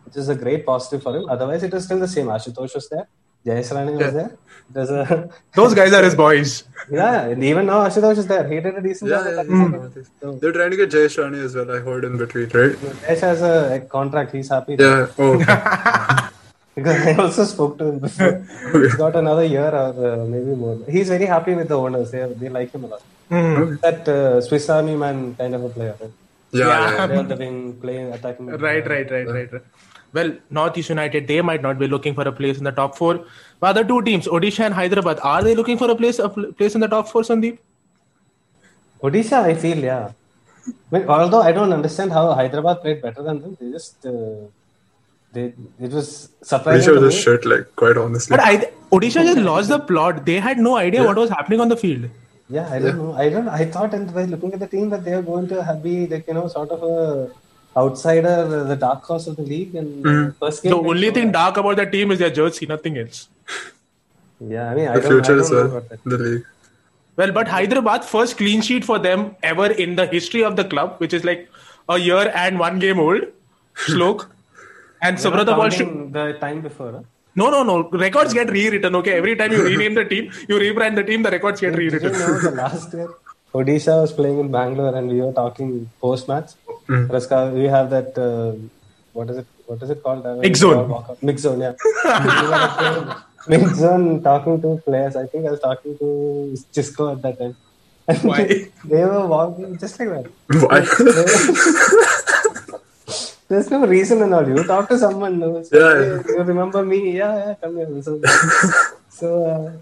which 0.05 0.17
is 0.17 0.29
a 0.29 0.35
great 0.35 0.67
positive 0.67 1.03
for 1.03 1.15
him. 1.17 1.29
Otherwise, 1.29 1.63
it 1.63 1.73
was 1.73 1.85
still 1.85 2.01
the 2.01 2.09
same. 2.09 2.27
Ashutosh 2.27 2.75
was 2.75 2.89
there. 2.89 3.07
Jayesh 3.49 3.71
Rane 3.77 3.93
was 3.97 4.01
Yeah. 4.07 4.11
there. 4.19 4.31
There's 4.77 4.91
a 4.91 5.31
Those 5.59 5.75
guys 5.79 5.93
are 5.99 6.03
his 6.09 6.15
boys. 6.25 6.51
yeah. 6.91 7.21
And 7.35 7.43
even 7.51 7.67
now, 7.67 7.79
Ashutosh 7.89 8.19
is 8.23 8.27
there. 8.33 8.47
He 8.53 8.61
did 8.67 8.75
a 8.81 8.83
decent 8.89 9.11
Yeah, 9.11 9.19
job. 9.25 9.27
yeah, 9.35 9.41
at 9.41 9.47
yeah. 9.51 9.79
that. 9.95 10.07
So, 10.21 10.33
They're 10.41 10.53
trying 10.59 10.73
to 10.73 10.77
get 10.83 10.91
Jayesh 10.97 11.17
Rane 11.23 11.39
as 11.47 11.55
well. 11.59 11.71
I 11.77 11.79
heard 11.91 12.05
in 12.09 12.19
between, 12.25 12.49
right? 12.61 12.77
Jayesh 13.07 13.21
has 13.29 13.41
a, 13.53 13.55
a 13.77 13.81
contract. 13.97 14.33
He's 14.41 14.51
happy. 14.57 14.77
Yeah. 14.79 15.07
Oh. 15.19 15.35
Because 16.79 16.99
I 17.09 17.13
also 17.23 17.45
spoke 17.45 17.73
to 17.79 17.87
him 17.87 17.99
before. 17.99 18.35
He's 18.83 18.95
got 18.95 19.17
another 19.17 19.45
year 19.45 19.69
or 19.83 19.89
uh, 20.11 20.25
maybe 20.33 20.55
more. 20.65 20.79
He's 20.89 21.09
very 21.09 21.27
happy 21.27 21.55
with 21.61 21.67
the 21.73 21.77
owners. 21.77 22.13
They, 22.13 22.21
they 22.43 22.49
like 22.49 22.71
him 22.71 22.85
a 22.85 22.87
lot. 22.93 23.03
Mhm. 23.33 23.81
That 23.81 24.09
uh, 24.09 24.41
Swiss 24.41 24.69
Army 24.71 24.95
man 24.95 25.35
kind 25.35 25.57
of 25.57 25.65
a 25.65 25.71
player. 25.71 25.97
Right? 26.01 26.13
yeah, 26.53 26.67
yeah. 26.69 26.93
yeah. 26.99 27.07
They're 27.09 27.23
the 27.33 27.37
wing, 27.43 27.57
playing, 27.83 28.13
attacking. 28.13 28.47
Right, 28.69 28.87
right, 28.93 29.11
right, 29.11 29.27
right, 29.37 29.53
right. 29.55 29.63
Well, 30.13 30.33
Northeast 30.51 30.89
United, 30.89 31.29
they 31.29 31.41
might 31.43 31.63
not 31.63 31.79
be 31.79 31.87
looking 31.87 32.15
for 32.15 32.23
a 32.23 32.33
place 32.33 32.59
in 32.59 32.65
the 32.65 32.73
top 32.73 32.97
four. 32.97 33.25
But 33.61 33.71
other 33.71 33.85
two 33.85 34.03
teams, 34.03 34.27
Odisha 34.27 34.61
and 34.65 34.75
Hyderabad, 34.75 35.21
are 35.23 35.43
they 35.43 35.55
looking 35.55 35.77
for 35.79 35.91
a 35.91 35.95
place 35.95 36.19
a 36.19 36.29
place 36.31 36.75
in 36.75 36.81
the 36.81 36.89
top 36.89 37.09
four, 37.09 37.23
Sandeep? 37.23 37.59
Odisha, 39.03 39.43
I 39.45 39.55
feel, 39.55 39.79
yeah. 39.79 40.13
I 40.67 40.99
mean, 40.99 41.09
although 41.09 41.41
I 41.43 41.53
don't 41.53 41.73
understand 41.73 42.13
how 42.13 42.33
Hyderabad 42.33 42.81
played 42.83 43.03
better 43.03 43.23
than 43.23 43.41
them, 43.43 43.57
they 43.61 43.71
just 43.71 44.05
uh, 44.07 44.13
they 45.33 45.53
it 45.81 45.93
was 45.93 46.29
Pretty 46.29 46.45
surprising. 46.53 46.85
sure 46.85 46.95
to 46.95 47.01
this 47.01 47.15
me. 47.15 47.21
shit, 47.23 47.45
like, 47.45 47.75
quite 47.77 47.97
honestly. 47.97 48.37
But 48.37 48.45
I, 48.45 48.57
Odisha 48.93 49.23
just 49.25 49.39
lost 49.39 49.69
the 49.69 49.79
plot. 49.79 50.25
They 50.27 50.39
had 50.41 50.59
no 50.59 50.77
idea 50.77 51.05
what 51.05 51.17
was 51.17 51.31
happening 51.31 51.61
on 51.61 51.69
the 51.69 51.77
field. 51.77 52.09
Yeah, 52.51 52.69
I 52.71 52.79
don't 52.79 52.97
know. 52.97 53.13
I 53.15 53.29
don't. 53.29 53.49
I 53.49 53.65
thought, 53.67 53.93
and 53.95 54.13
by 54.15 54.25
looking 54.25 54.53
at 54.55 54.61
the 54.61 54.67
team, 54.67 54.89
that 54.91 55.05
they 55.05 55.13
are 55.13 55.23
going 55.23 55.49
to 55.49 55.63
have 55.63 55.83
be 55.83 56.07
like 56.07 56.27
you 56.27 56.35
know 56.35 56.49
sort 56.49 56.71
of 56.71 56.83
a 56.83 57.31
outsider, 57.83 58.35
uh, 58.59 58.65
the 58.73 58.77
dark 58.77 59.03
horse 59.05 59.27
of 59.33 59.37
the 59.41 59.47
league. 59.55 59.75
And 59.75 60.07
uh, 60.07 60.33
first 60.41 60.63
game, 60.63 60.73
The 60.73 60.79
only 60.93 61.11
thing 61.11 61.27
that. 61.33 61.33
dark 61.41 61.57
about 61.65 61.77
that 61.83 61.93
team 61.97 62.11
is 62.17 62.19
their 62.25 62.31
jersey, 62.39 62.67
nothing 62.75 62.99
else. 62.99 63.29
Yeah, 64.41 64.71
I 64.71 64.75
mean, 64.75 64.89
I 64.89 64.95
the 64.95 65.01
don't, 65.01 65.11
I 65.11 65.15
future 65.15 65.33
don't 65.35 65.41
as 65.41 65.51
know 65.51 65.57
well. 65.57 65.67
about 65.77 65.89
that. 65.91 66.05
The 66.05 66.19
league. 66.19 66.47
Well, 67.17 67.33
but 67.33 67.49
Hyderabad, 67.49 68.05
first 68.05 68.37
clean 68.37 68.61
sheet 68.63 68.85
for 68.85 68.99
them 68.99 69.35
ever 69.43 69.67
in 69.85 69.97
the 69.97 70.07
history 70.07 70.45
of 70.45 70.57
the 70.57 70.65
club, 70.65 70.97
which 70.99 71.13
is 71.13 71.25
like 71.25 71.49
a 71.89 71.99
year 71.99 72.31
and 72.35 72.59
one 72.59 72.79
game 72.79 73.01
old. 73.01 73.23
Shlok. 73.87 74.27
And 75.07 75.17
You're 75.23 75.31
Subrata 75.33 75.57
Walsh. 75.57 75.77
counting 75.79 76.11
the 76.15 76.23
time 76.41 76.61
before. 76.61 76.91
Huh? 76.93 77.03
No, 77.41 77.51
no, 77.51 77.63
no. 77.63 77.75
Records 77.91 78.33
get 78.35 78.51
rewritten, 78.51 78.97
okay? 78.97 79.13
Every 79.19 79.35
time 79.37 79.53
you 79.53 79.63
rename 79.63 79.95
the 79.95 80.05
team, 80.05 80.25
you 80.49 80.57
rebrand 80.63 80.97
the 80.97 81.05
team, 81.05 81.23
the 81.27 81.31
records 81.31 81.61
get 81.61 81.77
Did 81.77 81.83
you 81.83 81.91
rewritten. 81.91 82.13
know 82.21 82.41
the 82.41 82.51
last 82.63 82.93
year 82.93 83.09
Odisha 83.55 83.95
was 84.01 84.13
playing 84.13 84.41
in 84.41 84.51
Bangalore 84.51 84.95
and 84.97 85.09
we 85.09 85.21
were 85.21 85.33
talking 85.33 85.89
post 86.01 86.27
match. 86.27 86.51
Raska, 86.89 87.53
we 87.53 87.65
have 87.65 87.91
that 87.91 88.17
uh, 88.17 88.53
what 89.13 89.29
is 89.31 89.39
it? 89.39 89.47
What 89.67 89.83
is 89.83 89.91
it 89.91 90.03
called? 90.03 90.25
Uh, 90.25 90.37
Mix 90.37 90.61
zone. 90.61 91.05
Mix 91.23 91.43
zone, 91.43 91.61
yeah. 91.61 91.75
We 92.05 92.49
were 92.49 92.55
at 92.55 92.77
the 92.81 93.17
Mix 93.49 93.75
zone 93.79 94.23
talking 94.23 94.61
to 94.63 94.77
players. 94.85 95.17
I 95.17 95.27
think 95.27 95.47
I 95.47 95.51
was 95.51 95.61
talking 95.61 95.99
to 95.99 96.55
Xisco 96.73 97.13
at 97.13 97.23
that 97.23 97.39
time. 97.39 97.57
And 98.09 98.19
Why? 98.31 98.45
they 98.85 99.05
were 99.05 99.27
walking 99.27 99.77
just 99.79 99.99
like 100.01 100.09
that. 100.09 100.27
Why? 100.65 100.81
There's 103.49 103.71
no 103.71 103.87
reason 103.87 104.23
and 104.23 104.35
all. 104.35 104.47
You 104.47 104.63
talk 104.65 104.89
to 104.91 104.99
someone, 104.99 105.39
no, 105.39 105.63
so, 105.63 105.73
Yeah, 105.79 106.23
"Hey, 106.23 106.33
you 106.37 106.43
remember 106.43 106.85
me? 106.85 107.17
Yeah, 107.17 107.35
yeah, 107.37 107.55
come 107.61 107.77
here. 107.77 108.03
So, 108.03 108.21
so 109.09 109.29
uh, 109.53 109.73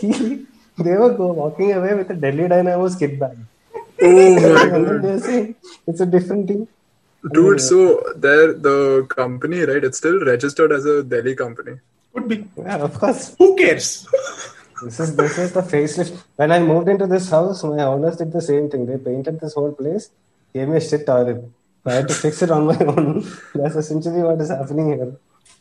he, 0.00 0.44
they 0.78 0.94
were 0.96 1.14
go 1.14 1.32
walking 1.32 1.72
away 1.72 1.94
with 1.94 2.10
a 2.10 2.14
Delhi 2.14 2.48
Dynamos 2.48 2.96
kit 2.96 3.18
bag. 3.20 3.38
Oh 4.02 4.54
my 4.54 4.68
god. 4.72 5.54
it's 5.86 6.00
a 6.00 6.06
different 6.06 6.48
team. 6.48 6.68
Dude, 7.32 7.60
so 7.60 8.02
there 8.16 8.52
the 8.52 9.06
company, 9.08 9.60
right? 9.60 9.82
It's 9.84 9.98
still 9.98 10.20
registered 10.24 10.72
as 10.72 10.84
a 10.84 11.02
Delhi 11.04 11.34
company. 11.36 11.78
Could 12.12 12.28
be. 12.28 12.48
Yeah, 12.56 12.78
of 12.78 12.98
course. 12.98 13.34
Who 13.38 13.56
cares? 13.56 14.08
This 14.82 14.98
is 14.98 15.14
this 15.14 15.38
is 15.38 15.52
the 15.52 15.60
facelift. 15.62 16.20
When 16.34 16.50
I 16.50 16.58
moved 16.58 16.88
into 16.88 17.06
this 17.06 17.30
house, 17.30 17.62
my 17.62 17.84
owners 17.84 18.16
did 18.16 18.32
the 18.32 18.40
same 18.42 18.68
thing. 18.68 18.84
They 18.86 18.98
painted 18.98 19.38
this 19.38 19.54
whole 19.54 19.70
place, 19.70 20.10
gave 20.52 20.66
me 20.66 20.78
a 20.78 20.80
shit 20.80 21.06
toilet. 21.06 21.44
I 21.86 21.92
had 21.92 22.08
to 22.08 22.14
fix 22.14 22.42
it 22.42 22.50
on 22.50 22.66
my 22.66 22.78
own. 22.92 23.24
That's 23.54 23.76
essentially 23.76 24.22
what 24.22 24.40
is 24.40 24.48
happening 24.50 24.88
here. 24.88 25.12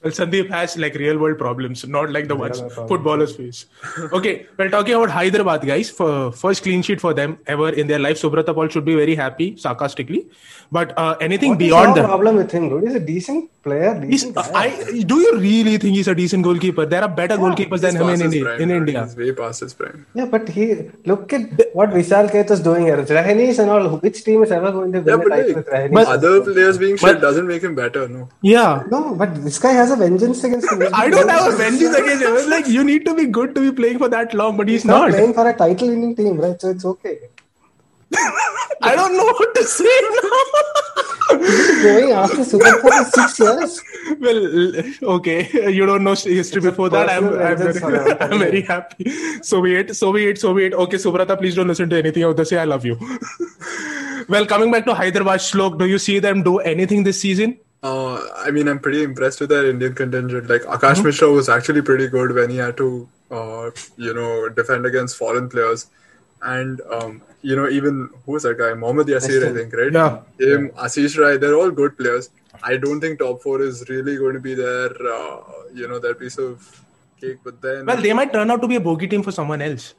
Well, 0.03 0.11
Sandeep 0.11 0.49
has 0.49 0.77
like 0.77 0.95
real 0.95 1.17
world 1.19 1.37
problems, 1.37 1.85
not 1.87 2.09
like 2.11 2.27
the 2.27 2.35
ones 2.35 2.59
footballers 2.91 3.35
face. 3.35 3.65
Okay, 4.11 4.47
well, 4.57 4.69
talking 4.69 4.95
about 4.95 5.11
Hyderabad, 5.11 5.61
guys, 5.65 5.91
for 5.91 6.31
first 6.31 6.63
clean 6.63 6.81
sheet 6.81 6.99
for 6.99 7.13
them 7.13 7.37
ever 7.45 7.69
in 7.69 7.85
their 7.87 7.99
life, 7.99 8.19
Subrata 8.19 8.53
Paul 8.55 8.67
should 8.69 8.83
be 8.85 8.95
very 8.95 9.13
happy, 9.15 9.55
sarcastically. 9.57 10.27
But 10.71 10.97
uh, 10.97 11.17
anything 11.21 11.49
What 11.51 11.61
is 11.61 11.67
beyond 11.67 11.85
your 11.87 11.95
that, 11.95 12.05
problem 12.07 12.35
with 12.37 12.51
him, 12.51 12.69
dude? 12.69 12.83
He's 12.83 12.95
a 12.95 12.99
decent 12.99 13.49
player. 13.61 13.99
Decent 13.99 14.33
guy. 14.35 14.49
I 14.55 15.01
do 15.05 15.19
you 15.19 15.37
really 15.37 15.77
think 15.77 15.95
he's 15.97 16.07
a 16.07 16.15
decent 16.15 16.43
goalkeeper? 16.45 16.85
There 16.85 17.01
are 17.03 17.09
better 17.09 17.35
goalkeepers 17.37 17.81
than 17.81 17.95
him 17.97 18.03
in, 18.03 18.07
past 18.09 18.21
India. 18.23 18.43
prime, 18.45 18.61
in. 18.61 18.71
India. 18.71 19.03
He's 19.03 19.15
way 19.17 19.31
past 19.33 19.59
his 19.59 19.73
prime. 19.73 20.05
Yeah, 20.15 20.25
but 20.25 20.47
he 20.47 20.89
look 21.05 21.33
at 21.33 21.75
what 21.75 21.89
Vishal 21.89 22.31
Kaith 22.31 22.49
is 22.51 22.61
doing 22.61 22.85
here. 22.85 22.97
Rehenesh 23.03 23.59
and 23.59 23.69
all. 23.69 23.97
Which 23.97 24.23
team 24.23 24.43
is 24.43 24.51
ever 24.51 24.71
going 24.71 24.93
to 24.93 24.99
win 25.01 25.07
Yeah, 25.09 25.13
a 25.15 25.17
but 25.17 25.29
title 25.29 25.47
like, 25.47 25.55
with 25.57 25.67
Rehenesh? 25.67 25.93
But- 25.93 26.07
other 26.07 26.41
players 26.41 26.77
being 26.77 26.95
But- 26.95 27.01
shit 27.01 27.21
doesn't 27.21 27.47
make 27.47 27.61
him 27.63 27.75
better, 27.75 28.07
no. 28.07 28.29
Yeah. 28.41 28.83
no, 28.89 29.13
but 29.13 29.35
this 29.43 29.59
guy 29.59 29.73
has 29.73 29.90
a 29.91 29.95
vengeance 29.95 30.43
against 30.43 30.71
him. 30.71 30.81
I 30.93 31.09
don't 31.09 31.29
have 31.29 31.53
a 31.53 31.55
vengeance 31.55 31.95
against 31.95 32.23
him. 32.23 32.33
It's 32.35 32.47
like 32.47 32.67
you 32.67 32.83
need 32.83 33.05
to 33.05 33.13
be 33.15 33.25
good 33.25 33.53
to 33.55 33.61
be 33.61 33.71
playing 33.71 33.99
for 33.99 34.09
that 34.09 34.33
long, 34.33 34.57
but 34.57 34.67
he's 34.67 34.81
He's 34.81 34.85
not 34.85 35.09
not. 35.09 35.11
playing 35.11 35.33
for 35.33 35.47
a 35.47 35.53
title-winning 35.55 36.15
team, 36.15 36.37
right? 36.39 36.59
So 36.59 36.69
it's 36.69 36.85
okay. 36.85 37.19
I 38.81 38.95
don't 38.95 39.15
know 39.15 39.25
what 39.25 39.55
to 39.55 39.63
say 39.63 40.01
now. 40.09 41.37
Going 41.83 42.11
after 42.11 42.37
Subrata 42.37 42.81
for 42.81 43.27
six 43.27 43.39
years. 43.39 43.81
well, 44.19 45.13
okay, 45.15 45.71
you 45.71 45.85
don't 45.85 46.03
know 46.03 46.13
history 46.13 46.61
before 46.61 46.89
that. 46.89 47.09
I'm, 47.09 47.27
I'm, 47.29 47.57
very, 47.57 48.11
I'm 48.19 48.39
very 48.39 48.61
happy. 48.61 49.09
So 49.41 49.61
wait, 49.61 49.95
so 49.95 50.11
wait, 50.11 50.39
so 50.39 50.53
wait. 50.53 50.73
Okay, 50.73 50.97
Subrata, 50.97 51.37
please 51.37 51.55
don't 51.55 51.67
listen 51.67 51.89
to 51.89 51.97
anything 51.97 52.23
I 52.23 52.27
have 52.27 52.35
to 52.35 52.45
say. 52.45 52.57
I 52.57 52.65
love 52.65 52.85
you. 52.85 52.97
well, 54.29 54.45
coming 54.45 54.71
back 54.71 54.85
to 54.85 54.93
Hyderabad, 54.93 55.39
Shlok, 55.39 55.79
do 55.79 55.85
you 55.85 55.97
see 55.97 56.19
them 56.19 56.43
do 56.43 56.59
anything 56.59 57.03
this 57.03 57.21
season? 57.21 57.59
Uh, 57.83 58.21
I 58.37 58.51
mean, 58.51 58.67
I'm 58.67 58.79
pretty 58.79 59.01
impressed 59.03 59.39
with 59.39 59.49
their 59.49 59.67
Indian 59.69 59.93
contingent. 59.95 60.47
Like 60.49 60.61
Akash 60.63 60.97
Mm-hmm. 60.97 61.05
Mishra 61.07 61.31
was 61.31 61.49
actually 61.49 61.81
pretty 61.81 62.07
good 62.07 62.33
when 62.35 62.49
he 62.51 62.57
had 62.57 62.77
to, 62.77 63.09
uh, 63.31 63.71
you 63.97 64.13
know, 64.13 64.49
defend 64.49 64.85
against 64.85 65.17
foreign 65.17 65.49
players, 65.49 65.87
and 66.43 66.79
um, 66.91 67.23
you 67.41 67.55
know, 67.55 67.67
even 67.69 68.09
who 68.25 68.33
was 68.33 68.43
that 68.43 68.59
guy? 68.59 68.73
Mohammad 68.75 69.07
Yasir, 69.07 69.49
I 69.49 69.53
think, 69.55 69.73
right? 69.73 69.91
Yeah. 69.91 70.19
Him, 70.47 70.69
Ashish 70.71 71.17
Rai, 71.17 71.37
they're 71.37 71.55
all 71.55 71.71
good 71.71 71.97
players. 71.97 72.29
I 72.61 72.77
don't 72.77 73.01
think 73.01 73.17
top 73.17 73.41
four 73.41 73.61
is 73.63 73.83
really 73.89 74.15
going 74.17 74.35
to 74.35 74.39
be 74.39 74.53
their, 74.53 74.89
uh, 75.15 75.37
you 75.73 75.87
know, 75.87 75.97
their 75.97 76.13
piece 76.13 76.37
of 76.37 76.83
cake. 77.19 77.39
But 77.43 77.61
then, 77.63 77.87
Well, 77.87 77.97
they 77.99 78.13
might 78.13 78.31
turn 78.31 78.51
out 78.51 78.61
to 78.61 78.67
be 78.67 78.75
a 78.75 78.79
bogey 78.79 79.07
team 79.07 79.23
for 79.23 79.31
someone 79.31 79.61
else. 79.69 79.95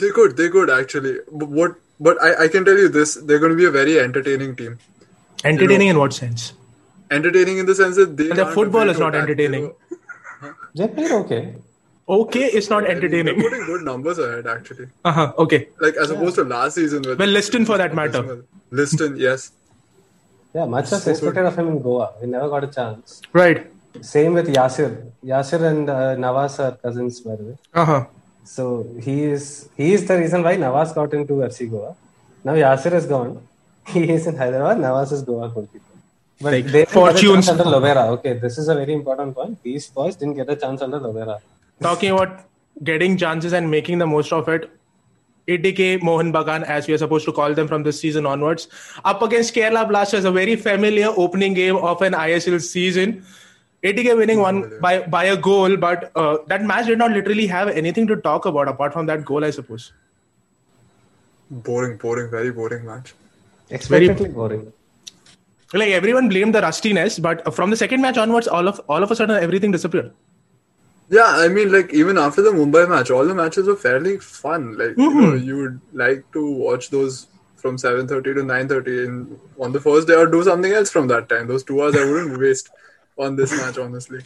they 0.00 0.10
could, 0.10 0.36
they 0.36 0.50
could 0.50 0.68
actually. 0.68 1.18
But 1.30 1.48
what? 1.48 1.76
But 1.98 2.20
I, 2.22 2.44
I 2.44 2.48
can 2.48 2.66
tell 2.66 2.76
you 2.76 2.88
this: 2.90 3.14
they're 3.14 3.38
going 3.38 3.52
to 3.52 3.56
be 3.56 3.64
a 3.64 3.70
very 3.70 3.98
entertaining 4.00 4.54
team. 4.56 4.78
Entertaining 5.44 5.88
in 5.88 5.98
what 5.98 6.12
sense? 6.12 6.52
Entertaining 7.18 7.58
in 7.58 7.66
the 7.66 7.74
sense 7.74 7.96
that 7.96 8.16
they. 8.16 8.28
But 8.28 8.36
their 8.40 8.52
football 8.58 8.88
is 8.94 8.98
not 8.98 9.14
attack. 9.14 9.22
entertaining. 9.28 9.72
They 10.74 10.88
played 10.88 11.12
okay. 11.22 11.54
Okay, 12.08 12.44
it's 12.58 12.68
not 12.70 12.82
They're 12.82 12.92
entertaining. 12.96 13.40
putting 13.40 13.64
good 13.66 13.82
numbers 13.88 14.18
ahead, 14.18 14.46
actually. 14.46 14.86
Uh 15.04 15.12
huh. 15.18 15.32
Okay. 15.44 15.68
Like 15.80 15.94
as 16.04 16.10
opposed 16.14 16.34
to 16.40 16.44
last 16.44 16.74
season. 16.80 17.02
Well, 17.06 17.28
Liston 17.36 17.64
for 17.64 17.78
that 17.82 17.94
matter. 17.94 18.44
Liston, 18.70 19.16
yes. 19.16 19.52
Yeah, 20.54 20.64
much 20.66 20.90
was 20.90 21.06
expected 21.12 21.46
of 21.50 21.56
him 21.58 21.68
in 21.68 21.78
Goa. 21.82 22.12
He 22.20 22.26
never 22.26 22.48
got 22.48 22.64
a 22.64 22.72
chance. 22.78 23.22
Right. 23.32 23.70
Same 24.00 24.34
with 24.34 24.48
Yasir. 24.56 24.90
Yasir 25.24 25.62
and 25.70 25.88
uh, 25.90 26.16
Nawaz 26.24 26.58
are 26.64 26.72
cousins, 26.76 27.20
by 27.20 27.36
the 27.36 27.44
way. 27.44 27.56
Uh 27.74 27.84
huh. 27.92 28.04
So 28.44 28.64
he 29.06 29.22
is 29.36 29.68
he 29.76 29.92
is 29.94 30.04
the 30.10 30.18
reason 30.18 30.42
why 30.42 30.56
Nawaz 30.56 30.94
got 30.94 31.14
into 31.14 31.34
FC 31.48 31.70
Goa. 31.70 31.94
Now 32.44 32.54
Yasir 32.64 32.92
is 33.00 33.06
gone. 33.06 33.32
He 33.94 34.02
is 34.16 34.26
in 34.26 34.36
Hyderabad. 34.36 34.78
Nawaz 34.78 35.12
is 35.12 35.22
Goa 35.22 35.48
goalkeeper. 35.48 35.91
But 36.42 36.52
Like, 36.52 36.64
they 36.64 36.84
didn't 36.84 36.88
get 36.88 36.88
a 36.88 36.92
fortunes- 36.92 37.48
under 37.48 37.64
Lobera. 37.64 38.06
Okay, 38.14 38.32
this 38.34 38.58
is 38.58 38.68
a 38.68 38.74
very 38.74 38.92
important 38.92 39.34
point. 39.34 39.62
These 39.62 39.88
boys 39.88 40.16
didn't 40.16 40.34
get 40.34 40.50
a 40.50 40.56
chance 40.56 40.82
under 40.82 40.98
Lobera. 40.98 41.40
Talking 41.80 42.12
about 42.12 42.40
getting 42.82 43.16
chances 43.16 43.52
and 43.52 43.70
making 43.70 43.98
the 43.98 44.06
most 44.06 44.32
of 44.32 44.48
it. 44.48 44.70
ATK 45.48 46.00
Mohan 46.02 46.32
Bagan, 46.32 46.62
as 46.62 46.86
we 46.86 46.94
are 46.94 46.98
supposed 46.98 47.24
to 47.26 47.32
call 47.32 47.54
them 47.54 47.68
from 47.68 47.82
this 47.82 48.00
season 48.00 48.26
onwards, 48.26 48.68
up 49.04 49.22
against 49.22 49.54
Kerala 49.54 49.88
Blasters, 49.88 50.24
a 50.24 50.30
very 50.30 50.54
familiar 50.56 51.08
opening 51.16 51.54
game 51.54 51.76
of 51.76 52.02
an 52.02 52.12
ISL 52.14 52.60
season. 52.60 53.24
ATK 53.84 54.16
winning 54.16 54.38
one 54.38 54.78
by, 54.80 55.00
by 55.00 55.24
a 55.24 55.36
goal, 55.36 55.76
but 55.76 56.12
uh, 56.16 56.38
that 56.46 56.62
match 56.64 56.86
did 56.86 56.98
not 56.98 57.10
literally 57.10 57.48
have 57.48 57.68
anything 57.68 58.06
to 58.06 58.16
talk 58.16 58.46
about 58.46 58.68
apart 58.68 58.92
from 58.92 59.06
that 59.06 59.24
goal, 59.24 59.44
I 59.44 59.50
suppose. 59.50 59.92
Boring, 61.50 61.96
boring, 61.96 62.30
very 62.30 62.52
boring 62.52 62.86
match. 62.86 63.14
Expectedly 63.70 64.28
boring. 64.28 64.72
Like 65.72 65.88
everyone 65.90 66.28
blamed 66.28 66.54
the 66.54 66.60
rustiness, 66.60 67.18
but 67.18 67.54
from 67.54 67.70
the 67.70 67.76
second 67.76 68.02
match 68.02 68.18
onwards, 68.18 68.46
all 68.46 68.68
of 68.68 68.80
all 68.88 69.02
of 69.02 69.10
a 69.10 69.16
sudden 69.16 69.42
everything 69.42 69.70
disappeared. 69.70 70.12
Yeah, 71.08 71.26
I 71.26 71.48
mean, 71.48 71.72
like 71.72 71.92
even 71.92 72.18
after 72.18 72.42
the 72.42 72.50
Mumbai 72.50 72.88
match, 72.88 73.10
all 73.10 73.24
the 73.24 73.34
matches 73.34 73.66
were 73.66 73.76
fairly 73.76 74.18
fun. 74.18 74.76
Like 74.78 74.96
you 74.96 75.10
Mm-hmm. 75.10 75.44
you 75.46 75.56
would 75.56 75.80
like 75.92 76.30
to 76.32 76.44
watch 76.50 76.90
those 76.90 77.26
from 77.56 77.78
seven 77.78 78.06
thirty 78.08 78.34
to 78.34 78.42
nine 78.42 78.68
thirty, 78.68 79.04
and 79.04 79.38
on 79.58 79.72
the 79.72 79.80
first 79.80 80.08
day, 80.08 80.14
or 80.14 80.26
do 80.26 80.42
something 80.42 80.72
else 80.72 80.90
from 80.90 81.08
that 81.08 81.28
time. 81.28 81.48
Those 81.48 81.64
two 81.64 81.82
hours 81.82 81.96
I 81.96 82.04
wouldn't 82.04 82.38
waste 82.38 82.70
on 83.18 83.36
this 83.36 83.52
match, 83.52 83.78
honestly. 83.78 84.22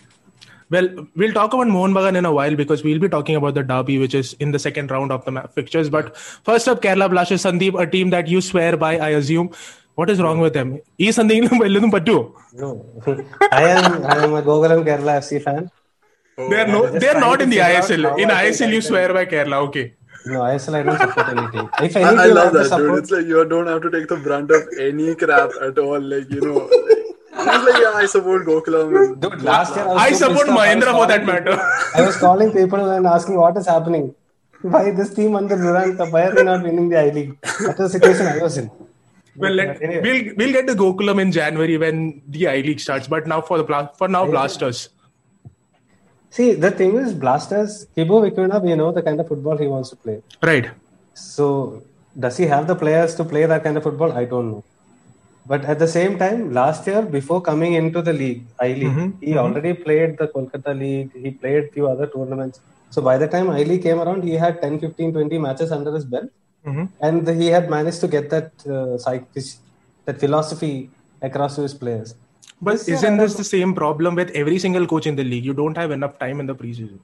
Well, 0.69 1.07
we'll 1.15 1.33
talk 1.33 1.53
about 1.53 1.69
Mohan 1.69 1.93
Bagan 1.93 2.17
in 2.17 2.25
a 2.25 2.33
while 2.33 2.57
because 2.57 2.83
we'll 2.83 2.99
be 2.99 3.09
talking 3.09 3.37
about 3.37 3.55
the 3.55 3.63
derby, 3.63 3.99
which 3.99 4.15
is 4.15 4.33
in 4.41 4.51
the 4.51 4.59
second 4.59 4.91
round 4.91 5.13
of 5.13 5.25
the 5.25 5.49
fixtures. 5.55 5.89
But 5.89 6.17
first 6.17 6.67
up, 6.67 6.83
Kerala 6.83 7.09
Blasters, 7.09 7.45
Sandeep, 7.45 7.81
a 7.81 7.89
team 7.89 8.11
that 8.11 8.27
you 8.27 8.41
swear 8.41 8.77
by, 8.77 8.99
I 8.99 9.11
assume. 9.11 9.51
What 10.00 10.10
is 10.14 10.20
wrong 10.24 10.40
with 10.46 10.54
them? 10.58 10.70
ഈ 11.06 11.10
സന്ദീപിനും 11.18 11.60
വല്ലതും 11.64 11.92
പറ്റുമോ 11.98 12.22
No, 12.62 12.70
I 13.60 13.66
am 13.76 13.86
I 14.14 14.18
am 14.26 14.34
a 14.40 14.44
Gokulam 14.48 14.82
Kerala 14.88 15.14
FC 15.24 15.40
fan. 15.46 15.60
Oh, 16.38 16.48
They 16.52 16.60
are 16.64 16.70
no, 16.74 16.80
just 16.86 17.00
they 17.02 17.10
are 17.12 17.18
trying 17.18 17.26
not 17.26 17.38
to 17.42 17.46
in 17.46 17.50
the 17.54 17.60
figure 17.62 17.78
out 17.80 17.86
ISL. 17.90 18.04
how 18.10 18.16
In 18.24 18.30
I 18.38 18.42
can 18.44 18.50
ISL, 18.52 18.72
you 18.76 18.82
get 18.82 18.88
swear 18.90 19.10
by 19.18 19.24
Kerala. 19.34 19.58
Okay. 19.68 19.86
No, 20.32 20.40
ISL 20.54 20.76
I 20.80 20.84
don't 20.88 21.02
support 21.04 21.30
any 21.34 21.46
team. 21.54 21.68
If 21.88 21.96
any 22.02 22.08
I, 22.10 22.24
I 22.24 22.26
team 22.26 22.36
love 22.38 22.48
have 22.48 22.56
to 22.56 22.60
that, 22.60 22.64
dude. 22.64 22.74
support, 22.74 23.00
It's 23.02 23.14
like 23.16 23.28
you 23.34 23.44
don't 23.54 23.70
have 23.74 23.82
to 23.86 23.92
take 23.96 24.08
the 24.14 24.20
brunt 24.26 24.52
of 24.58 24.64
any 24.88 25.08
crap 25.24 25.52
at 25.68 25.78
all. 25.86 26.02
Like 26.14 26.30
you 26.38 26.42
know, 26.48 26.60
like, 26.66 27.52
it's 27.56 27.66
like 27.70 27.80
yeah, 27.86 27.96
I 28.04 28.08
support 28.16 28.42
Gokulam. 28.52 28.90
and- 29.02 29.16
dude, 29.26 29.42
last 29.52 29.72
year 29.78 29.86
I, 29.88 29.94
was 29.94 30.02
I 30.08 30.12
so 30.12 30.20
support 30.24 30.46
pissed 30.48 30.58
off. 30.58 30.62
I 30.66 30.76
was 30.76 30.86
Mahindra 30.86 30.94
for 31.00 31.08
that 31.14 31.24
calling 31.24 31.32
matter. 31.32 31.56
people- 31.58 31.98
I 32.02 32.08
was 32.10 32.18
calling 32.26 32.52
people 32.60 32.84
and 32.98 33.12
asking 33.16 33.38
what 33.44 33.58
is 33.64 33.70
happening. 33.76 34.06
Why 34.76 34.84
this 35.02 35.12
team 35.20 35.34
under 35.42 35.58
Durant 35.66 35.94
Cup? 36.02 36.12
Why 36.18 36.24
are 36.30 36.34
they 36.40 36.48
not 36.52 36.64
winning 36.70 36.88
the 36.94 37.00
I 37.06 37.12
League? 37.20 37.34
That 37.66 37.78
was 37.82 37.88
the 37.88 37.94
situation 37.98 38.28
I 38.36 38.40
was 38.46 38.58
in. 38.64 38.68
Well, 39.39 39.53
let, 39.53 39.83
anyway. 39.83 40.03
we'll 40.03 40.35
we'll 40.37 40.53
get 40.53 40.67
to 40.67 40.75
Gokulam 40.75 41.21
in 41.21 41.33
January 41.33 41.77
when 41.77 42.23
the 42.29 42.49
I 42.49 42.61
League 42.61 42.81
starts. 42.81 43.09
But 43.09 43.27
now 43.27 43.41
for 43.41 43.59
the 43.63 43.91
for 43.99 44.09
now 44.09 44.27
Blasters. 44.27 44.89
See, 46.31 46.53
the 46.53 46.71
thing 46.71 46.97
is, 46.97 47.15
Blasters, 47.15 47.87
Kibu 47.97 48.17
Vicuña, 48.25 48.63
we 48.63 48.75
know 48.75 48.93
the 48.93 49.03
kind 49.03 49.19
of 49.19 49.29
football 49.29 49.57
he 49.57 49.67
wants 49.67 49.91
to 49.91 49.97
play. 49.97 50.23
Right. 50.43 50.71
So, 51.15 51.83
does 52.19 52.37
he 52.37 52.45
have 52.45 52.67
the 52.67 52.75
players 52.75 53.15
to 53.15 53.25
play 53.25 53.47
that 53.47 53.65
kind 53.65 53.77
of 53.77 53.83
football? 53.83 54.13
I 54.13 54.25
don't 54.27 54.51
know. 54.51 54.65
But 55.47 55.65
at 55.65 55.79
the 55.79 55.89
same 55.89 56.19
time, 56.19 56.53
last 56.53 56.87
year, 56.87 57.03
before 57.03 57.41
coming 57.41 57.75
into 57.75 58.03
the 58.03 58.13
league, 58.13 58.43
I 58.61 58.69
League, 58.69 58.97
Mhm, 58.97 59.13
he 59.23 59.37
already 59.39 59.73
played 59.73 60.19
the 60.19 60.29
Kolkata 60.29 60.79
League, 60.79 61.13
he 61.25 61.31
played 61.31 61.73
few 61.73 61.87
other 61.89 62.07
tournaments. 62.07 62.61
So, 62.91 63.01
by 63.01 63.17
the 63.17 63.29
time 63.29 63.49
I 63.51 63.63
League 63.63 63.83
came 63.83 64.01
around, 64.01 64.25
he 64.25 64.35
had 64.35 64.61
10, 64.61 64.79
15, 64.81 65.13
20 65.13 65.39
matches 65.39 65.73
under 65.73 65.95
his 65.95 66.05
belt. 66.05 66.31
Mhm. 66.67 66.89
And 67.01 67.29
he 67.29 67.47
had 67.47 67.71
managed 67.71 68.01
to 68.01 68.09
get 68.09 68.31
that, 68.31 68.51
uh, 68.69 68.99
psych- 68.99 69.29
that 70.05 70.19
philosophy 70.21 70.91
across 71.23 71.57
to 71.57 71.63
his 71.63 71.75
players. 71.75 72.15
But 72.61 72.73
This 72.73 72.89
isn't 72.89 73.21
I 73.21 73.23
this 73.23 73.35
the 73.35 73.45
same 73.45 73.75
problem 73.75 74.15
with 74.15 74.31
every 74.31 74.59
single 74.59 74.87
coach 74.87 75.07
in 75.07 75.17
the 75.17 75.25
league? 75.25 75.45
You 75.45 75.53
don't 75.53 75.77
have 75.77 75.91
enough 75.91 76.19
time 76.19 76.41
in 76.41 76.47
the 76.47 76.55
preseason. 76.55 76.99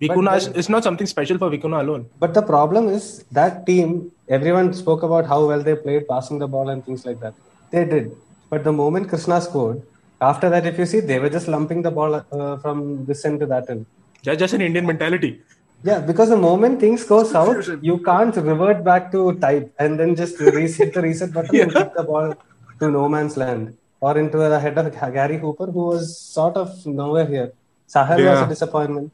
Vicuña 0.00 0.36
is, 0.36 0.46
it's 0.48 0.68
not 0.68 0.82
something 0.82 1.06
special 1.06 1.38
for 1.38 1.50
Vicuña 1.50 1.80
alone. 1.80 2.06
But 2.18 2.34
the 2.34 2.42
problem 2.42 2.88
is 2.88 3.24
that 3.32 3.66
team, 3.66 4.10
everyone 4.28 4.72
spoke 4.72 5.02
about 5.02 5.26
how 5.26 5.46
well 5.46 5.62
they 5.62 5.74
played, 5.74 6.08
passing 6.08 6.38
the 6.38 6.48
ball 6.48 6.68
and 6.68 6.84
things 6.84 7.06
like 7.06 7.20
that. 7.20 7.34
They 7.70 7.84
did. 7.84 8.16
But 8.50 8.64
the 8.64 8.72
moment 8.72 9.08
Krishna 9.08 9.40
scored, 9.40 9.82
after 10.20 10.50
that, 10.50 10.66
if 10.66 10.78
you 10.78 10.86
see, 10.86 11.00
they 11.00 11.18
were 11.18 11.28
just 11.28 11.48
lumping 11.48 11.82
the 11.82 11.90
ball 11.90 12.14
uh, 12.14 12.56
from 12.56 13.04
this 13.06 13.24
end 13.24 13.40
to 13.40 13.46
that 13.46 13.70
end. 13.70 13.86
That's 14.24 14.38
just 14.38 14.54
an 14.54 14.60
Indian 14.60 14.86
mentality. 14.86 15.42
Yeah, 15.84 16.00
because 16.00 16.30
the 16.30 16.36
moment 16.36 16.80
things 16.80 17.04
go 17.04 17.24
south, 17.24 17.68
you 17.82 17.98
can't 17.98 18.34
revert 18.36 18.82
back 18.82 19.12
to 19.12 19.38
type 19.38 19.72
and 19.78 20.00
then 20.00 20.16
just 20.16 20.40
reset 20.40 20.94
the 20.94 21.02
reset 21.08 21.32
button 21.32 21.60
and 21.60 21.72
kick 21.72 21.92
the 21.94 22.04
ball 22.04 22.34
to 22.80 22.90
no 22.90 23.08
man's 23.08 23.36
land 23.36 23.76
or 24.00 24.16
into 24.18 24.38
the 24.38 24.58
head 24.58 24.78
of 24.78 24.90
Gary 25.12 25.36
Hooper, 25.36 25.66
who 25.66 25.84
was 25.92 26.18
sort 26.18 26.56
of 26.56 26.86
nowhere 26.86 27.26
here. 27.26 27.52
Sahal 27.86 28.24
was 28.30 28.40
a 28.40 28.48
disappointment. 28.48 29.12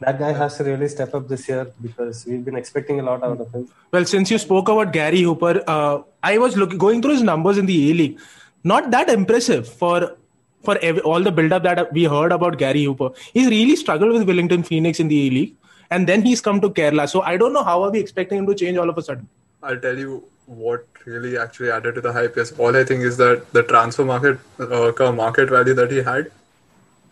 That 0.00 0.18
guy 0.18 0.32
has 0.32 0.56
to 0.58 0.64
really 0.64 0.88
step 0.88 1.14
up 1.14 1.28
this 1.28 1.48
year 1.48 1.72
because 1.82 2.24
we've 2.26 2.44
been 2.44 2.56
expecting 2.56 3.00
a 3.00 3.02
lot 3.02 3.22
out 3.22 3.40
of 3.40 3.52
him. 3.52 3.68
Well, 3.92 4.04
since 4.04 4.30
you 4.30 4.38
spoke 4.38 4.68
about 4.68 4.92
Gary 4.92 5.22
Hooper, 5.22 5.62
uh, 5.66 6.02
I 6.22 6.38
was 6.38 6.56
look, 6.56 6.76
going 6.76 7.02
through 7.02 7.14
his 7.14 7.22
numbers 7.22 7.58
in 7.58 7.66
the 7.66 7.90
A 7.90 7.94
League. 7.94 8.20
Not 8.64 8.90
that 8.90 9.08
impressive 9.08 9.68
for 9.68 10.16
for 10.64 10.76
ev- 10.82 11.00
all 11.04 11.22
the 11.22 11.30
build-up 11.30 11.62
that 11.62 11.92
we 11.92 12.04
heard 12.04 12.32
about 12.32 12.58
Gary 12.58 12.84
Hooper. 12.84 13.10
He's 13.32 13.48
really 13.48 13.76
struggled 13.76 14.12
with 14.12 14.26
Wellington 14.26 14.62
Phoenix 14.64 15.00
in 15.00 15.08
the 15.08 15.26
A 15.26 15.30
League, 15.30 15.56
and 15.90 16.06
then 16.08 16.22
he's 16.22 16.40
come 16.40 16.60
to 16.60 16.70
Kerala. 16.70 17.08
So 17.08 17.22
I 17.22 17.36
don't 17.36 17.52
know 17.52 17.62
how 17.64 17.82
are 17.82 17.90
we 17.90 17.98
expecting 18.00 18.38
him 18.38 18.46
to 18.46 18.54
change 18.54 18.76
all 18.78 18.88
of 18.90 18.98
a 18.98 19.02
sudden. 19.02 19.28
I'll 19.62 19.78
tell 19.78 19.98
you 19.98 20.24
what 20.46 20.86
really 21.04 21.36
actually 21.38 21.70
added 21.70 21.94
to 21.96 22.00
the 22.00 22.12
hype 22.12 22.36
is 22.38 22.52
all 22.58 22.76
I 22.76 22.84
think 22.84 23.02
is 23.02 23.16
that 23.18 23.52
the 23.52 23.62
transfer 23.62 24.04
market 24.04 24.38
uh, 24.58 25.12
market 25.12 25.50
value 25.50 25.74
that 25.74 25.90
he 25.90 25.98
had, 25.98 26.30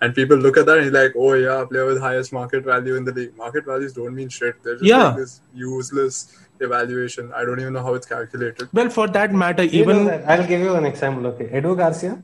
and 0.01 0.15
people 0.15 0.37
look 0.37 0.57
at 0.57 0.67
that 0.67 0.77
and 0.79 0.85
he's 0.85 0.93
like, 0.93 1.13
oh 1.17 1.33
yeah, 1.35 1.65
player 1.69 1.87
with 1.87 2.01
highest 2.01 2.33
market 2.33 2.65
value 2.65 2.97
in 2.97 3.05
the 3.05 3.13
league. 3.13 3.37
Market 3.37 3.65
values 3.65 3.93
don't 3.95 4.15
mean 4.15 4.29
shit. 4.29 4.63
They're 4.63 4.75
just 4.75 4.85
Yeah. 4.85 5.05
like 5.09 5.17
this 5.17 5.41
useless 5.55 6.33
evaluation. 6.61 7.33
I 7.35 7.45
don't 7.45 7.61
even 7.61 7.73
know 7.75 7.83
how 7.83 7.95
it's 7.95 8.07
calculated. 8.07 8.69
Well, 8.73 8.89
for 8.91 9.07
that 9.09 9.33
matter, 9.33 9.65
You 9.65 9.85
know 9.85 9.93
even 9.93 10.05
that- 10.07 10.29
I'll 10.29 10.47
give 10.47 10.61
you 10.61 10.75
an 10.75 10.85
example. 10.87 11.27
Okay, 11.33 11.47
Edu 11.61 11.77
Garcia, 11.77 12.23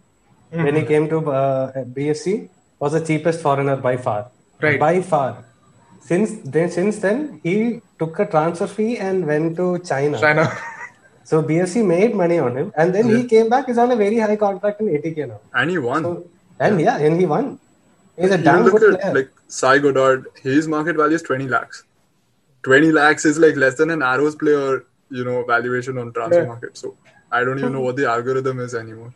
when 0.50 0.76
he 0.76 0.82
came 0.82 1.08
to 1.08 1.18
uh, 1.30 1.84
BFC, 1.84 2.48
was 2.78 2.92
the 2.92 3.00
cheapest 3.00 3.40
foreigner 3.40 3.76
by 3.76 3.96
far. 3.96 4.28
Right. 4.60 4.78
By 4.80 5.00
far. 5.02 5.44
Since 6.02 6.30
then, 6.44 6.70
since 6.70 6.98
then, 6.98 7.40
he 7.42 7.80
took 7.98 8.18
a 8.18 8.26
transfer 8.26 8.66
fee 8.66 8.98
and 8.98 9.26
went 9.26 9.56
to 9.56 9.78
China. 9.80 10.20
China. 10.20 10.46
So 11.24 11.40
BFC 11.40 11.86
made 11.86 12.16
money 12.16 12.38
on 12.40 12.56
him, 12.56 12.72
and 12.76 12.92
then 12.94 13.08
he 13.08 13.24
came 13.32 13.48
back. 13.48 13.66
He's 13.66 13.78
on 13.78 13.92
a 13.92 13.96
very 13.96 14.18
high 14.18 14.34
contract 14.36 14.80
in 14.80 14.88
ATK 14.88 15.28
now. 15.28 15.40
And 15.54 15.70
he 15.70 15.78
won. 15.78 16.02
So, 16.02 16.26
and 16.58 16.80
yeah, 16.80 16.96
and 16.98 17.18
he 17.20 17.26
won. 17.26 17.60
He's 18.18 18.32
a 18.32 18.38
You 18.38 18.44
damn 18.48 18.64
look 18.64 18.80
good 18.80 18.94
at 18.94 19.00
player. 19.00 19.14
like 19.14 19.30
Sai 19.46 19.78
Goddard, 19.78 20.26
his 20.42 20.66
market 20.66 20.96
value 20.96 21.14
is 21.14 21.22
20 21.22 21.46
lakhs. 21.46 21.84
20 22.64 22.90
lakhs 22.90 23.24
is 23.24 23.38
like 23.38 23.54
less 23.54 23.76
than 23.76 23.90
an 23.90 24.02
Arrows 24.02 24.34
player, 24.34 24.84
you 25.10 25.24
know 25.24 25.44
valuation 25.44 25.96
on 25.96 26.12
transfer 26.12 26.40
Yeah. 26.42 26.48
market. 26.48 26.76
So 26.76 26.96
I 27.30 27.44
don't 27.44 27.58
even 27.60 27.72
know 27.72 27.80
what 27.80 27.96
the 27.96 28.08
algorithm 28.10 28.58
is 28.58 28.74
anymore. 28.74 29.14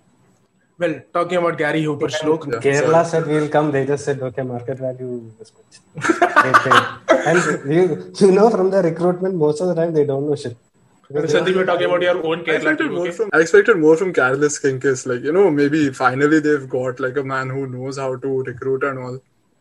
Well, 0.78 1.00
talking 1.12 1.38
about 1.38 1.56
Gary 1.56 1.82
Hooper, 1.82 2.08
Shlok. 2.08 2.46
Yeah. 2.52 2.82
Kerala 2.82 3.06
said 3.06 3.26
we'll 3.26 3.48
come. 3.48 3.70
They 3.72 3.86
just 3.86 4.04
said 4.04 4.20
okay, 4.20 4.42
market 4.42 4.78
value 4.78 5.32
this 5.38 5.52
much. 5.56 5.80
And 7.26 7.72
you, 7.72 8.12
you 8.20 8.32
know 8.32 8.50
from 8.50 8.70
the 8.70 8.82
recruitment, 8.82 9.34
most 9.34 9.60
of 9.60 9.68
the 9.68 9.74
time 9.74 9.94
they 9.94 10.04
don't 10.04 10.28
know 10.28 10.36
shit. 10.36 10.56
Because 11.08 11.32
they 11.32 11.38
Sandeep, 11.40 11.54
you're 11.54 11.66
talking 11.66 11.86
about 11.86 12.02
your 12.02 12.26
own 12.26 12.48
I 12.48 12.54
expected 12.54 12.90
more 12.90 13.06
Okay? 13.06 13.12
from 13.12 13.30
I 13.32 13.40
expected 13.40 13.78
more 13.78 13.96
from 13.96 14.12
Karolis 14.12 14.58
Skinkys. 14.60 15.06
Like 15.06 15.22
you 15.22 15.32
know, 15.32 15.50
maybe 15.50 15.90
finally 15.90 16.40
they've 16.40 16.68
got 16.68 17.00
like 17.00 17.16
a 17.16 17.24
man 17.24 17.48
who 17.48 17.66
knows 17.66 17.98
how 17.98 18.16
to 18.16 18.42
recruit 18.42 18.84
and 18.84 18.98
all. 18.98 19.18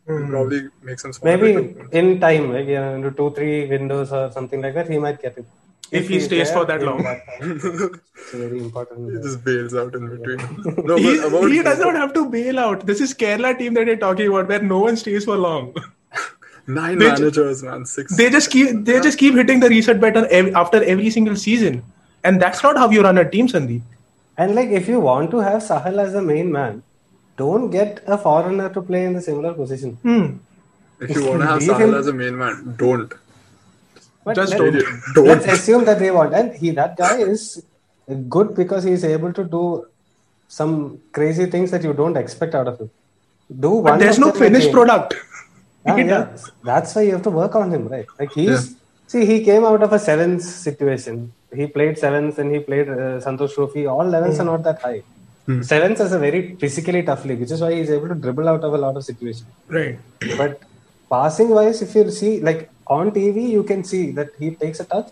He'll 0.08 0.18
hmm. 0.18 0.30
Probably 0.30 0.68
make 0.84 1.00
some 1.00 1.14
smart 1.14 1.40
Maybe 1.40 1.76
in 1.92 2.20
time, 2.20 2.52
like 2.54 2.68
yeah, 2.68 2.96
into 2.96 3.12
two, 3.12 3.32
three 3.32 3.68
windows 3.68 4.12
or 4.12 4.32
something 4.32 4.62
like 4.62 4.74
that, 4.74 4.90
he 4.90 4.98
might 4.98 5.22
get 5.22 5.38
it. 5.38 5.46
If 5.92 6.08
he 6.08 6.16
he's 6.16 6.26
stays 6.26 6.52
for 6.52 6.66
that 6.66 6.82
long. 6.82 7.04
time, 7.04 7.22
it's 7.42 8.32
very 8.32 8.60
important. 8.60 9.12
He 9.14 9.22
just 9.22 9.44
bails 9.44 9.76
out 9.76 9.94
in 9.96 10.08
between. 10.10 10.40
No, 10.86 10.96
He, 10.98 11.18
about 11.20 11.52
he 11.52 11.62
does 11.62 11.80
not 11.80 11.96
have 11.96 12.14
to 12.14 12.30
bail 12.30 12.60
out. 12.60 12.86
This 12.88 13.02
is 13.02 13.14
Kerala 13.14 13.58
team 13.58 13.76
that 13.76 13.86
you're 13.88 13.96
talking 13.98 14.28
about, 14.28 14.48
where 14.48 14.62
no 14.62 14.80
one 14.80 14.98
stays 14.98 15.26
for 15.26 15.38
long. 15.38 15.76
nine 16.68 16.98
They- 16.98 17.08
managers, 17.08 17.62
man. 17.64 17.86
Six. 17.86 18.16
They 18.18 18.30
just 18.30 18.50
keep 18.52 18.84
they 18.86 19.00
just 19.00 19.18
keep 19.20 19.36
hitting 19.36 19.60
the 19.60 19.70
reset 19.70 20.02
button 20.02 20.26
ev- 20.32 20.54
after 20.56 20.84
every 20.84 21.10
single 21.12 21.36
season, 21.36 21.84
and 22.24 22.42
that's 22.42 22.64
not 22.64 22.78
how 22.78 22.90
you 22.90 23.04
run 23.04 23.18
a 23.20 23.30
team, 23.30 23.48
Sandeep. 23.48 23.82
And 24.38 24.56
like, 24.56 24.70
if 24.70 24.88
you 24.90 25.00
want 25.00 25.32
to 25.32 25.38
have 25.40 25.62
Sahal 25.62 26.00
as 26.06 26.14
the 26.14 26.22
main 26.22 26.52
man, 26.52 26.82
don't 27.38 27.70
get 27.70 28.04
a 28.08 28.18
foreigner 28.18 28.70
to 28.70 28.82
play 28.82 29.06
in 29.06 29.14
the 29.14 29.22
similar 29.22 29.54
position. 29.54 29.94
Hmm. 30.02 30.26
if 31.00 31.16
you 31.16 31.26
want 31.28 31.42
to 31.42 31.48
have 31.48 31.60
Leave 31.62 31.70
Sahal 31.70 31.80
him- 31.90 31.94
as 31.94 32.08
a 32.08 32.14
main 32.14 32.38
man, 32.38 32.74
don't. 32.78 33.14
But 34.26 34.36
Just 34.36 34.54
let- 34.54 34.74
don't. 34.74 34.86
Don't. 35.16 35.28
Let's 35.28 35.46
assume 35.46 35.86
that 35.86 36.00
they 36.00 36.12
want, 36.12 36.34
and 36.34 36.54
he 36.62 36.72
that 36.72 36.98
guy 36.98 37.18
is 37.20 37.64
good 38.36 38.56
because 38.56 38.84
he 38.84 38.92
is 38.92 39.04
able 39.06 39.32
to 39.34 39.44
do 39.44 39.64
some 40.48 41.00
crazy 41.12 41.46
things 41.46 41.72
that 41.72 41.84
you 41.84 41.94
don't 41.94 42.18
expect 42.18 42.56
out 42.56 42.68
of 42.68 42.80
him. 42.80 42.90
Do 43.60 43.70
one. 43.70 43.84
But 43.84 44.00
there's 44.00 44.20
no 44.20 44.32
finished 44.32 44.72
product. 44.72 45.16
Ah, 45.88 45.96
yeah. 45.96 46.36
That's 46.64 46.96
why 46.96 47.04
you 47.04 47.12
have 47.12 47.24
to 47.24 47.30
work 47.30 47.56
on 47.56 47.72
him, 47.72 47.88
right? 47.88 48.08
Like 48.20 48.32
he's 48.32 48.76
see, 49.08 49.26
he 49.26 49.44
came 49.44 49.64
out 49.64 49.84
of 49.84 49.94
a 49.94 50.00
sevens 50.00 50.44
situation. 50.68 51.32
He 51.54 51.68
played 51.68 51.98
sevens 51.98 52.40
and 52.40 52.52
he 52.52 52.60
played 52.60 52.90
uh, 52.90 53.22
Santosh 53.26 53.54
Trophy. 53.54 53.86
All 53.86 54.04
levels 54.04 54.40
are 54.40 54.46
not 54.46 54.64
that 54.64 54.82
high. 54.82 55.04
Sevens 55.62 56.00
is 56.00 56.12
a 56.12 56.18
very 56.18 56.56
physically 56.56 57.04
tough 57.04 57.24
league, 57.24 57.40
which 57.40 57.52
is 57.52 57.62
why 57.62 57.72
he's 57.76 57.92
able 57.92 58.08
to 58.08 58.16
dribble 58.16 58.50
out 58.50 58.64
of 58.64 58.74
a 58.74 58.78
lot 58.80 58.98
of 58.98 59.06
situations. 59.06 59.46
Right. 59.68 60.00
But 60.38 60.60
passing 61.10 61.50
wise, 61.50 61.84
if 61.84 61.94
you 61.94 62.10
see, 62.10 62.40
like 62.42 62.72
on 62.88 63.12
TV, 63.12 63.50
you 63.50 63.64
can 63.64 63.84
see 63.84 64.12
that 64.12 64.30
he 64.40 64.52
takes 64.52 64.80
a 64.80 64.86
touch. 64.86 65.10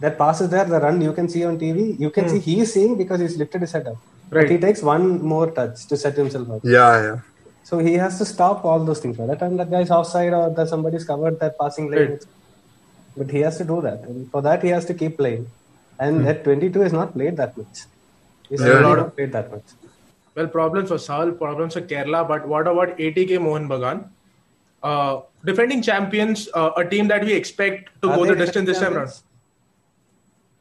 That 0.00 0.18
pass 0.18 0.40
is 0.40 0.50
there, 0.50 0.64
the 0.64 0.78
run 0.80 1.00
you 1.00 1.12
can 1.12 1.28
see 1.28 1.44
on 1.44 1.58
TV. 1.58 1.98
You 1.98 2.10
can 2.10 2.28
see 2.28 2.36
hmm. 2.38 2.42
he 2.42 2.60
is 2.60 2.72
seeing 2.72 2.96
because 2.98 3.20
he's 3.20 3.36
lifted 3.36 3.62
his 3.62 3.72
head 3.72 3.86
up. 3.86 3.96
But 4.28 4.36
Right. 4.38 4.50
he 4.50 4.58
takes 4.58 4.82
one 4.82 5.22
more 5.22 5.50
touch 5.50 5.86
to 5.86 5.96
set 5.96 6.16
himself 6.16 6.50
up. 6.50 6.60
Yeah, 6.64 7.02
yeah. 7.02 7.18
So 7.64 7.78
he 7.78 7.94
has 7.94 8.18
to 8.18 8.24
stop 8.24 8.64
all 8.64 8.84
those 8.84 9.00
things. 9.00 9.16
By 9.16 9.26
the 9.26 9.36
time 9.36 9.56
that 9.56 9.70
guy's 9.70 9.90
offside 9.90 10.32
or 10.32 10.50
that 10.50 10.68
somebody's 10.68 11.04
covered 11.04 11.40
that 11.40 11.58
passing 11.58 11.90
lane, 11.90 12.10
Right. 12.10 12.24
but 13.16 13.30
he 13.30 13.40
has 13.40 13.56
to 13.58 13.64
do 13.64 13.80
that. 13.80 14.02
And 14.02 14.30
for 14.30 14.42
that, 14.42 14.62
he 14.62 14.68
has 14.68 14.84
to 14.86 14.94
keep 14.94 15.16
playing. 15.16 15.46
And 15.98 16.22
hmm. 16.22 16.28
at 16.28 16.44
22, 16.44 16.82
he's 16.82 16.92
not 16.92 17.14
played 17.14 17.36
that 17.38 17.56
much. 17.56 17.86
He's 18.48 18.60
Yeah. 18.60 18.68
really 18.68 18.96
not 19.02 19.16
played 19.16 19.32
that 19.32 19.50
much. 19.50 19.64
Well, 20.34 20.48
problems 20.48 20.90
for 20.90 20.98
Sal, 20.98 21.32
problems 21.32 21.74
for 21.74 21.80
Kerala, 21.80 22.28
but 22.28 22.46
what 22.46 22.68
about 22.68 22.98
ATK 22.98 23.38
Mohan 23.40 23.68
Bagan? 23.68 24.04
Uh, 24.82 25.20
defending 25.44 25.82
champions, 25.82 26.48
uh, 26.54 26.70
a 26.76 26.84
team 26.84 27.08
that 27.08 27.24
we 27.24 27.32
expect 27.32 27.90
to 28.02 28.10
Are 28.10 28.16
go 28.16 28.26
the 28.26 28.36
distance 28.36 28.66
this 28.66 28.78
time 28.78 28.96
around. 28.96 29.12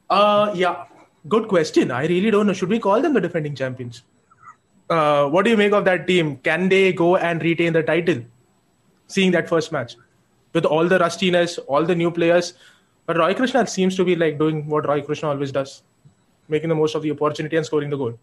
Uh, 0.10 0.52
yeah, 0.56 0.86
good 1.28 1.48
question. 1.48 1.92
I 1.92 2.06
really 2.08 2.32
don't 2.32 2.48
know. 2.48 2.54
Should 2.54 2.70
we 2.70 2.80
call 2.80 3.02
them 3.02 3.14
the 3.14 3.22
defending 3.22 3.56
champions? 3.56 4.04
Uh, 4.90 5.28
what 5.28 5.46
do 5.46 5.52
you 5.52 5.58
make 5.58 5.74
of 5.74 5.86
that 5.86 6.08
team? 6.08 6.38
Can 6.38 6.70
they 6.70 6.94
go 6.94 7.18
and 7.18 7.42
retain 7.42 7.74
the 7.74 7.84
title? 7.84 8.24
Seeing 9.08 9.32
that 9.32 9.50
first 9.50 9.72
match 9.72 9.96
with 10.54 10.66
all 10.66 10.88
the 10.88 10.98
rustiness, 11.00 11.58
all 11.60 11.84
the 11.84 11.96
new 11.96 12.10
players, 12.10 12.54
but 13.06 13.18
Roy 13.18 13.34
Krishna 13.34 13.68
seems 13.68 13.96
to 13.98 14.06
be 14.06 14.16
like 14.16 14.40
doing 14.40 14.68
what 14.68 14.88
Roy 14.88 15.02
Krishna 15.02 15.30
always 15.30 15.52
does, 15.52 15.84
making 16.48 16.70
the 16.70 16.76
most 16.76 16.96
of 16.96 17.04
the 17.04 17.12
opportunity 17.12 17.56
and 17.58 17.66
scoring 17.66 17.90
the 17.90 17.98
goal. 17.98 18.18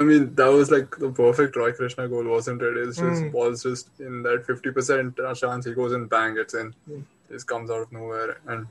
I 0.00 0.04
mean, 0.04 0.34
that 0.36 0.46
was 0.46 0.70
like 0.70 0.96
the 0.96 1.10
perfect 1.10 1.56
Roy 1.56 1.72
Krishna 1.72 2.08
goal, 2.08 2.24
wasn't 2.24 2.62
it? 2.62 2.76
It's 2.76 2.98
just 2.98 3.22
Hmm. 3.22 3.30
balls 3.30 3.62
just 3.64 3.88
in 3.98 4.22
that 4.22 4.46
50% 4.46 5.16
chance 5.34 5.64
he 5.64 5.74
goes 5.74 5.92
and 5.92 6.08
bang, 6.08 6.36
it's 6.38 6.54
in. 6.54 6.72
Hmm. 6.86 7.00
Just 7.30 7.46
comes 7.46 7.70
out 7.70 7.80
of 7.82 7.92
nowhere 7.92 8.38
and 8.46 8.66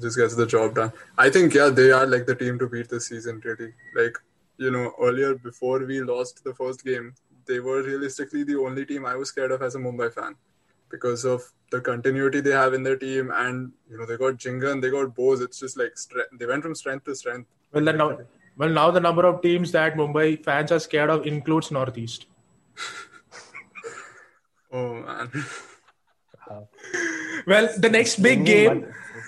just 0.00 0.16
gets 0.16 0.34
the 0.36 0.46
job 0.46 0.76
done. 0.76 0.92
I 1.18 1.30
think, 1.30 1.54
yeah, 1.54 1.68
they 1.68 1.90
are 1.90 2.06
like 2.06 2.26
the 2.26 2.34
team 2.34 2.58
to 2.60 2.68
beat 2.68 2.88
this 2.88 3.08
season, 3.08 3.40
really. 3.44 3.72
Like, 3.96 4.16
you 4.56 4.70
know, 4.70 4.92
earlier 5.00 5.34
before 5.34 5.80
we 5.84 6.00
lost 6.00 6.44
the 6.44 6.54
first 6.54 6.84
game, 6.84 7.14
they 7.46 7.58
were 7.60 7.82
realistically 7.82 8.44
the 8.44 8.56
only 8.56 8.86
team 8.86 9.04
I 9.04 9.16
was 9.16 9.28
scared 9.30 9.50
of 9.50 9.62
as 9.62 9.74
a 9.74 9.78
Mumbai 9.78 10.12
fan 10.14 10.36
because 10.90 11.24
of 11.24 11.42
the 11.70 11.80
continuity 11.80 12.40
they 12.40 12.52
have 12.52 12.72
in 12.72 12.82
their 12.82 12.96
team. 12.96 13.30
And, 13.34 13.72
you 13.90 13.98
know, 13.98 14.06
they 14.06 14.16
got 14.16 14.34
Jhingan, 14.34 14.80
they 14.80 14.90
got 14.90 15.14
Bose. 15.14 15.40
It's 15.40 15.58
just 15.58 15.76
like 15.76 15.94
stre- 15.96 16.30
they 16.38 16.46
went 16.46 16.62
from 16.62 16.74
strength 16.74 17.04
to 17.06 17.14
strength. 17.16 17.48
Well, 17.72 17.84
then 17.84 17.98
now, 17.98 18.18
well, 18.58 18.68
now 18.68 18.90
the 18.90 19.00
number 19.00 19.24
of 19.26 19.40
teams 19.42 19.72
that 19.72 19.94
Mumbai 19.96 20.44
fans 20.44 20.70
are 20.72 20.78
scared 20.80 21.10
of 21.10 21.26
includes 21.26 21.70
Northeast. 21.70 22.26
Oh, 24.70 24.94
man. 24.94 25.30
Well, 27.46 27.68
the 27.78 27.88
next 27.88 28.22
big 28.22 28.44
game. 28.44 28.86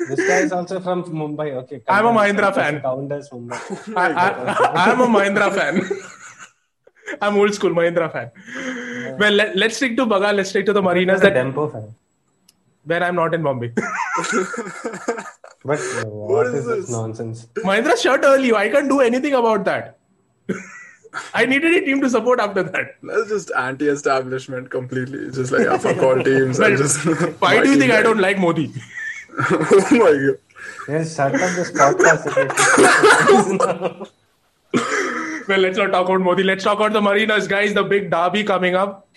This 0.08 0.20
guy 0.28 0.38
is 0.40 0.52
also 0.52 0.80
from 0.80 1.04
Mumbai. 1.04 1.52
Okay. 1.62 1.80
I'm 1.88 2.06
a 2.06 2.08
count 2.12 2.18
Mahindra 2.18 2.54
fan. 2.54 2.80
Count 2.80 3.12
as 3.12 3.28
Mumbai. 3.30 3.96
I, 3.96 4.06
I, 4.12 4.90
I'm 4.92 5.00
a 5.00 5.06
Mahindra 5.06 5.48
fan. 5.54 5.80
I'm 7.22 7.36
old 7.36 7.54
school 7.54 7.70
Mahindra 7.70 8.10
fan. 8.12 8.30
Well, 9.18 9.32
let, 9.32 9.56
let's 9.56 9.76
stick 9.76 9.96
to 9.96 10.06
Baga. 10.06 10.32
Let's 10.32 10.50
stick 10.50 10.66
to 10.66 10.72
the 10.72 10.82
Mariners 10.82 11.20
He's 11.20 11.28
a 11.28 11.32
that 11.32 11.44
Dempo 11.46 11.72
fan. 11.72 11.94
where 12.84 13.02
I'm 13.04 13.14
not 13.14 13.34
in 13.34 13.42
Bombay. 13.42 13.72
But 15.64 15.78
uh, 15.78 16.04
what 16.08 16.46
is 16.46 16.54
is, 16.54 16.66
this 16.66 16.76
this? 16.86 16.90
nonsense? 16.90 17.46
Mahindra 17.64 17.96
shut 18.00 18.24
early. 18.24 18.52
I 18.54 18.68
can't 18.68 18.88
do 18.88 19.00
anything 19.00 19.34
about 19.34 19.64
that. 19.64 19.98
I 21.34 21.44
needed 21.44 21.74
a 21.74 21.84
team 21.84 22.00
to 22.00 22.08
support 22.08 22.40
after 22.40 22.62
that. 22.62 22.96
That's 23.02 23.28
just 23.28 23.50
anti-establishment 23.56 24.70
completely. 24.70 25.30
Just 25.30 25.52
like, 25.52 25.64
yeah, 25.64 25.76
fuck 25.76 25.98
all 25.98 26.22
teams. 26.22 26.58
Well, 26.58 26.72
I 26.72 26.76
just, 26.76 27.04
Why 27.40 27.60
do 27.62 27.68
you 27.68 27.74
team 27.78 27.80
think 27.80 27.92
I 27.92 28.02
don't 28.02 28.18
like 28.20 28.38
Modi? 28.38 28.72
oh 29.38 29.88
my 29.92 30.12
god. 30.12 30.38
Yes, 30.88 31.16
shut 31.16 31.34
up 31.34 31.40
this 31.56 31.72
podcast. 31.72 32.24
Well, 35.48 35.58
let's 35.58 35.76
not 35.76 35.90
talk 35.90 36.06
about 36.06 36.20
Modi. 36.20 36.44
Let's 36.44 36.62
talk 36.62 36.78
about 36.78 36.92
the 36.92 37.02
Mariners, 37.02 37.48
guys. 37.48 37.74
The 37.74 37.82
big 37.82 38.10
derby 38.10 38.44
coming 38.44 38.76
up. 38.76 39.08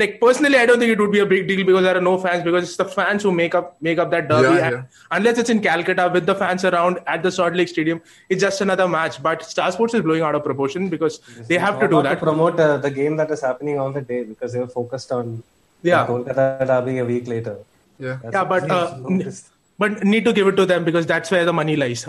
Like 0.00 0.12
personally, 0.20 0.58
I 0.58 0.66
don't 0.66 0.78
think 0.82 0.92
it 0.92 0.98
would 1.02 1.12
be 1.12 1.18
a 1.20 1.26
big 1.26 1.46
deal 1.48 1.64
because 1.68 1.82
there 1.86 1.96
are 2.00 2.00
no 2.08 2.16
fans. 2.24 2.42
Because 2.44 2.64
it's 2.68 2.76
the 2.82 2.84
fans 2.84 3.22
who 3.22 3.32
make 3.40 3.54
up 3.60 3.76
make 3.88 3.98
up 4.04 4.10
that 4.14 4.28
derby. 4.28 4.56
Yeah, 4.58 4.70
yeah. 4.70 4.82
Unless 5.18 5.38
it's 5.42 5.50
in 5.54 5.60
Calcutta 5.68 6.10
with 6.14 6.26
the 6.30 6.34
fans 6.42 6.64
around 6.70 7.00
at 7.06 7.22
the 7.22 7.32
Salt 7.38 7.54
Lake 7.60 7.68
Stadium, 7.74 8.00
it's 8.28 8.40
just 8.46 8.60
another 8.66 8.88
match. 8.96 9.22
But 9.28 9.44
Star 9.54 9.70
Sports 9.78 9.94
is 10.00 10.02
blowing 10.08 10.22
out 10.30 10.34
of 10.40 10.44
proportion 10.50 10.88
because 10.96 11.18
they 11.52 11.58
have 11.66 11.78
to 11.80 11.88
do 11.88 11.96
Not 11.96 12.04
that. 12.10 12.18
promote 12.26 12.58
uh, 12.68 12.76
the 12.88 12.90
game 12.90 13.16
that 13.22 13.30
is 13.30 13.40
happening 13.50 13.78
on 13.78 13.92
the 13.92 14.00
day 14.12 14.22
because 14.24 14.52
they 14.54 14.60
were 14.66 14.72
focused 14.80 15.12
on 15.20 15.42
Yeah. 15.82 16.06
Kolkata 16.06 16.66
derby 16.72 16.98
a 16.98 17.04
week 17.12 17.28
later. 17.36 17.56
Yeah. 17.98 18.18
That's 18.22 18.34
Yeah, 18.34 18.44
but 18.44 18.70
uh, 18.70 18.98
n- 19.08 19.32
but 19.78 20.02
need 20.04 20.24
to 20.26 20.32
give 20.38 20.46
it 20.52 20.56
to 20.62 20.66
them 20.72 20.84
because 20.84 21.06
that's 21.06 21.30
where 21.30 21.44
the 21.44 21.52
money 21.62 21.76
lies. 21.82 22.06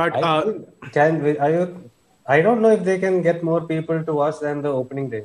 But 0.00 0.16
I 0.16 0.20
uh, 0.20 0.52
can 0.96 1.22
we, 1.22 1.38
I, 1.38 1.66
I 2.26 2.40
don't 2.46 2.60
know 2.62 2.70
if 2.70 2.84
they 2.84 2.98
can 3.04 3.20
get 3.22 3.42
more 3.42 3.60
people 3.72 4.02
to 4.04 4.12
watch 4.22 4.40
than 4.40 4.62
the 4.62 4.72
opening 4.72 5.08
day. 5.16 5.24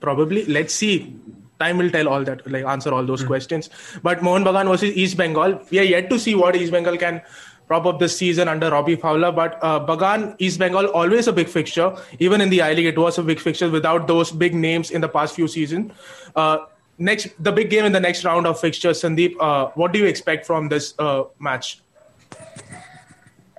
Probably 0.00 0.44
let's 0.46 0.74
see. 0.74 1.16
Time 1.58 1.78
will 1.78 1.90
tell 1.90 2.08
all 2.08 2.22
that 2.22 2.46
like 2.50 2.64
answer 2.66 2.92
all 2.92 3.04
those 3.04 3.24
questions. 3.24 3.70
But 4.02 4.22
mohan 4.22 4.44
bagan 4.44 4.68
versus 4.68 4.94
east 4.94 5.16
bengal 5.16 5.60
we 5.70 5.78
are 5.78 5.88
yet 5.90 6.10
to 6.10 6.18
see 6.18 6.34
what 6.34 6.56
east 6.56 6.72
bengal 6.72 6.98
can 6.98 7.22
prop 7.66 7.86
up 7.86 7.98
this 7.98 8.16
season 8.16 8.46
under 8.46 8.70
robbie 8.70 8.96
fowler. 8.96 9.32
But 9.32 9.58
uh, 9.62 9.80
bagan 9.86 10.36
east 10.38 10.58
bengal 10.58 10.86
always 10.86 11.28
a 11.28 11.32
big 11.32 11.48
fixture. 11.48 11.96
Even 12.18 12.40
in 12.40 12.50
the 12.50 12.60
i 12.62 12.72
league 12.74 12.86
it 12.86 12.98
was 12.98 13.18
a 13.18 13.22
big 13.22 13.40
fixture 13.40 13.70
without 13.70 14.06
those 14.06 14.30
big 14.30 14.54
names 14.54 14.90
in 14.90 15.00
the 15.00 15.08
past 15.08 15.34
few 15.34 15.48
seasons 15.48 15.92
uh, 16.36 16.58
next 16.98 17.28
the 17.42 17.52
big 17.52 17.70
game 17.70 17.84
in 17.84 17.92
the 17.92 18.00
next 18.00 18.24
round 18.24 18.46
of 18.46 18.60
fixtures 18.60 19.02
sandeep 19.02 19.34
uh, 19.40 19.70
what 19.74 19.92
do 19.92 19.98
you 19.98 20.06
expect 20.06 20.46
from 20.46 20.68
this 20.68 20.94
uh, 20.98 21.24
match? 21.38 21.80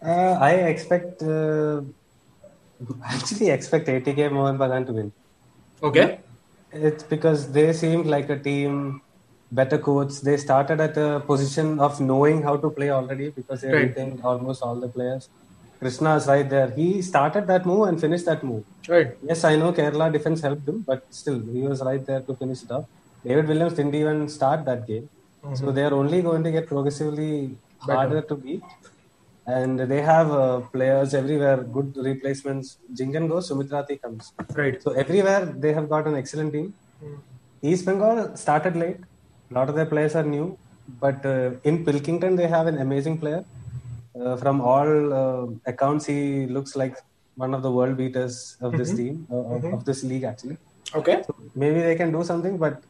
Uh, 0.01 0.37
I 0.39 0.51
expect, 0.69 1.23
uh, 1.23 1.81
actually 3.05 3.49
expect 3.49 3.87
ATK 3.87 4.31
Mohan 4.31 4.57
Bagan 4.57 4.85
to 4.85 4.93
win. 4.93 5.11
okay 5.81 6.19
It's 6.71 7.03
because 7.03 7.51
they 7.51 7.73
seemed 7.73 8.05
like 8.07 8.29
a 8.29 8.37
team, 8.37 9.01
better 9.51 9.77
coach. 9.77 10.21
They 10.21 10.37
started 10.37 10.81
at 10.81 10.97
a 10.97 11.21
position 11.21 11.79
of 11.79 11.99
knowing 12.01 12.41
how 12.43 12.57
to 12.57 12.69
play 12.69 12.89
already 12.89 13.29
because 13.29 13.61
they 13.61 13.71
Right. 13.73 13.87
retained 13.89 14.21
almost 14.23 14.61
all 14.61 14.75
the 14.85 14.89
players. 14.89 15.29
Krishna 15.79 16.15
is 16.15 16.27
right 16.27 16.49
there. 16.49 16.69
He 16.71 17.01
started 17.01 17.47
that 17.47 17.65
move 17.65 17.87
and 17.87 17.99
finished 18.05 18.25
that 18.25 18.43
move. 18.43 18.63
right 18.89 19.09
Yes, 19.29 19.43
I 19.43 19.55
know 19.61 19.71
Kerala 19.77 20.05
defense 20.11 20.41
helped 20.41 20.67
him, 20.67 20.83
but 20.89 21.01
still, 21.21 21.39
he 21.55 21.61
was 21.71 21.81
right 21.89 22.03
there 22.09 22.21
to 22.21 22.35
finish 22.41 22.63
it 22.63 22.71
off. 22.71 22.85
David 23.23 23.47
Williams 23.47 23.73
didn't 23.79 23.95
even 24.01 24.27
start 24.29 24.65
that 24.65 24.85
game. 24.87 25.09
Mm-hmm. 25.43 25.55
So 25.55 25.71
they 25.71 25.83
are 25.83 25.93
only 25.93 26.21
going 26.21 26.43
to 26.43 26.51
get 26.51 26.67
progressively 26.67 27.57
harder 27.79 28.21
to 28.21 28.35
beat. 28.35 28.63
And 29.47 29.79
they 29.79 30.01
have 30.01 30.29
uh, 30.29 30.59
players 30.59 31.13
everywhere, 31.13 31.57
good 31.63 31.95
replacements. 31.95 32.77
Jhingan 32.93 33.29
goes, 33.29 33.49
Sumit 33.49 33.69
Rathi 33.69 34.01
comes. 34.01 34.33
Right. 34.53 34.81
So 34.81 34.91
everywhere 34.91 35.45
they 35.45 35.71
have 35.73 35.87
got 35.89 36.05
an 36.05 36.15
excellent 36.15 36.51
team. 36.51 36.73
East 37.61 37.85
Bengal 37.85 38.35
started 38.35 38.75
late. 38.75 38.97
A 39.49 39.53
lot 39.53 39.69
of 39.69 39.75
their 39.75 39.85
players 39.85 40.15
are 40.15 40.23
new, 40.23 40.57
but 40.99 41.25
uh, 41.25 41.51
in 41.63 41.85
Pilkington 41.85 42.35
they 42.35 42.47
have 42.47 42.67
an 42.67 42.77
amazing 42.79 43.17
player. 43.17 43.45
Uh, 44.19 44.35
from 44.35 44.59
all 44.59 45.13
uh, 45.13 45.47
accounts, 45.65 46.05
he 46.05 46.47
looks 46.47 46.75
like 46.75 46.97
one 47.35 47.53
of 47.53 47.61
the 47.61 47.71
world 47.71 47.95
beaters 47.95 48.57
of 48.61 48.73
this 48.77 48.93
team, 48.93 49.27
uh, 49.31 49.35
of, 49.35 49.65
of 49.65 49.85
this 49.85 50.03
league 50.03 50.23
actually. 50.23 50.57
Okay. 50.93 51.23
So 51.25 51.35
maybe 51.55 51.81
they 51.81 51.95
can 51.95 52.11
do 52.11 52.23
something, 52.23 52.57
but 52.57 52.83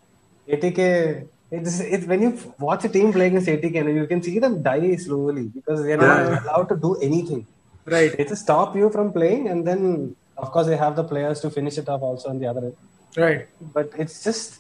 ATK. 0.48 1.28
It's, 1.50 1.80
it's 1.80 2.06
when 2.06 2.22
you 2.22 2.54
watch 2.60 2.84
a 2.84 2.90
team 2.90 3.14
playing 3.14 3.38
against 3.38 3.48
ATK, 3.48 3.96
you 3.96 4.06
can 4.06 4.22
see 4.22 4.38
them 4.40 4.62
die 4.62 4.96
slowly 4.98 5.44
because 5.48 5.82
they're 5.84 5.98
not 5.98 6.44
allowed 6.44 6.70
to 6.70 6.76
do 6.76 6.96
anything. 6.96 7.48
Right. 7.86 8.16
They 8.16 8.26
just 8.26 8.44
stop 8.44 8.76
you 8.76 8.90
from 8.90 9.14
playing, 9.14 9.48
and 9.48 9.66
then 9.66 10.16
of 10.38 10.52
course 10.52 10.68
they 10.68 10.76
have 10.76 10.98
the 10.98 11.06
players 11.06 11.40
to 11.42 11.50
finish 11.50 11.78
it 11.78 11.88
off 11.88 12.02
also 12.02 12.30
on 12.30 12.40
the 12.40 12.48
other 12.48 12.66
end. 12.66 12.76
Right. 13.16 13.48
But 13.62 13.92
it's 13.98 14.24
just 14.26 14.60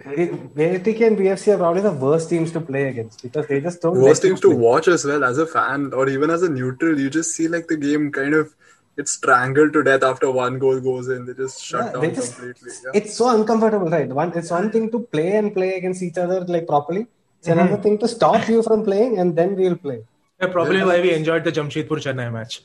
it, 0.00 0.54
ATK 0.54 1.06
and 1.06 1.18
BFC 1.18 1.54
are 1.54 1.58
probably 1.58 1.80
the 1.80 1.92
worst 1.92 2.28
teams 2.28 2.52
to 2.52 2.60
play 2.60 2.88
against 2.88 3.22
because 3.22 3.46
they 3.46 3.60
just 3.60 3.80
don't. 3.80 3.98
Worst 3.98 4.22
teams 4.22 4.40
to 4.40 4.48
play. 4.48 4.56
watch 4.56 4.88
as 4.88 5.04
well 5.06 5.24
as 5.24 5.38
a 5.38 5.46
fan 5.46 5.94
or 5.94 6.08
even 6.08 6.28
as 6.30 6.42
a 6.42 6.50
neutral. 6.50 7.00
You 7.00 7.08
just 7.08 7.34
see 7.34 7.48
like 7.48 7.68
the 7.68 7.76
game 7.78 8.12
kind 8.12 8.34
of 8.34 8.54
it's 8.96 9.12
strangled 9.12 9.72
to 9.74 9.82
death 9.82 10.02
after 10.02 10.30
one 10.30 10.58
goal 10.58 10.80
goes 10.80 11.08
in. 11.08 11.26
They 11.26 11.34
just 11.34 11.62
shut 11.64 11.86
Yeah, 11.86 11.92
down 12.00 12.14
just, 12.14 12.34
completely. 12.36 12.70
Yeah. 12.84 12.90
It's 13.00 13.14
so 13.14 13.28
uncomfortable, 13.36 13.88
right? 13.90 14.08
One, 14.08 14.32
it's 14.36 14.50
one 14.50 14.70
thing 14.70 14.90
to 14.92 15.00
play 15.00 15.36
and 15.36 15.52
play 15.52 15.76
against 15.76 16.02
each 16.02 16.18
other 16.18 16.40
like 16.44 16.66
properly. 16.66 17.06
It's 17.38 17.48
Mm-hmm. 17.48 17.58
another 17.58 17.82
thing 17.82 17.98
to 17.98 18.08
stop 18.08 18.48
you 18.48 18.62
from 18.62 18.84
playing 18.84 19.18
and 19.18 19.36
then 19.36 19.54
we'll 19.56 19.76
play. 19.76 20.02
Yeah, 20.40 20.48
probably 20.48 20.82
why 20.82 21.00
we 21.00 21.12
enjoyed 21.12 21.44
the 21.44 21.52
Jamshedpur 21.52 21.98
Chennai 22.06 22.32
match. 22.32 22.62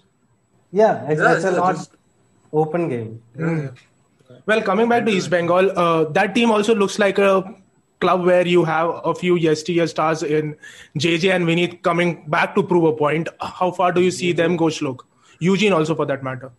Yeah, 0.71 1.05
it's, 1.09 1.19
Yeah, 1.21 1.35
it's 1.35 1.45
a 1.45 1.51
lot 1.51 1.75
just- 1.75 1.91
open 2.53 2.89
game. 2.89 3.21
Well, 4.45 4.61
coming 4.61 4.87
back 4.89 5.05
to 5.05 5.11
East 5.11 5.29
Bengal, 5.29 5.71
uh, 5.77 6.03
that 6.11 6.33
team 6.35 6.51
also 6.51 6.73
looks 6.75 6.97
like 6.99 7.17
a 7.17 7.43
club 7.99 8.25
where 8.25 8.47
you 8.47 8.63
have 8.63 9.01
a 9.03 9.13
few 9.13 9.35
yesteryear 9.35 9.85
stars 9.87 10.23
in 10.23 10.55
JJ 10.97 11.35
and 11.35 11.45
Vineeth 11.45 11.81
coming 11.81 12.23
back 12.29 12.55
to 12.55 12.63
prove 12.63 12.85
a 12.85 12.93
point. 12.93 13.27
How 13.41 13.71
far 13.71 13.91
do 13.91 14.01
you 14.01 14.11
see 14.11 14.31
them 14.31 14.55
go, 14.55 14.65
Shlok? 14.65 14.99
Eugene 15.39 15.73
also, 15.73 15.95
for 15.95 16.05
that 16.05 16.23
matter. 16.23 16.51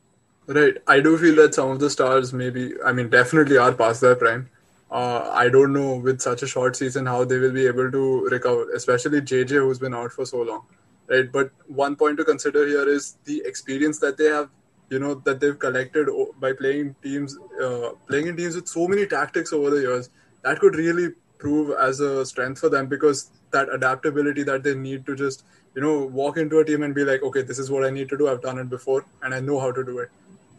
Right. 0.47 0.75
I 0.87 1.01
do 1.01 1.17
feel 1.17 1.37
that 1.37 1.55
some 1.55 1.71
of 1.71 1.79
the 1.79 1.89
stars 1.89 2.33
maybe, 2.33 2.75
I 2.85 2.93
mean, 2.93 3.09
definitely 3.09 3.57
are 3.57 3.73
past 3.73 4.01
their 4.01 4.17
prime. 4.17 4.51
Uh, 4.91 5.31
I 5.33 5.49
don't 5.49 5.73
know 5.73 5.97
with 5.97 6.21
such 6.21 6.43
a 6.43 6.47
short 6.49 6.75
season 6.75 7.07
how 7.07 7.25
they 7.25 7.39
will 7.39 7.53
be 7.53 7.67
able 7.67 7.91
to 7.93 8.25
recover, 8.27 8.73
especially 8.73 9.21
JJ, 9.21 9.51
who's 9.51 9.79
been 9.79 9.95
out 9.95 10.13
for 10.13 10.27
so 10.27 10.43
long. 10.43 10.65
Right. 11.09 11.31
But 11.31 11.51
one 11.69 11.95
point 11.95 12.17
to 12.19 12.25
consider 12.25 12.67
here 12.67 12.89
is 12.89 13.17
the 13.25 13.43
experience 13.45 14.01
that 14.01 14.17
they 14.17 14.25
have, 14.25 14.49
you 14.89 14.99
know, 14.99 15.15
that 15.15 15.39
they've 15.39 15.59
collected 15.59 16.09
by 16.41 16.53
playing 16.53 16.97
teams, 17.03 17.39
uh, 17.63 17.91
playing 18.09 18.27
in 18.27 18.37
teams 18.37 18.57
with 18.57 18.67
so 18.67 18.89
many 18.89 19.07
tactics 19.07 19.53
over 19.53 19.71
the 19.71 19.81
years. 19.83 20.11
That 20.43 20.59
could 20.59 20.75
really 20.75 21.13
prove 21.39 21.77
as 21.79 22.01
a 22.01 22.27
strength 22.27 22.61
for 22.61 22.69
them 22.69 22.87
because 22.87 23.31
that 23.51 23.73
adaptability 23.73 24.43
that 24.45 24.63
they 24.63 24.75
need 24.75 25.07
to 25.07 25.15
just, 25.15 25.45
you 25.75 25.83
know, 25.83 26.05
walk 26.05 26.37
into 26.37 26.59
a 26.59 26.65
team 26.65 26.83
and 26.83 26.95
be 26.95 27.05
like, 27.05 27.23
okay, 27.23 27.43
this 27.43 27.59
is 27.59 27.71
what 27.71 27.85
I 27.85 27.91
need 27.91 28.09
to 28.09 28.19
do. 28.19 28.29
I've 28.29 28.43
done 28.43 28.59
it 28.59 28.69
before 28.69 29.05
and 29.23 29.35
I 29.35 29.41
know 29.41 29.61
how 29.61 29.73
to 29.73 29.85
do 29.85 29.99
it 29.99 30.11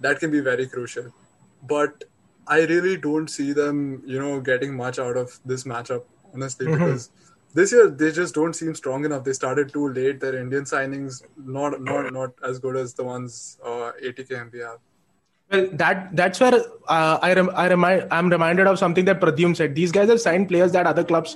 that 0.02 0.20
can 0.20 0.32
be 0.32 0.40
very 0.40 0.68
crucial. 0.68 1.14
But 1.64 2.04
I 2.48 2.62
really 2.62 2.98
don't 2.98 3.30
see 3.30 3.54
them, 3.54 4.02
you 4.06 4.20
know, 4.20 4.42
getting 4.42 4.76
much 4.76 5.00
out 5.00 5.16
of 5.16 5.40
this 5.46 5.64
matchup, 5.64 6.04
honestly, 6.34 6.66
because 6.66 7.10
this 7.54 7.72
year 7.72 7.88
they 7.90 8.12
just 8.12 8.34
don't 8.34 8.54
seem 8.54 8.76
strong 8.76 9.06
enough. 9.06 9.24
They 9.24 9.34
started 9.34 9.72
too 9.72 9.90
late. 9.94 10.20
Their 10.20 10.38
Indian 10.38 10.64
signings 10.64 11.24
not 11.38 11.82
not 11.82 12.12
not 12.12 12.32
as 12.44 12.60
good 12.60 12.76
as 12.76 12.94
the 12.94 13.04
ones 13.04 13.58
uh, 13.64 13.92
ATK 14.04 14.42
and 14.42 14.52
we 14.52 14.60
have. 14.60 14.80
Well, 15.52 15.68
that 15.74 16.16
that's 16.16 16.40
where 16.40 16.54
uh, 16.88 17.20
I 17.22 17.34
rem- 17.34 17.52
I 17.54 17.68
remind 17.68 18.08
I'm 18.10 18.30
reminded 18.30 18.68
of 18.68 18.80
something 18.80 19.04
that 19.06 19.20
Pradyum 19.20 19.56
said. 19.56 19.76
These 19.76 19.92
guys 19.92 20.08
have 20.10 20.22
signed 20.22 20.48
players 20.48 20.72
that 20.72 20.88
other 20.88 21.04
clubs 21.04 21.36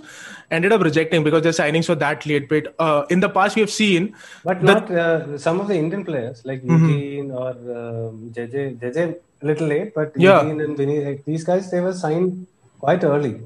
ended 0.51 0.72
up 0.72 0.82
rejecting 0.82 1.24
because 1.24 1.43
their 1.43 1.51
signings 1.51 1.89
were 1.89 1.95
that 1.95 2.26
late. 2.26 2.47
But 2.47 2.74
uh, 2.80 3.05
in 3.09 3.20
the 3.20 3.30
past, 3.30 3.55
we 3.55 3.61
have 3.61 3.70
seen 3.70 4.16
But 4.43 4.61
The- 4.61 4.66
not 4.74 4.91
uh, 4.91 5.38
some 5.38 5.59
of 5.59 5.68
the 5.68 5.76
Indian 5.76 6.05
players 6.05 6.45
like 6.45 6.63
Eugene 6.63 7.32
or 7.32 7.49
um, 7.49 8.32
JJ. 8.34 8.80
JJ 8.80 9.16
a 9.41 9.45
little 9.45 9.68
late, 9.68 9.93
but 9.93 10.13
Yeah. 10.16 10.41
Eugene 10.43 10.61
and 10.61 10.78
Vinny, 10.78 11.03
like, 11.05 11.26
these 11.26 11.43
guys 11.43 11.70
they 11.70 11.82
were 11.82 11.93
signed 11.93 12.47
quite 12.80 13.03
early 13.03 13.41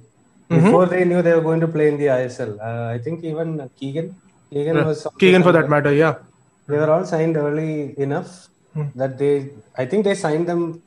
before 0.47 0.85
they 0.85 1.03
knew 1.03 1.21
they 1.23 1.33
were 1.33 1.41
going 1.41 1.59
to 1.61 1.67
play 1.67 1.87
in 1.87 1.97
the 1.97 2.05
ISL. 2.05 2.59
Uh, 2.59 2.93
I 2.93 2.99
think 2.99 3.23
even 3.23 3.67
Keegan, 3.79 4.15
Keegan 4.51 4.77
was 4.85 5.07
Keegan 5.17 5.41
for 5.41 5.51
that 5.51 5.67
matter. 5.67 5.91
Yeah. 5.91 6.15
They 6.67 6.77
were 6.77 6.91
all 6.91 7.05
signed 7.05 7.37
early 7.37 7.95
enough 7.97 8.48
that 8.95 9.17
they, 9.17 9.49
I 9.77 9.85
think 9.85 10.03
they 10.05 10.15
signed 10.15 10.47
them 10.47 10.81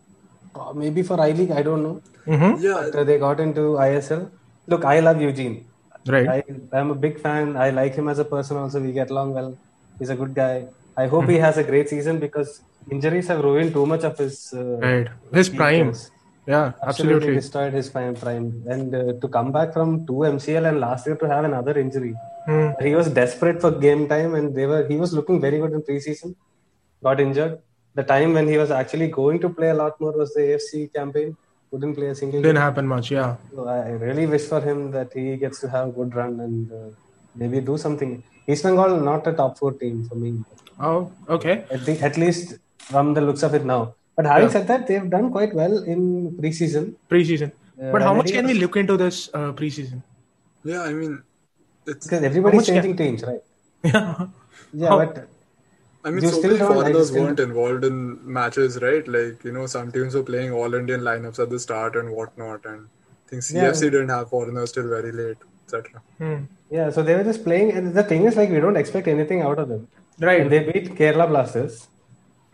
uh, 0.54 0.72
maybe 0.72 1.02
for 1.02 1.20
I 1.20 1.30
League. 1.32 1.50
I 1.50 1.62
don't 1.62 1.82
know. 1.82 2.02
Yeah, 2.26 2.88
But, 2.92 2.94
uh, 3.00 3.04
they 3.04 3.18
got 3.18 3.40
into 3.40 3.60
ISL. 3.88 4.30
Look, 4.66 4.84
I 4.84 5.00
love 5.00 5.20
Eugene. 5.20 5.66
Right. 6.06 6.28
I, 6.28 6.42
I'm 6.72 6.90
a 6.90 6.94
big 6.94 7.20
fan. 7.20 7.56
I 7.56 7.70
like 7.70 7.94
him 7.94 8.08
as 8.08 8.18
a 8.18 8.24
person. 8.24 8.56
Also, 8.56 8.80
we 8.80 8.92
get 8.92 9.10
along 9.10 9.34
well. 9.34 9.56
He's 9.98 10.10
a 10.10 10.16
good 10.16 10.34
guy. 10.34 10.66
I 10.96 11.06
hope 11.06 11.28
he 11.28 11.36
has 11.38 11.58
a 11.58 11.64
great 11.64 11.88
season 11.88 12.18
because 12.18 12.60
injuries 12.90 13.28
have 13.28 13.42
ruined 13.42 13.72
too 13.72 13.86
much 13.86 14.04
of 14.04 14.16
his. 14.18 14.52
Uh, 14.52 14.64
Right. 14.88 15.08
His 15.32 15.48
prime. 15.48 15.94
Yeah. 16.46 16.72
Absolutely 16.82 16.88
Absolutely. 16.88 17.34
destroyed 17.34 17.72
his 17.72 17.88
prime. 17.88 18.14
prime. 18.16 18.64
And 18.68 18.94
uh, 18.94 19.12
to 19.20 19.28
come 19.28 19.52
back 19.52 19.72
from 19.72 20.04
two 20.06 20.24
MCL 20.36 20.68
and 20.68 20.80
last 20.80 21.06
year 21.06 21.16
to 21.16 21.28
have 21.28 21.44
another 21.44 21.78
injury, 21.78 22.14
Hmm. 22.46 22.70
he 22.80 22.92
was 22.96 23.08
desperate 23.08 23.60
for 23.60 23.70
game 23.70 24.08
time, 24.08 24.34
and 24.34 24.52
they 24.56 24.66
were. 24.66 24.84
He 24.88 24.96
was 24.96 25.12
looking 25.12 25.40
very 25.40 25.58
good 25.60 25.72
in 25.72 25.82
preseason. 25.82 26.34
Got 27.00 27.20
injured. 27.20 27.60
The 27.94 28.02
time 28.02 28.32
when 28.32 28.46
he 28.48 28.56
was 28.58 28.70
actually 28.70 29.08
going 29.08 29.38
to 29.40 29.48
play 29.48 29.70
a 29.70 29.74
lot 29.74 30.00
more 30.00 30.12
was 30.12 30.32
the 30.34 30.40
AFC 30.40 30.92
campaign. 30.94 31.36
Couldn't 31.70 31.94
play 31.94 32.08
a 32.08 32.14
single. 32.14 32.40
Didn't 32.42 32.56
game. 32.56 32.62
happen 32.62 32.86
much. 32.86 33.10
Yeah. 33.10 33.36
So 33.54 33.66
I 33.66 33.90
really 34.06 34.26
wish 34.26 34.44
for 34.52 34.60
him 34.60 34.90
that 34.92 35.12
he 35.12 35.36
gets 35.36 35.60
to 35.60 35.68
have 35.70 35.88
a 35.88 35.92
good 35.92 36.14
run 36.14 36.40
and 36.40 36.72
uh, 36.72 36.90
maybe 37.34 37.60
do 37.60 37.76
something. 37.78 38.22
East 38.46 38.62
Bengal 38.64 39.00
not 39.00 39.26
a 39.26 39.32
top 39.32 39.58
four 39.58 39.72
team 39.72 40.04
for 40.08 40.14
me. 40.16 40.30
Oh. 40.80 41.10
Okay. 41.28 41.64
At, 41.70 41.84
the, 41.86 41.98
at 42.00 42.16
least 42.16 42.58
from 42.78 43.14
the 43.14 43.20
looks 43.22 43.42
of 43.42 43.54
it 43.54 43.64
now. 43.64 43.94
But 44.16 44.26
having 44.26 44.50
said 44.50 44.66
that, 44.68 44.86
they've 44.86 45.08
done 45.08 45.30
quite 45.30 45.54
well 45.54 45.82
in 45.84 46.32
preseason. 46.32 46.94
Preseason. 47.10 47.52
Uh, 47.82 47.90
But 47.92 48.02
how 48.02 48.12
much 48.14 48.30
can 48.32 48.46
we 48.46 48.54
look 48.54 48.76
into 48.76 48.96
this 48.98 49.30
uh, 49.32 49.52
preseason? 49.52 50.02
yeah. 50.64 50.82
I 50.82 50.92
mean, 50.92 51.22
it's. 51.86 52.06
Because 52.06 52.22
everybody's 52.22 52.58
much 52.58 52.66
can- 52.66 52.74
changing 52.74 52.96
teams, 52.96 53.22
right? 53.24 53.42
Yeah. 53.84 54.26
Yeah, 54.74 54.88
How- 54.88 54.98
but 54.98 55.28
I 56.04 56.10
mean, 56.10 56.24
You 56.24 56.30
so 56.30 56.38
still 56.38 56.56
many 56.56 56.66
foreigners 56.74 57.08
still- 57.08 57.24
weren't 57.24 57.40
involved 57.40 57.84
in 57.84 57.96
matches, 58.38 58.80
right? 58.82 59.06
Like, 59.06 59.44
you 59.44 59.52
know, 59.52 59.66
some 59.66 59.92
teams 59.92 60.14
were 60.14 60.24
playing 60.24 60.52
all 60.52 60.74
Indian 60.74 61.00
lineups 61.00 61.38
at 61.38 61.50
the 61.50 61.60
start 61.60 61.94
and 61.96 62.10
whatnot. 62.10 62.64
And 62.64 62.86
I 63.26 63.30
think 63.30 63.42
CFC 63.42 63.90
didn't 63.90 64.08
have 64.08 64.28
foreigners 64.30 64.72
till 64.72 64.88
very 64.88 65.12
late, 65.12 65.38
etc. 65.64 66.02
Hmm. 66.18 66.40
yeah, 66.70 66.90
so 66.90 67.02
they 67.02 67.14
were 67.14 67.24
just 67.24 67.44
playing. 67.44 67.70
And 67.72 67.94
the 67.94 68.02
thing 68.02 68.24
is, 68.24 68.36
like, 68.36 68.50
we 68.50 68.60
don't 68.60 68.76
expect 68.76 69.06
anything 69.06 69.42
out 69.42 69.58
of 69.58 69.68
them. 69.68 69.86
Right. 70.18 70.40
And 70.40 70.50
they 70.50 70.60
beat 70.70 70.94
Kerala 70.96 71.28
Blasters. 71.28 71.88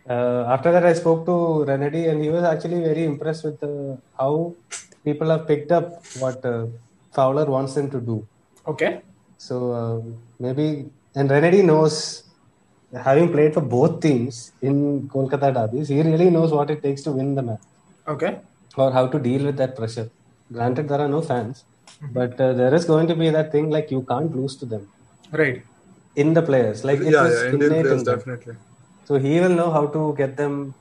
Uh, 0.08 0.44
after 0.54 0.70
that, 0.72 0.84
I 0.86 0.92
spoke 0.92 1.24
to 1.26 1.32
Renedy, 1.70 2.08
and 2.10 2.22
he 2.22 2.30
was 2.30 2.44
actually 2.44 2.80
very 2.80 3.04
impressed 3.04 3.44
with 3.44 3.62
uh, 3.62 3.96
how 4.18 4.54
people 5.04 5.28
have 5.30 5.46
picked 5.46 5.72
up 5.72 6.02
what 6.18 6.44
uh, 6.44 6.66
Fowler 7.12 7.44
wants 7.46 7.74
them 7.74 7.90
to 7.90 8.00
do. 8.00 8.26
Okay. 8.66 9.00
So 9.38 9.72
uh, 9.72 10.00
maybe, 10.38 10.90
and 11.14 11.28
Renedy 11.30 11.62
knows, 11.64 12.24
having 12.92 13.30
played 13.32 13.54
for 13.54 13.60
both 13.60 14.00
teams 14.00 14.52
in 14.62 15.08
Kolkata 15.08 15.52
derbies, 15.54 15.88
he 15.88 16.02
really 16.02 16.30
knows 16.30 16.52
what 16.52 16.70
it 16.70 16.82
takes 16.82 17.02
to 17.02 17.12
win 17.12 17.34
the 17.34 17.42
match 17.42 17.62
Okay. 18.06 18.40
or 18.76 18.90
how 18.92 19.06
to 19.06 19.18
deal 19.18 19.44
with 19.44 19.56
that 19.56 19.76
pressure. 19.76 20.08
Granted, 20.52 20.88
there 20.88 21.00
are 21.00 21.08
no 21.08 21.20
fans, 21.20 21.64
but 22.12 22.40
uh, 22.40 22.52
there 22.54 22.74
is 22.74 22.84
going 22.84 23.06
to 23.08 23.14
be 23.14 23.30
that 23.30 23.52
thing 23.52 23.70
like 23.70 23.90
you 23.90 24.02
can't 24.08 24.34
lose 24.34 24.56
to 24.58 24.66
them 24.66 24.88
Right. 25.32 25.62
in 26.16 26.34
the 26.34 26.42
players. 26.42 26.84
Like 26.84 27.00
it 27.00 27.12
Yeah, 27.12 27.22
was 27.24 27.34
yeah, 27.42 27.50
Indian 27.50 27.80
players 27.80 28.00
in 28.00 28.04
definitely. 28.04 28.54
So 29.04 29.18
he 29.18 29.40
will 29.40 29.54
know 29.60 29.70
how 29.70 29.86
to 29.86 30.14
get 30.16 30.36
them 30.36 30.74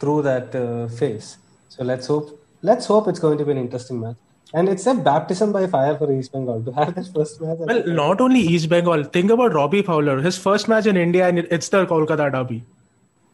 through 0.00 0.22
that 0.22 0.54
uh, 0.54 0.88
phase. 0.88 1.38
So 1.68 1.84
let's 1.84 2.06
hope. 2.06 2.30
Let's 2.62 2.86
hope 2.86 3.08
it's 3.08 3.18
going 3.20 3.38
to 3.38 3.44
be 3.44 3.52
an 3.52 3.58
interesting 3.58 4.00
match. 4.00 4.16
And 4.54 4.68
it's 4.68 4.86
a 4.86 4.94
baptism 4.94 5.52
by 5.52 5.66
fire 5.66 5.96
for 5.96 6.10
East 6.12 6.32
Bengal 6.32 6.62
to 6.62 6.72
have 6.72 6.94
this 6.94 7.08
first 7.08 7.40
match. 7.40 7.58
Well, 7.58 7.86
not 7.86 8.20
only 8.20 8.40
East 8.40 8.68
Bengal. 8.68 9.02
Think 9.04 9.30
about 9.30 9.52
Robbie 9.54 9.82
Fowler. 9.82 10.20
His 10.20 10.38
first 10.38 10.68
match 10.68 10.86
in 10.86 10.96
India, 10.96 11.28
and 11.28 11.38
it's 11.38 11.68
the 11.68 11.84
Kolkata 11.84 12.30
Derby. 12.30 12.64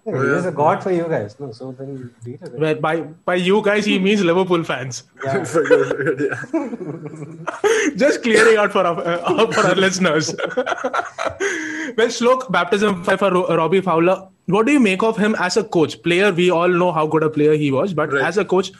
Yeah, 0.05 0.21
he 0.21 0.29
is 0.31 0.47
a 0.47 0.51
god 0.51 0.83
for 0.83 0.91
you 0.91 1.05
guys. 1.09 1.39
No, 1.39 1.53
so 1.53 1.71
then 1.73 2.13
beat 2.25 2.43
it. 2.43 2.59
Where 2.59 2.75
by 2.75 3.03
by 3.31 3.37
you 3.37 3.63
guys, 3.63 3.85
he 3.85 3.99
means 4.01 4.25
Liverpool 4.25 4.65
fans. 4.65 5.05
Yeah. 5.25 5.45
Figured, 5.53 5.87
figured, 5.91 6.21
yeah. 6.31 7.93
Just 7.97 8.23
clearing 8.25 8.57
out 8.57 8.73
for 8.73 8.85
our, 8.85 8.99
uh, 9.01 9.47
for 9.53 9.61
our 9.69 9.77
listeners. 9.77 10.35
well, 10.57 12.09
Shlok, 12.19 12.51
baptism 12.51 13.03
by 13.05 13.17
for 13.17 13.31
Robbie 13.31 13.81
Fowler. 13.81 14.29
What 14.47 14.67
do 14.67 14.73
you 14.73 14.81
make 14.81 15.03
of 15.05 15.17
him 15.17 15.37
as 15.39 15.57
a 15.57 15.63
coach? 15.63 16.03
Player, 16.03 16.33
we 16.33 16.51
all 16.51 16.69
know 16.69 16.91
how 16.91 17.07
good 17.07 17.23
a 17.23 17.31
player 17.31 17.55
he 17.55 17.71
was, 17.71 17.95
but 17.95 18.13
Right. 18.13 18.25
as 18.25 18.39
a 18.39 18.45
coach, 18.45 18.73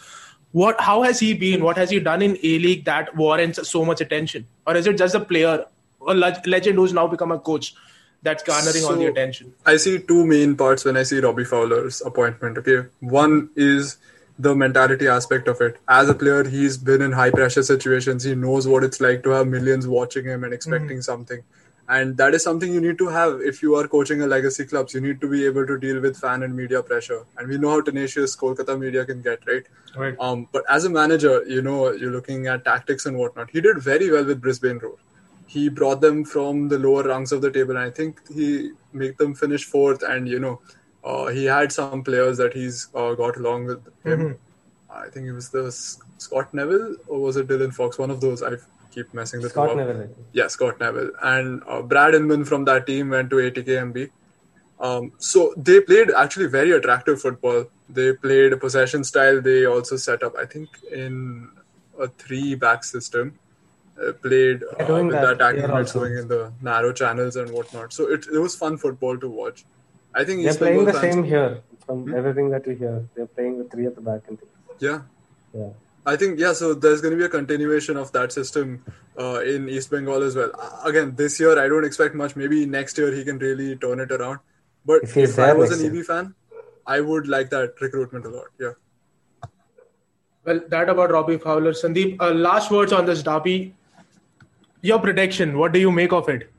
what? 0.53 0.81
How 0.81 1.03
has 1.03 1.19
he 1.19 1.35
been? 1.35 1.63
What 1.63 1.77
has 1.77 1.91
he 1.91 2.01
done 2.01 2.23
in 2.23 2.37
A 2.43 2.59
League 2.59 2.85
that 2.85 3.17
warrants 3.17 3.69
so 3.69 3.85
much 3.85 4.01
attention? 4.01 4.47
Or 4.67 4.77
is 4.77 4.87
it 4.87 4.97
just 4.97 5.15
a 5.15 5.21
player, 5.21 5.65
a 6.07 6.15
legend 6.15 6.77
who's 6.77 6.93
now 6.93 7.07
become 7.07 7.33
a 7.33 7.39
coach, 7.39 7.75
that's 8.23 8.43
garnering 8.43 8.85
all 8.85 8.97
the 8.97 9.07
attention. 9.07 9.53
I 9.67 9.77
see 9.77 9.99
two 9.99 10.25
main 10.25 10.57
parts 10.57 10.85
when 10.85 10.97
I 10.97 11.03
see 11.03 11.19
Robbie 11.19 11.45
Fowler's 11.45 12.01
appointment. 12.03 12.59
Okay, 12.59 12.89
one 13.01 13.51
is 13.57 13.97
the 14.39 14.55
mentality 14.55 15.09
aspect 15.09 15.49
of 15.49 15.61
it. 15.61 15.79
As 15.89 16.09
a 16.09 16.15
player, 16.15 16.49
he's 16.49 16.77
been 16.77 17.03
in 17.03 17.13
high 17.13 17.31
pressure 17.31 17.63
situations. 17.63 18.25
He 18.25 18.35
knows 18.35 18.67
what 18.67 18.85
it's 18.85 19.01
like 19.01 19.23
to 19.25 19.31
have 19.31 19.47
millions 19.47 19.87
watching 19.87 20.25
him 20.25 20.45
and 20.45 20.55
expecting 20.55 20.99
mm-hmm. 20.99 21.01
something. 21.01 21.43
And 21.95 22.17
that 22.17 22.35
is 22.37 22.43
something 22.43 22.73
you 22.73 22.81
need 22.81 22.97
to 22.99 23.09
have 23.09 23.41
if 23.43 23.63
you 23.63 23.75
are 23.79 23.87
coaching 23.87 24.23
a 24.23 24.27
legacy 24.27 24.65
clubs. 24.65 24.95
You 24.95 25.03
need 25.03 25.21
to 25.21 25.29
be 25.29 25.45
able 25.45 25.67
to 25.67 25.79
deal 25.79 26.01
with 26.01 26.17
fan 26.17 26.43
and 26.43 26.57
media 26.57 26.83
pressure. 26.83 27.25
And 27.37 27.49
we 27.49 27.59
know 27.59 27.71
how 27.71 27.81
tenacious 27.83 28.35
Kolkata 28.35 28.79
media 28.79 29.05
can 29.05 29.21
get, 29.21 29.47
right? 29.47 29.67
Right. 29.95 30.17
Um, 30.19 30.49
but 30.53 30.65
as 30.71 30.87
a 30.87 30.91
manager, 30.91 31.45
you 31.47 31.61
know, 31.61 31.93
you're 31.93 32.11
looking 32.11 32.47
at 32.47 32.65
tactics 32.65 33.05
and 33.05 33.19
whatnot. 33.19 33.51
He 33.51 33.61
did 33.61 33.83
very 33.83 34.11
well 34.11 34.25
with 34.25 34.41
Brisbane 34.41 34.79
Roar. 34.79 34.97
He 35.47 35.69
brought 35.69 36.01
them 36.01 36.25
from 36.25 36.69
the 36.69 36.79
lower 36.79 37.03
rungs 37.03 37.31
of 37.31 37.43
the 37.43 37.51
table, 37.51 37.77
and 37.77 37.85
I 37.85 37.91
think 37.91 38.27
he 38.33 38.71
made 38.95 39.19
them 39.19 39.35
finish 39.35 39.67
fourth. 39.67 40.03
And 40.03 40.27
you 40.27 40.39
know, 40.39 40.63
uh, 41.05 41.27
he 41.27 41.45
had 41.45 41.73
some 41.73 42.03
players 42.03 42.39
that 42.39 42.55
he's 42.55 42.89
uh, 42.95 43.13
got 43.15 43.37
along 43.37 43.67
with 43.67 43.87
him. 44.03 44.39
I 44.89 45.09
think 45.09 45.27
it 45.27 45.33
was 45.33 45.51
the 45.51 45.71
Scott 46.19 46.55
Neville 46.55 46.97
or 47.07 47.21
was 47.21 47.37
it 47.37 47.49
Dylan 47.49 47.75
Fox? 47.75 47.99
One 47.99 48.11
of 48.11 48.21
those. 48.21 48.43
I 48.43 48.57
keep 48.95 49.13
messing 49.15 49.41
the 49.41 49.49
two 49.49 49.53
Scott 49.55 49.71
up. 49.71 49.77
Neville. 49.77 50.09
Yeah, 50.33 50.49
Scott 50.49 50.81
Neville. 50.81 51.11
And 51.23 51.63
uh, 51.67 51.83
Brad 51.83 52.15
Inman 52.15 52.45
from 52.45 52.65
that 52.67 52.87
team 52.87 53.11
went 53.11 53.31
to 53.31 53.37
ATKMB. 53.37 54.11
Um, 54.81 55.13
so 55.19 55.55
they 55.57 55.81
played 55.81 56.11
actually 56.11 56.47
very 56.47 56.73
attractive 56.73 57.21
football. 57.21 57.67
They 57.89 58.13
played 58.15 58.53
a 58.53 58.57
possession 58.57 59.05
style. 59.05 59.41
They 59.41 59.65
also 59.67 59.97
set 59.97 60.23
up, 60.23 60.35
I 60.37 60.45
think, 60.47 60.69
in 60.91 61.49
a 62.01 62.09
three 62.09 62.55
back 62.55 62.85
system. 62.85 63.39
Uh, 64.03 64.13
played 64.13 64.63
uh, 64.65 64.87
with 65.05 65.13
that 65.13 65.41
also. 65.71 66.01
going 66.01 66.17
in 66.17 66.27
the 66.27 66.53
narrow 66.63 66.93
channels 66.93 67.37
and 67.37 67.51
whatnot. 67.51 67.93
So 67.93 68.11
it, 68.11 68.27
it 68.33 68.39
was 68.39 68.57
fun 68.57 68.77
football 68.79 69.19
to 69.19 69.29
watch. 69.29 69.65
I 70.15 70.25
think 70.25 70.43
They're 70.43 70.51
East 70.51 70.59
playing 70.59 70.85
Bengal 70.85 70.95
the 70.95 71.01
same 71.01 71.23
here. 71.25 71.61
From 71.87 72.05
Hmm? 72.05 72.15
everything 72.15 72.49
that 72.51 72.67
we 72.67 72.75
hear, 72.77 73.05
they're 73.15 73.27
playing 73.27 73.59
with 73.59 73.71
three 73.71 73.87
at 73.87 73.95
the 73.95 74.01
back 74.01 74.23
and 74.29 74.39
things. 74.39 74.51
Yeah, 74.79 75.01
Yeah. 75.53 75.71
I 76.05 76.17
think 76.17 76.39
yeah. 76.39 76.53
So 76.53 76.75
there's 76.75 77.01
going 77.01 77.13
to 77.13 77.19
be 77.19 77.25
a 77.25 77.29
continuation 77.29 77.97
of 77.97 78.11
that 78.13 78.33
system 78.33 78.85
uh, 79.19 79.41
in 79.41 79.69
East 79.69 79.91
Bengal 79.91 80.23
as 80.23 80.35
well. 80.35 80.51
Uh, 80.59 80.81
again, 80.85 81.15
this 81.15 81.39
year 81.39 81.59
I 81.59 81.69
don't 81.69 81.85
expect 81.85 82.15
much. 82.15 82.35
Maybe 82.35 82.67
next 82.67 82.99
year 82.99 83.13
he 83.13 83.25
can 83.25 83.39
really 83.39 83.77
turn 83.77 84.01
it 84.01 84.11
around. 84.11 84.41
But 84.85 85.05
If 85.05 85.17
if, 85.17 85.39
I 85.39 85.53
was 85.53 85.81
an. 85.81 85.97
EB 85.97 86.05
fan, 86.05 86.35
I 86.87 87.01
would 87.01 87.29
like 87.29 87.51
that 87.51 87.75
recruitment 87.81 88.27
a 88.27 88.31
lot. 88.31 88.47
Yeah. 88.59 88.73
Well, 90.45 90.61
that 90.69 90.89
about 90.89 91.13
Robbie 91.13 91.39
Fowler. 91.39 91.73
Sandeep, 91.73 92.21
uh, 92.21 92.33
last 92.33 92.73
words 92.73 92.93
on 92.93 93.07
this 93.07 93.23
derby. 93.23 93.75
Your 94.81 94.99
prediction, 94.99 95.57
what 95.57 95.71
do 95.71 95.79
you 95.79 95.93
make 95.93 96.13
of 96.13 96.29
it? 96.29 96.51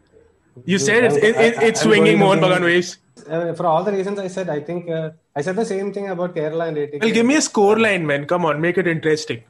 You 0.66 0.78
said 0.80 1.04
it's, 1.06 1.16
it, 1.16 1.36
it, 1.36 1.54
it's 1.64 1.82
I'm 1.82 1.88
swinging 1.90 2.20
going 2.20 2.40
Mohan 2.40 2.42
to 2.42 2.48
Bagan 2.48 2.64
ways. 2.64 2.98
Uh, 3.30 3.54
for 3.54 3.66
all 3.66 3.84
the 3.84 3.92
reasons 3.92 4.20
I 4.20 4.28
said, 4.28 4.50
I 4.50 4.60
think 4.60 4.90
uh, 4.90 5.12
I 5.36 5.42
said 5.42 5.56
the 5.56 5.66
same 5.66 5.94
thing 5.94 6.10
about 6.10 6.36
Kerala 6.36 6.68
and 6.68 6.78
ATK. 6.78 7.02
Well, 7.02 7.12
give 7.12 7.26
me 7.26 7.36
a 7.36 7.42
score 7.42 7.80
line, 7.80 8.06
man. 8.06 8.26
Come 8.26 8.46
on, 8.46 8.62
make 8.62 8.78
it 8.78 8.88
interesting. 8.88 9.44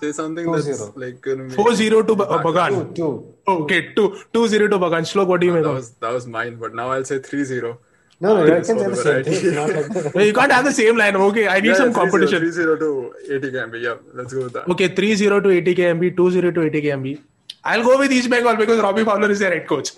Say 0.00 0.12
something 0.12 0.46
2-0. 0.46 0.64
that's 0.64 0.96
like 0.96 1.20
going 1.20 1.38
to 1.38 1.44
make 1.44 1.58
4-0 1.58 2.06
to 2.06 2.14
Ba- 2.14 2.24
uh, 2.28 2.38
two, 2.42 2.48
Bagan. 2.48 2.94
two. 2.94 3.34
Okay, 3.48 3.92
2 3.94 4.08
2-0 4.32 4.70
to 4.70 4.78
Bagan. 4.78 5.02
Shlok, 5.12 5.26
what 5.26 5.40
do 5.40 5.46
you 5.48 5.52
make 5.54 5.64
That 5.64 5.72
was 5.72 5.90
that 5.94 6.12
was 6.12 6.26
mine, 6.26 6.56
but 6.56 6.74
now 6.74 6.90
I'll 6.92 7.04
say 7.04 7.18
3-0. 7.18 7.76
No, 8.20 8.34
no, 8.36 8.42
Uh, 8.42 8.44
you 8.44 8.50
can 8.50 8.64
just 8.64 8.68
say 8.68 8.74
the 8.74 8.90
the 8.90 8.96
same 8.96 9.24
thing. 9.24 9.24
variety. 9.24 9.30
It's 9.48 9.56
not 9.56 9.70
like 9.70 10.12
that. 10.12 10.26
You 10.26 10.32
can't 10.34 10.52
have 10.52 10.64
the 10.64 10.72
same 10.72 10.96
line. 10.96 11.16
Okay, 11.16 11.48
I 11.48 11.58
need 11.60 11.68
Yeah, 11.68 11.74
some 11.74 11.90
3-0, 11.92 11.94
competition. 11.94 12.42
3-0 12.42 12.78
to 12.84 13.14
ATKMB. 13.38 13.82
Yeah, 13.82 13.94
let's 14.14 14.32
go 14.32 14.44
with 14.44 14.52
that. 14.54 14.68
Okay, 14.68 14.88
3-0 14.88 15.42
to 15.42 15.48
ATKMB, 15.58 16.14
2-0 16.16 16.54
to 16.54 16.60
ATKMB. 16.70 17.20
I'll 17.64 17.82
go 17.82 17.98
with 17.98 18.12
East 18.12 18.30
Bengal 18.30 18.56
because 18.56 18.80
Robbie 18.80 19.04
Fowler 19.04 19.30
is 19.30 19.40
their 19.40 19.52
head 19.52 19.66
coach. 19.66 19.90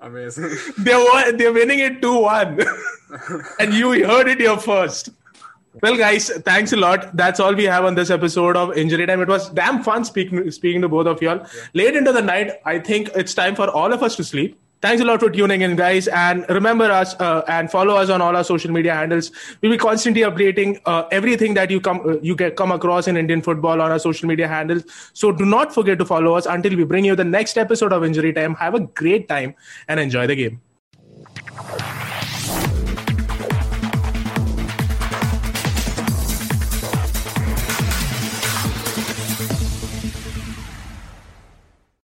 Amazing. 0.00 0.50
They're, 0.78 0.98
wa- 0.98 1.32
they're 1.32 1.52
winning 1.52 1.80
it 1.80 2.00
2-1. 2.00 2.64
and 3.60 3.74
you 3.74 4.06
heard 4.06 4.28
it 4.28 4.38
here 4.40 4.56
first. 4.56 5.10
Well, 5.82 5.96
guys, 5.96 6.30
thanks 6.44 6.72
a 6.72 6.76
lot. 6.76 7.16
That's 7.16 7.40
all 7.40 7.54
we 7.54 7.64
have 7.64 7.84
on 7.84 7.94
this 7.94 8.10
episode 8.10 8.56
of 8.56 8.76
Injury 8.76 9.06
Time. 9.06 9.20
It 9.20 9.28
was 9.28 9.48
damn 9.50 9.82
fun 9.82 10.04
speaking 10.04 10.50
speaking 10.50 10.80
to 10.82 10.88
both 10.88 11.06
of 11.06 11.22
y'all. 11.22 11.46
Late 11.74 11.94
into 11.94 12.12
the 12.12 12.22
night, 12.22 12.52
I 12.64 12.78
think 12.80 13.10
it's 13.14 13.32
time 13.34 13.54
for 13.54 13.68
all 13.68 13.92
of 13.92 14.02
us 14.02 14.16
to 14.16 14.24
sleep. 14.24 14.58
Thanks 14.80 15.02
a 15.02 15.04
lot 15.04 15.18
for 15.18 15.28
tuning 15.28 15.62
in, 15.62 15.74
guys, 15.74 16.06
and 16.06 16.48
remember 16.48 16.84
us 16.84 17.14
uh, 17.18 17.42
and 17.48 17.68
follow 17.68 17.96
us 17.96 18.10
on 18.10 18.22
all 18.22 18.36
our 18.36 18.44
social 18.44 18.70
media 18.70 18.94
handles. 18.94 19.32
We'll 19.60 19.72
be 19.72 19.78
constantly 19.78 20.22
updating 20.22 20.80
uh, 20.86 21.08
everything 21.10 21.54
that 21.54 21.68
you 21.68 21.80
come 21.80 22.00
uh, 22.08 22.20
you 22.20 22.36
get 22.36 22.54
come 22.54 22.70
across 22.70 23.08
in 23.08 23.16
Indian 23.16 23.42
football 23.42 23.82
on 23.82 23.90
our 23.90 23.98
social 23.98 24.28
media 24.28 24.46
handles. 24.46 24.84
So 25.14 25.32
do 25.32 25.44
not 25.44 25.74
forget 25.74 25.98
to 25.98 26.04
follow 26.04 26.34
us 26.34 26.46
until 26.46 26.76
we 26.76 26.84
bring 26.84 27.04
you 27.04 27.16
the 27.16 27.24
next 27.24 27.58
episode 27.58 27.92
of 27.92 28.04
Injury 28.04 28.32
Time. 28.32 28.54
Have 28.54 28.74
a 28.74 28.80
great 28.80 29.28
time 29.28 29.56
and 29.88 29.98
enjoy 29.98 30.28
the 30.28 30.36
game. 30.36 30.60